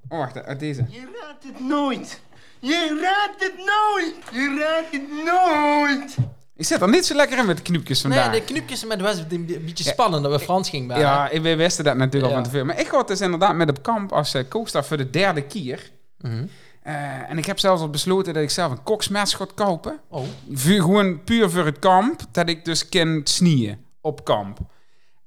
[0.08, 0.84] Oh, wacht, uit deze.
[0.88, 2.20] Je raadt het nooit.
[2.60, 4.14] Je raadt het nooit.
[4.32, 6.16] Je raadt het nooit.
[6.56, 8.30] Ik zit er niet zo lekker in met de knoepjes vandaag.
[8.30, 10.98] Nee, de knupjes met was het een beetje spannend dat we Frans gingen bij.
[10.98, 12.66] Ja, ik- we wisten dat natuurlijk al van tevoren.
[12.66, 15.90] Maar ik ga dus inderdaad met op kamp als eh, kookstaf voor de derde keer.
[16.20, 16.44] Mhm.
[16.82, 19.98] Eh, en ik heb zelfs al besloten dat ik zelf een koksmes ga kopen.
[20.08, 24.58] Oh, Vuur, gewoon puur voor het kamp, dat ik dus kan snieën op kamp.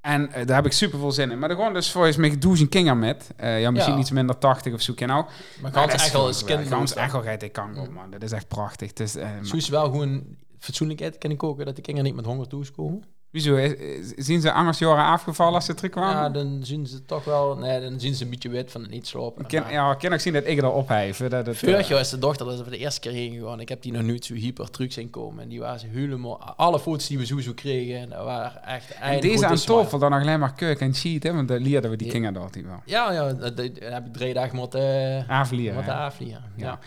[0.02, 1.40] En eh, daar heb ik super veel zin in.
[1.40, 3.32] Maar er gewoon dus volgens mij duizend kinger met.
[3.42, 4.00] Ja, misschien Ja.
[4.00, 4.94] iets minder 80 of zo.
[4.94, 5.26] Ken nou.
[5.62, 6.94] maar Gans echt wel eens Gans kind.
[6.94, 8.10] echt wel rijdt ik kan op, man.
[8.12, 8.94] Dat is echt prachtig.
[8.94, 10.24] Is, eh, maar- Soes wel gewoon
[10.60, 13.04] fatsoenlijk eten kunnen koken, dat de kinderen niet met honger toekomen.
[13.32, 13.56] Wieso?
[13.56, 16.16] eh, eh, Zien ze angst jaren afgevallen als ze terugkwamen?
[16.22, 18.90] Ja, dan zien ze toch wel, nee, dan zien ze een beetje wit van het
[18.92, 19.46] niet slopen.
[19.48, 21.18] Ja, ik kan ook zien dat ik er ophef.
[21.18, 23.60] Dat het, Vorig jaar is de dochter dat is voor de eerste keer heen gegaan.
[23.60, 25.44] Ik heb die nog nooit zo hyper terug zien komen.
[25.44, 26.42] En die waren ze helemaal...
[26.56, 28.92] Alle foto's die we sowieso kregen, dat waren echt...
[29.00, 31.34] en deze aan tafel dan nog alleen maar kurk en cheat, hè?
[31.34, 32.14] Want daar leerden we die Ja.
[32.14, 32.82] kinger dat die wel.
[32.86, 35.26] Ja, ja, dat, dat heb ik drie dagen moeten...
[35.28, 36.00] Avelier, Moeten hè?
[36.00, 36.44] afvliegen.
[36.56, 36.66] Ja.
[36.66, 36.80] Ja.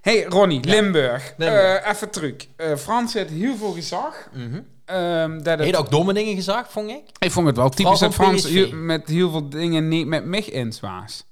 [0.00, 1.34] Hey Ronnie, Limburg.
[1.36, 1.80] Limburg.
[1.82, 2.34] Eh, even terug.
[2.56, 4.28] Eh, Frans heeft heel veel gezag.
[4.34, 4.60] Mhm.
[4.92, 7.02] Ehm, dat het, ook domme dingen gezegd, vond ik?
[7.18, 10.52] ik vond het wel typisch dat Frans heel- met heel veel dingen niet met mij
[10.52, 11.24] eens was.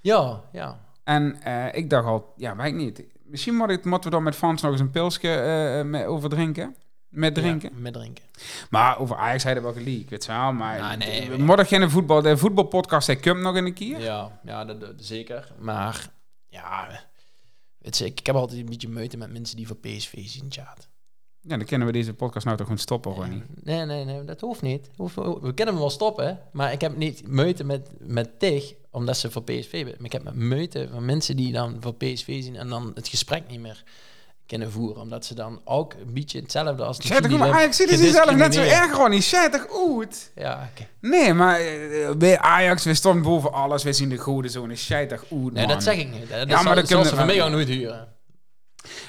[0.00, 0.80] Ja, ja.
[1.04, 3.02] En eh, ik dacht al, ja, weet ik niet.
[3.24, 6.76] Misschien moet ik, moeten we dan met Frans nog eens een pilsje met, over drinken.
[7.14, 7.70] Met drinken.
[7.74, 8.24] Ja, met drinken.
[8.70, 10.52] Maar over Ajax we wel gelijk, weet je wel.
[10.52, 11.64] Maar Ja, nee, we nee.
[11.64, 14.00] geen voetbal, de voetbalpodcast, hij komt nog in een keer.
[14.00, 15.52] Ja, ja dat, dat- zeker.
[15.58, 16.06] Maar
[16.48, 16.88] ja,
[17.78, 20.88] weet je, ik, heb altijd een beetje moeite met mensen die voor PSV zien, chat.
[21.46, 23.42] Ja, dan kunnen we deze podcast nou toch gewoon stoppen, Ronnie.
[23.62, 24.88] Nee, nee, nee, dat hoeft niet.
[24.96, 29.16] Hoeft- we kunnen hem wel stoppen, maar ik heb niet moeite met, met Tig, omdat
[29.16, 29.84] ze voor PSV zijn.
[29.84, 33.08] Maar ik heb met moeite van mensen die dan voor PSV zien en dan het
[33.08, 33.82] gesprek niet meer
[34.46, 35.02] kunnen voeren.
[35.02, 36.98] Omdat ze dan ook een beetje hetzelfde als...
[36.98, 39.20] Die maar Ajax ziet het zelf net zo erg, Ronnie.
[39.20, 40.30] Zij toch goed?
[40.34, 40.88] Ja, oké.
[41.00, 43.82] Nee, maar eh, bij Ajax, we stonden boven alles.
[43.82, 44.74] We zien de goede zone.
[44.76, 46.28] Zij toch goed, Nee, dat zeg ik niet.
[46.30, 48.08] Dat, Ja, maar dat kunnen ze van mij ook nooit huren.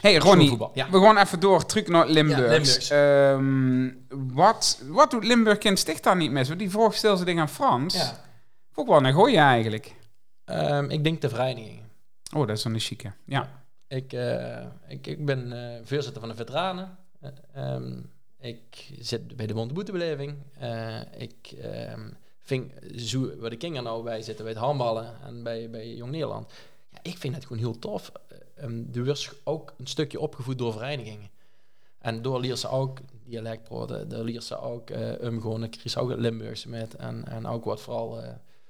[0.01, 0.89] Hey Ronnie, ja.
[0.89, 2.87] we gaan even door, terug naar Limburg.
[2.87, 3.33] Ja.
[3.33, 6.47] Ehm, wat, wat doet Limburg in Sticht daar niet mis?
[6.47, 7.95] Want die vroeg stil ze dingen aan Frans.
[7.95, 8.23] Ja.
[8.73, 9.95] Ook wel een goeie eigenlijk.
[10.45, 11.81] Ehm, ik denk de vereniging.
[12.35, 13.11] Oh, dat is een chique.
[13.25, 13.63] Ja.
[13.87, 16.97] Ik, eh, ik, ik ben eh, voorzitter van de veteranen.
[17.19, 17.99] Eh, ehm,
[18.39, 20.35] ik zit bij de Monteboetebeleving.
[20.59, 21.55] Eh ik
[22.41, 26.11] vind, zo, waar de kinderen nou bij zitten, bij het handballen en bij, bij Jong
[26.11, 26.53] Nederland.
[26.89, 28.11] Ja, ik vind het gewoon heel tof.
[28.55, 31.29] Eh, ehm, de wordt ook een stukje opgevoed door verenigingen.
[31.99, 35.63] En door leert ze ook dialect praten, door leert ze ook eh omgaan.
[35.63, 38.21] Ik kreeg ook het Limburgse met en, en ook wat vooral...
[38.21, 38.29] eh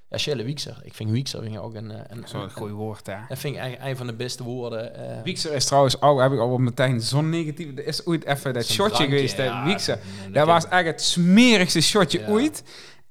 [0.10, 0.78] ja, Shelle Wiekser.
[0.84, 1.92] Ik vind Wiekser vind ik ook een...
[1.92, 3.16] eh, een, Dat is wel een een- goeie woord, hè.
[3.28, 4.96] dat vind ik eigenlijk een van de beste woorden.
[4.96, 7.78] eh, Wiekser is trouwens ook, heb ik al meteen zo'n negatief.
[7.78, 10.00] Er is ooit even dat shotje drankje, geweest, ja, Wiekser.
[10.32, 12.28] dat was echt het smerigste shotje Ja.
[12.28, 12.64] ooit.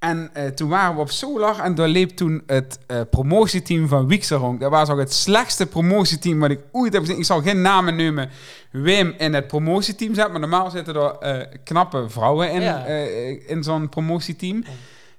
[0.05, 4.07] En eh, toen waren we op Solar en daar liep toen het eh, promotieteam van
[4.07, 4.59] Wiekser rond.
[4.59, 7.17] Dat was ook het slechtste promotieteam wat ik ooit heb gezien.
[7.17, 8.29] Ik zal geen namen noemen
[8.71, 12.85] Wim in het promotieteam zat, maar normaal zitten er eh, knappe vrouwen in, Ja.
[13.47, 14.63] in zo'n promotieteam.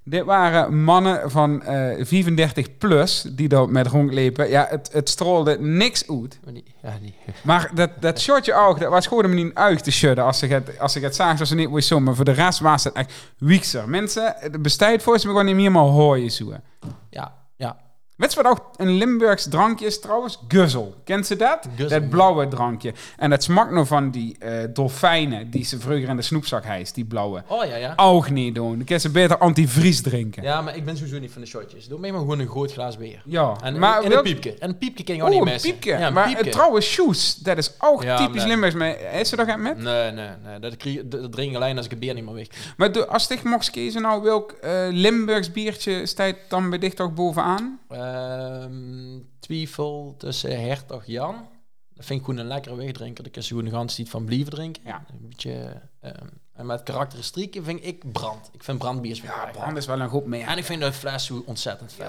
[0.09, 4.49] Dit waren mannen van eh 35 plus die daar met rondlepen.
[4.49, 6.39] Ja, het, het strolde niks uit.
[6.45, 9.85] Maar die, ja, die, Maar dat, dat shotje ook, dat was gewoon om niet uit
[9.85, 11.99] te schudden als ik het, als ik het zag, zoals ze niet moest.
[11.99, 13.89] Maar voor de rest was het echt wiekser.
[13.89, 16.63] Mensen, het bestaat volgens mij gewoon niet meer maar hooien zoeken.
[17.11, 17.77] ja, ja.
[18.17, 20.39] Weet je wat ook een Limburgs drankje is trouwens?
[20.49, 20.95] Guzzel.
[21.05, 21.69] Kent ze dat?
[21.89, 22.95] Dat blauwe drankje.
[23.17, 26.95] En dat smaakt nog van die eh, dolfijnen die ze vroeger in de snoepzak hijst,
[26.95, 27.43] die blauwe.
[27.47, 27.93] Oh ja, ja.
[27.97, 28.77] Ook niet doen.
[28.77, 30.43] Dan kan ze beter antivries drinken.
[30.43, 31.89] Ja, maar ik ben sowieso niet van de shotjes.
[31.89, 33.23] Doe mij maar gewoon een groot glas bier.
[33.25, 34.55] Ja, En, maar en wil- een piepje.
[34.59, 35.71] En een piepje kan je ook niet missen.
[35.71, 35.91] piepje.
[35.91, 38.75] Ja, een maar trouwens, shoes, dat is ook Ja, typisch Limburgs.
[38.75, 39.79] Maar is ze dat met?
[39.79, 40.59] Nee, nee, nee.
[40.61, 42.47] Dat, dat, drink ik alleen als ik het bier niet meer weg.
[42.77, 47.15] Maar als ik mocht kiezen, nou, welk eh, Limburgs biertje staat dan bij dicht toch
[47.15, 47.79] bovenaan?
[48.15, 51.49] Ehm, twijfel tussen Hertog Jan.
[51.95, 53.31] Dat vind ik gewoon een lekkere wegdrinker.
[53.31, 54.83] Kun je gewoon een gans niet van blijven drinken.
[54.85, 55.05] Ja.
[55.11, 55.83] Een beetje...
[56.01, 58.51] ehm, en met karakteristieken vind ik brand.
[58.53, 59.61] Ik vind brandbiers ik Ja, lekker.
[59.61, 60.47] brand is wel een goed meer.
[60.47, 62.07] En ik vind de fles zo ontzettend vet.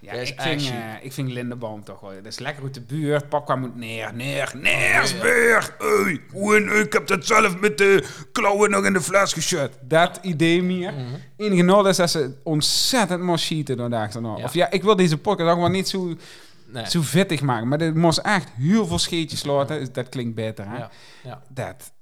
[0.00, 2.10] ja, ik, vind, eh, ik vind Lindenboom toch wel.
[2.14, 3.28] Dat is lekker uit de buurt.
[3.28, 5.14] Papa moet neer, neer, neer.
[5.78, 9.70] Hey, hoe- ik heb dat zelf met de klauwen nog in de fles geschud.
[9.80, 10.92] Dat idee meer.
[10.92, 11.04] Mhm.
[11.36, 14.36] Enige nodig is dat ze ontzettend moest schieten door dag daarna.
[14.36, 14.44] Ja.
[14.44, 16.14] Of ja, ik wil deze podcast ook wel niet zo,
[16.66, 16.90] Nee.
[16.90, 17.68] zo vettig maken.
[17.68, 19.78] Maar dit moest echt heel veel scheetjes laten.
[19.78, 20.76] Dus Dat klinkt beter, hè?
[20.76, 20.90] Ja,
[21.22, 21.42] ja.
[21.48, 21.92] Dat.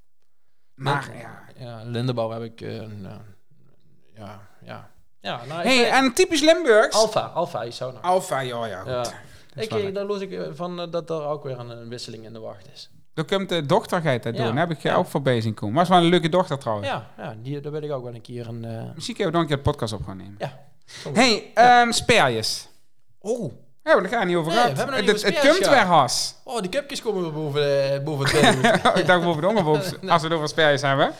[0.75, 1.43] Maar, ja.
[1.57, 2.61] Ja, Lindebouw heb ik...
[2.61, 3.11] eh, een, eh,
[4.15, 4.89] ja, ja.
[5.21, 6.95] Ja, nou, Hey, en typisch Limburgs.
[6.95, 8.03] Alfa, Alfa is zo nou.
[8.03, 8.83] Alfa, ja, ja.
[8.85, 9.05] Ja.
[9.55, 12.39] Ik, eh, daar los ik van dat er ook weer een, een wisseling in de
[12.39, 12.89] wacht is.
[13.13, 14.43] Dan komt de dochter gaat dat Ja.
[14.45, 14.55] doen.
[14.55, 14.95] Daar heb ik je Ja.
[14.95, 15.75] ook voorbij zien komen.
[15.75, 16.87] Was wel een leuke dochter trouwens.
[16.87, 18.65] Ja, ja die, daar wil ik ook wel een keer een...
[18.65, 20.35] eh, Misschien hebben we dan een keer de podcast op gaan nemen.
[20.37, 20.59] ja.
[21.13, 22.67] Hey, ehm sperjes.
[23.19, 23.51] Oh.
[23.83, 24.71] Ja, maar daar gaan we niet over Nee, gehad.
[24.77, 25.99] we hebben nog Het, niet het, over het sperjes komt weer gehad.
[26.01, 26.35] has.
[26.43, 30.27] oh, die cupjes komen weer boven, boven het ik dacht boven de onderbox, als we
[30.27, 31.11] het over sperjes hebben.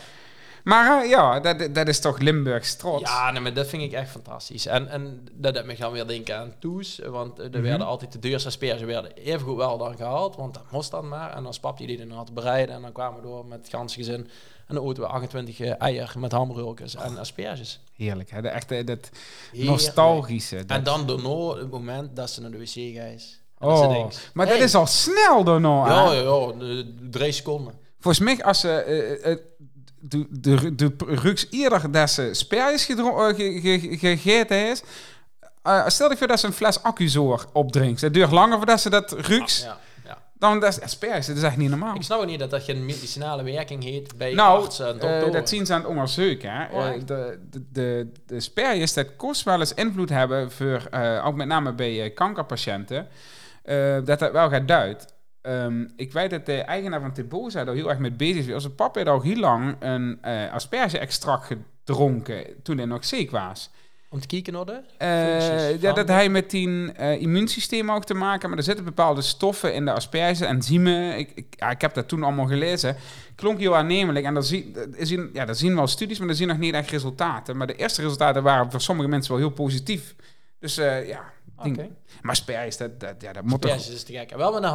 [0.66, 3.10] Maar eh, ja, dat, dat is toch Limburgs trots.
[3.10, 4.66] Ja, nee, maar dat vind ik echt fantastisch.
[4.66, 7.00] En, en dat deed me gaan weer denken aan Toes.
[7.04, 7.62] Want eh, er Mhm.
[7.62, 10.36] werden altijd de duurste asperges werden even goed wel dan gehaald.
[10.36, 11.32] Want dat moest dan maar.
[11.36, 12.74] En dan spapte die dan te bereiden.
[12.74, 14.28] En dan kwamen we door met het ganse gezin.
[14.66, 17.80] En dan eten we 28 eier met hamburgers en asperges.
[17.96, 18.42] Heerlijk, hè?
[18.42, 19.10] De echte, dat
[19.52, 19.70] Heerlijk.
[19.70, 20.56] nostalgische.
[20.64, 24.46] dat- En dan daarna het moment dat ze naar de wc ze Oh, denkt, maar
[24.46, 25.86] dat is al snel daarna.
[25.86, 27.74] Ja, ja, ja, drie seconden.
[27.98, 28.70] Volgens mij, als ze...
[28.70, 29.38] eh, eh,
[30.08, 30.90] de, de, de
[31.50, 32.34] eerder dat ze
[33.28, 34.82] eh, ge- ge- gegeten is...
[35.62, 38.00] eh, stel je voor dat ze een fles accuzoor opdrinkt.
[38.00, 39.62] Het duurt langer voordat ze dat ruks...
[39.62, 40.18] Ja, ja.
[40.38, 40.72] Dan dat
[41.18, 41.26] is.
[41.26, 41.94] Dat is echt niet normaal.
[41.94, 45.32] Ik snap ook niet dat dat geen medicinale werking heeft bij Nou, artsen en eh,
[45.32, 46.50] dat zien ze aan het onderzoeken.
[46.50, 46.64] Hè.
[46.64, 48.08] Oh, de, de, de,
[48.94, 50.88] dat kost wel eens invloed hebben voor,
[51.24, 53.08] ook met name bij kankerpatiënten,
[54.04, 55.14] dat dat wel gaat duid.
[55.46, 58.52] Ehm, ik weet dat de eigenaar van Teboza daar heel erg mee bezig is.
[58.52, 63.70] Als papa had al heel lang een eh asperge-extract gedronken toen hij nog ziek was.
[64.08, 64.80] Om te kijken naar de...
[64.98, 69.22] Eh, ja, dat hij met die eh, immuunsysteem ook te maken, maar er zitten bepaalde
[69.22, 71.18] stoffen in de asperge, enzymen.
[71.18, 72.96] Ik, ik, ja, ik heb dat toen allemaal gelezen.
[73.34, 74.24] Klonk heel aannemelijk.
[74.24, 76.74] En daar zien, daar zien, ja, daar zien wel studies, maar daar zien nog niet
[76.74, 77.56] echt resultaten.
[77.56, 80.14] Maar de eerste resultaten waren voor sommige mensen wel heel positief.
[80.58, 81.88] Dus ja, Oké.
[82.22, 83.74] maar asperges, dat, dat, ja, dat moet toch...
[83.74, 84.36] Is te gek.
[84.36, 84.68] Wel met een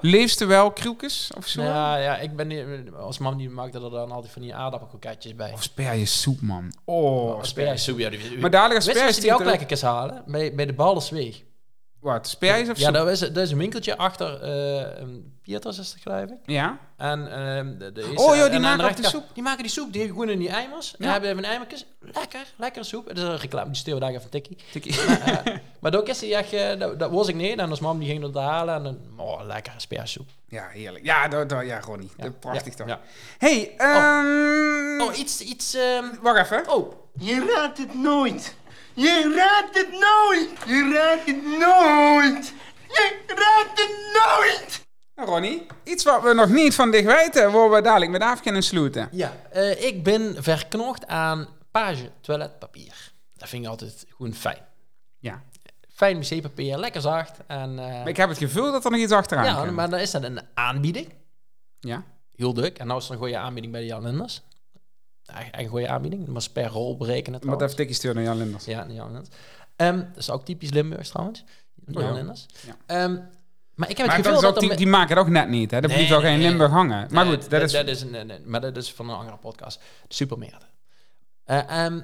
[0.00, 1.62] Leefste wel krielkes of zo?
[1.62, 2.64] Ja, ja, ik ben niet,
[2.98, 5.52] als mam die maakte er dan altijd van die aardappelkroketjes bij.
[5.52, 6.72] Of aspergesoep, man.
[6.84, 8.10] Oh, asperges soep, ja.
[8.10, 8.78] Die, Maar dadelijk
[9.16, 10.22] je die ook er- lekker halen?
[10.26, 11.42] Bij, bij de Baldersweeg.
[12.00, 12.92] Wat, asperges of Ja, zo?
[12.92, 16.36] dat is, dat is een winkeltje achter eh een Pieters is het, geloof ik.
[16.46, 16.78] Ja?
[16.96, 19.24] En, ehm, de, de Oh, joh, die en aan maken de die soep.
[19.34, 20.90] Die maken die soep, die gewoon in die eimers.
[20.90, 21.04] En Ja.
[21.04, 21.86] dan hebben we een eimertjes.
[22.00, 23.08] Lekker, lekkere soep.
[23.08, 24.56] Het is een reclame, die sturen we daar even een tikkie.
[24.72, 25.06] Tikkie.
[25.06, 27.58] Maar, eh, maar dat is die echt, eh, dat, dat was ik niet.
[27.58, 30.28] En als mam die ging dat halen en dan, oh, lekker aspergesoep.
[30.48, 31.04] Ja, heerlijk.
[31.04, 32.10] Ja, dat, dat, ja Ronnie.
[32.16, 32.88] Ja, Dat prachtig ja, toch?
[32.88, 33.00] ja.
[33.38, 36.68] hey, ehm Oh, iets, iets, ehm, wacht even.
[36.72, 36.92] oh.
[37.18, 38.54] Je raadt het nooit.
[38.94, 40.50] Je raadt het nooit.
[40.66, 42.52] Je raadt het nooit.
[42.88, 44.88] Je raadt het nooit.
[45.14, 48.40] Nou, Ronnie, iets wat we nog niet van dicht weten, waar we dadelijk met af
[48.40, 49.08] kunnen sluiten.
[49.12, 53.12] Ja, eh, ik ben verknocht aan page toiletpapier.
[53.36, 54.58] Dat vind ik altijd gewoon fijn.
[55.18, 55.42] Ja.
[55.94, 57.38] Fijn wc-papier, lekker zacht.
[57.46, 59.72] En, eh, Maar ik heb het gevoel dat er nog iets achteraan ja, komt.
[59.72, 61.12] maar dan is dat een aanbieding.
[61.80, 62.02] Ja?
[62.36, 62.78] Heel druk.
[62.78, 64.42] En nou is er een goede aanbieding bij de Jan Linders.
[65.30, 66.26] Echt een goede aanbieding.
[66.26, 67.64] Maar per rol berekenen trouwens.
[67.64, 68.64] even tikkie sturen naar Jan Linders.
[68.64, 69.28] Ja, de Jan Linders.
[69.76, 71.44] Ehm, dat is ook typisch Limburgs trouwens.
[71.86, 72.12] Jan ja.
[72.12, 72.46] Linders.
[72.66, 72.76] Ja.
[72.86, 73.18] Ehm,
[73.74, 74.60] maar ik heb Maar het gevoel dat...
[74.60, 75.80] die, die maken het ook net niet, hè?
[75.80, 76.48] Dat Nee, blijft ook nee, nee.
[76.48, 77.06] Limburg hangen.
[77.10, 77.72] Maar Nee, goed, dat is...
[77.72, 79.80] dat is een, een- maar dat is van een andere podcast.
[80.08, 80.64] Supermeerde.
[81.44, 82.00] Eh ehm,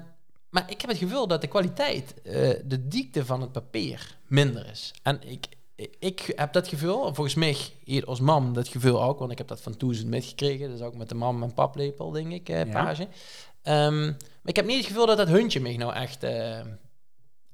[0.50, 2.32] maar ik heb het gevoel dat de kwaliteit, eh,
[2.64, 4.94] de diepte van het papier minder is.
[5.02, 5.46] En ik,
[5.98, 9.48] ik heb dat gevoel, volgens mij hier als mam dat gevoel ook, want ik heb
[9.48, 10.70] dat van Toezen metgekregen.
[10.70, 13.08] Dus ook met de mam en paplepel, denk ik, eh, page.
[13.62, 14.14] Ehm, maar
[14.44, 16.58] ik heb niet het gevoel dat dat huntje mij nou echt eh,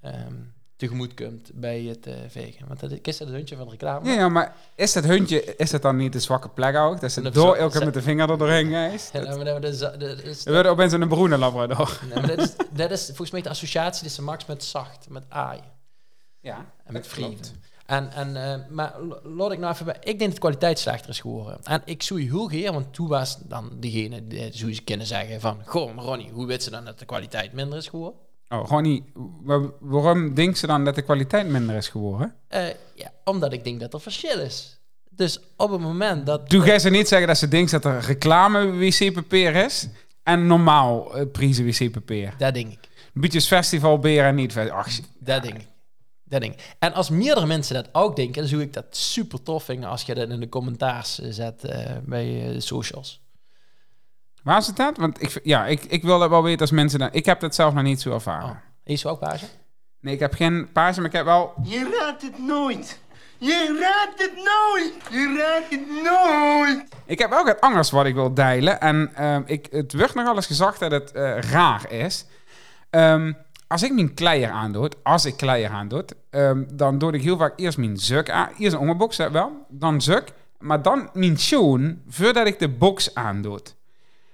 [0.00, 0.34] ehm,
[0.76, 2.68] tegemoet komt bij het eh, vegen.
[2.68, 4.08] Want dat is dat huntje van de reclame.
[4.08, 7.00] Ja, ja, maar is dat huntje, is dat dan niet de zwakke plek ook?
[7.00, 9.12] Dat ze door elke met de vinger er doorheen geweest?
[9.12, 11.98] Ja, maar dat, dat, is- dat is- We werden opeens een bruine labrador.
[12.02, 15.24] Nee, maar dat, is, dat is volgens mij de associatie ze maakt met zacht, met
[15.28, 15.60] aai
[16.40, 17.36] Ja, en met vrieven.
[17.87, 19.97] En, en, eh, maar laat ik nou even bij.
[20.01, 21.59] Ik denk dat de kwaliteit slechter is geworden.
[21.64, 25.41] En ik zoei heel geer, want toen was dan degene die zou ze kunnen zeggen
[25.41, 25.59] van...
[25.64, 28.20] Goh, maar Ronnie, hoe weet ze dan dat de kwaliteit minder is geworden?
[28.49, 29.05] Oh, Ronnie,
[29.43, 32.35] wa- waarom denkt ze dan dat de kwaliteit minder is geworden?
[32.49, 34.80] Eh, ja, omdat ik denk dat er verschil is.
[35.11, 36.51] Dus op het moment dat...
[36.51, 39.89] Doe jij ze niet zeggen dat ze denkt dat er reclame wc-papier is
[40.22, 42.35] en normaal uh, prijzen wc-papier?
[42.39, 42.78] Dat denk ik.
[43.14, 44.57] Beetjes festival, beren en niet.
[44.59, 45.66] Ach, Dat denk ik.
[46.41, 46.55] Dat.
[46.78, 50.03] En als meerdere mensen dat ook denken, dan zou ik dat super tof vinden als
[50.03, 53.22] je dat in de commentaars eh, zet eh, bij eh, de socials.
[54.43, 54.97] waar is het dat?
[54.97, 57.14] Want ik, ja, ik, ik wil dat wel weten als mensen dat...
[57.14, 58.49] Ik heb dat zelf nog niet zo ervaren.
[58.49, 59.45] Oh, is ook page?
[60.01, 61.55] Nee, ik heb geen page, maar ik heb wel...
[61.62, 63.01] Je raadt het nooit.
[63.39, 64.95] Je raadt het nooit.
[65.11, 66.89] Je raadt het nooit.
[67.07, 68.80] Ik heb ook het anders wat ik wil deilen.
[68.80, 72.26] En ehm, ik, het wordt nogal eens gezegd dat het eh, raar is.
[72.91, 73.33] Ehm,
[73.66, 77.53] als ik mijn kleier aandoe, als ik kleier aandoe, ehm, dan doe ik heel vaak
[77.57, 78.49] eerst mijn zuk aan.
[78.59, 79.66] Eerst een onderbox, wel.
[79.68, 80.33] Dan zuk.
[80.59, 83.61] Maar dan mijn schoen, voordat ik de box aandoe.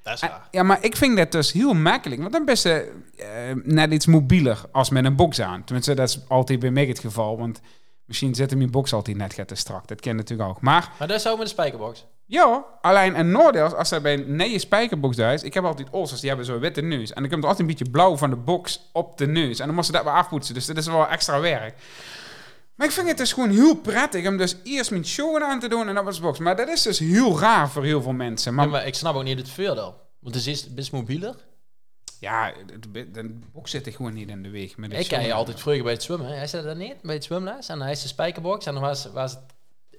[0.03, 2.21] Dat is En- Ja, maar ik vind dat dus heel makkelijk.
[2.21, 3.27] Want dan ben je eh,
[3.65, 5.65] net iets mobieler als met een box aan.
[5.65, 7.39] Tenminste, dat is altijd bij mij het geval.
[7.39, 7.61] Want
[8.05, 9.89] misschien zit mijn box altijd net te strak.
[9.89, 10.61] Dat ken je natuurlijk ook.
[10.61, 12.07] Maar Maar dat is ook met de spijkerbox.
[12.31, 15.43] Ja, alleen een noordeel is als er bij een nieuwe spijkerbox thuis.
[15.43, 17.13] Ik heb altijd Olsers, die hebben zo'n witte neus.
[17.13, 19.59] En dan komt er altijd een beetje blauw van de box op de neus.
[19.59, 20.55] En dan moest ze dat weer afpoetsen.
[20.55, 21.75] Dus dat is wel extra werk.
[22.75, 25.69] Maar ik vind het dus gewoon heel prettig om dus eerst mijn show aan te
[25.69, 26.39] doen en dan was box.
[26.39, 28.55] Maar dat is dus heel raar voor heel veel mensen.
[28.55, 30.01] Maar, Ja, maar ik snap ook niet het voordeel.
[30.19, 31.35] Want het is best mobieler.
[32.21, 32.53] ja,
[33.13, 34.77] de, box zit er gewoon niet in de weg.
[34.77, 36.37] Met Ik ken je altijd vroeger bij het zwemmen.
[36.37, 37.69] Hij zei dat niet, bij het zwemles.
[37.69, 38.67] En hij is de spijkerbox.
[38.67, 39.43] En dan was, was, het,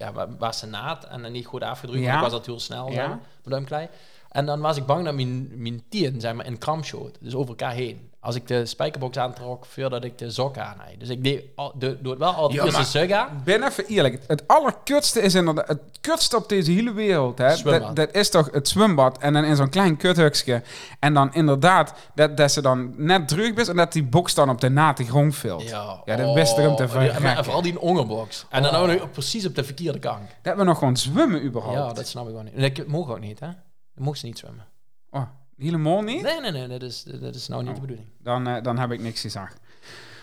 [0.00, 2.02] ja, wa- was naad en dan niet goed afgedrukt.
[2.04, 2.14] Ja.
[2.14, 2.94] Ik was dat heel snel, Ja.
[2.94, 3.88] zeg maar, met klei.
[4.28, 7.16] En dan was ik bang dat mijn, mijn tien zeg maar, in kramp schoot.
[7.20, 8.09] Dus over elkaar heen.
[8.22, 10.76] Als ik de spijkerbox aantrok, voordat ik de sok aan.
[10.98, 13.40] Dus ik deed, al, de, doe het wel altijd eerst de sug aan.
[13.44, 14.22] ben even eerlijk.
[14.26, 15.68] Het allerkutste is inderdaad...
[15.68, 17.62] Het kutste op deze hele wereld, hè.
[17.62, 19.18] Dat, dat is toch het zwembad.
[19.18, 20.62] En dan in zo'n klein kuthukje.
[20.98, 23.68] En dan inderdaad dat, dat ze dan net druk is...
[23.68, 25.62] en dat die box dan op de nate grond vult.
[25.68, 27.44] Ja, Ja, dat wist hem te oh, maar verrekken.
[27.44, 28.46] Vooral die ongerbox.
[28.48, 28.80] En dan Oh.
[28.80, 30.30] ook nog precies op de verkeerde kant.
[30.42, 31.78] Dat we nog gewoon zwemmen überhaupt.
[31.78, 32.54] Ja, dat snap ik wel niet.
[32.54, 33.46] En Dat mogen ook niet, hè?
[33.94, 34.66] Dan mogen ze niet zwemmen.
[35.10, 35.22] Oh,
[35.62, 36.22] helemaal niet?
[36.22, 38.06] Nee, nee, nee, dat is, dat is nou niet de bedoeling.
[38.18, 39.56] Dan, eh, dan heb ik niks gezegd.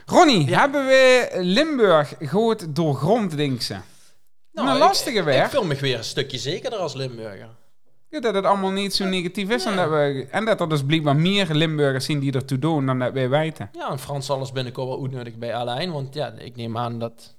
[0.06, 3.76] Ronnie, hebben we Limburg goed doorgrond, denk ze?
[4.54, 5.46] een lastige ik, weg.
[5.46, 7.50] Ik voel me weer een stukje zekerder als Limburger.
[8.10, 9.66] Ja, dat het allemaal niet zo negatief is.
[9.66, 13.00] En, dat we, en dat er dus blijkbaar meer Limburgers zien die ertoe doen dan
[13.00, 13.70] dat wij weten.
[13.72, 15.92] Ja, en Frans zal eens binnenkort wel uitnodigen bij Alain.
[15.92, 17.36] Want ja, ik neem aan dat...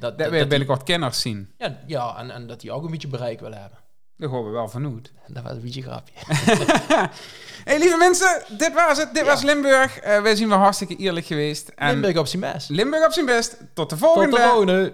[0.00, 1.52] Dat, Dat wij die- binnenkort kenners zien.
[1.58, 3.78] ja, ja en, en dat hij ook een beetje bereik wil hebben.
[4.20, 5.12] Daar horen we wel vanuit.
[5.34, 6.12] Dat was een beetje grapje.
[7.64, 9.14] hey, lieve mensen, dit was het.
[9.14, 9.28] Dit Ja.
[9.30, 9.98] was Limburg.
[9.98, 11.68] Eh, wij zijn wel hartstikke eerlijk geweest.
[11.74, 12.68] En Limburg op zijn best.
[12.68, 13.50] Limburg op zijn best.
[13.50, 14.36] Tot de Tot volgende.
[14.36, 14.92] de volgende.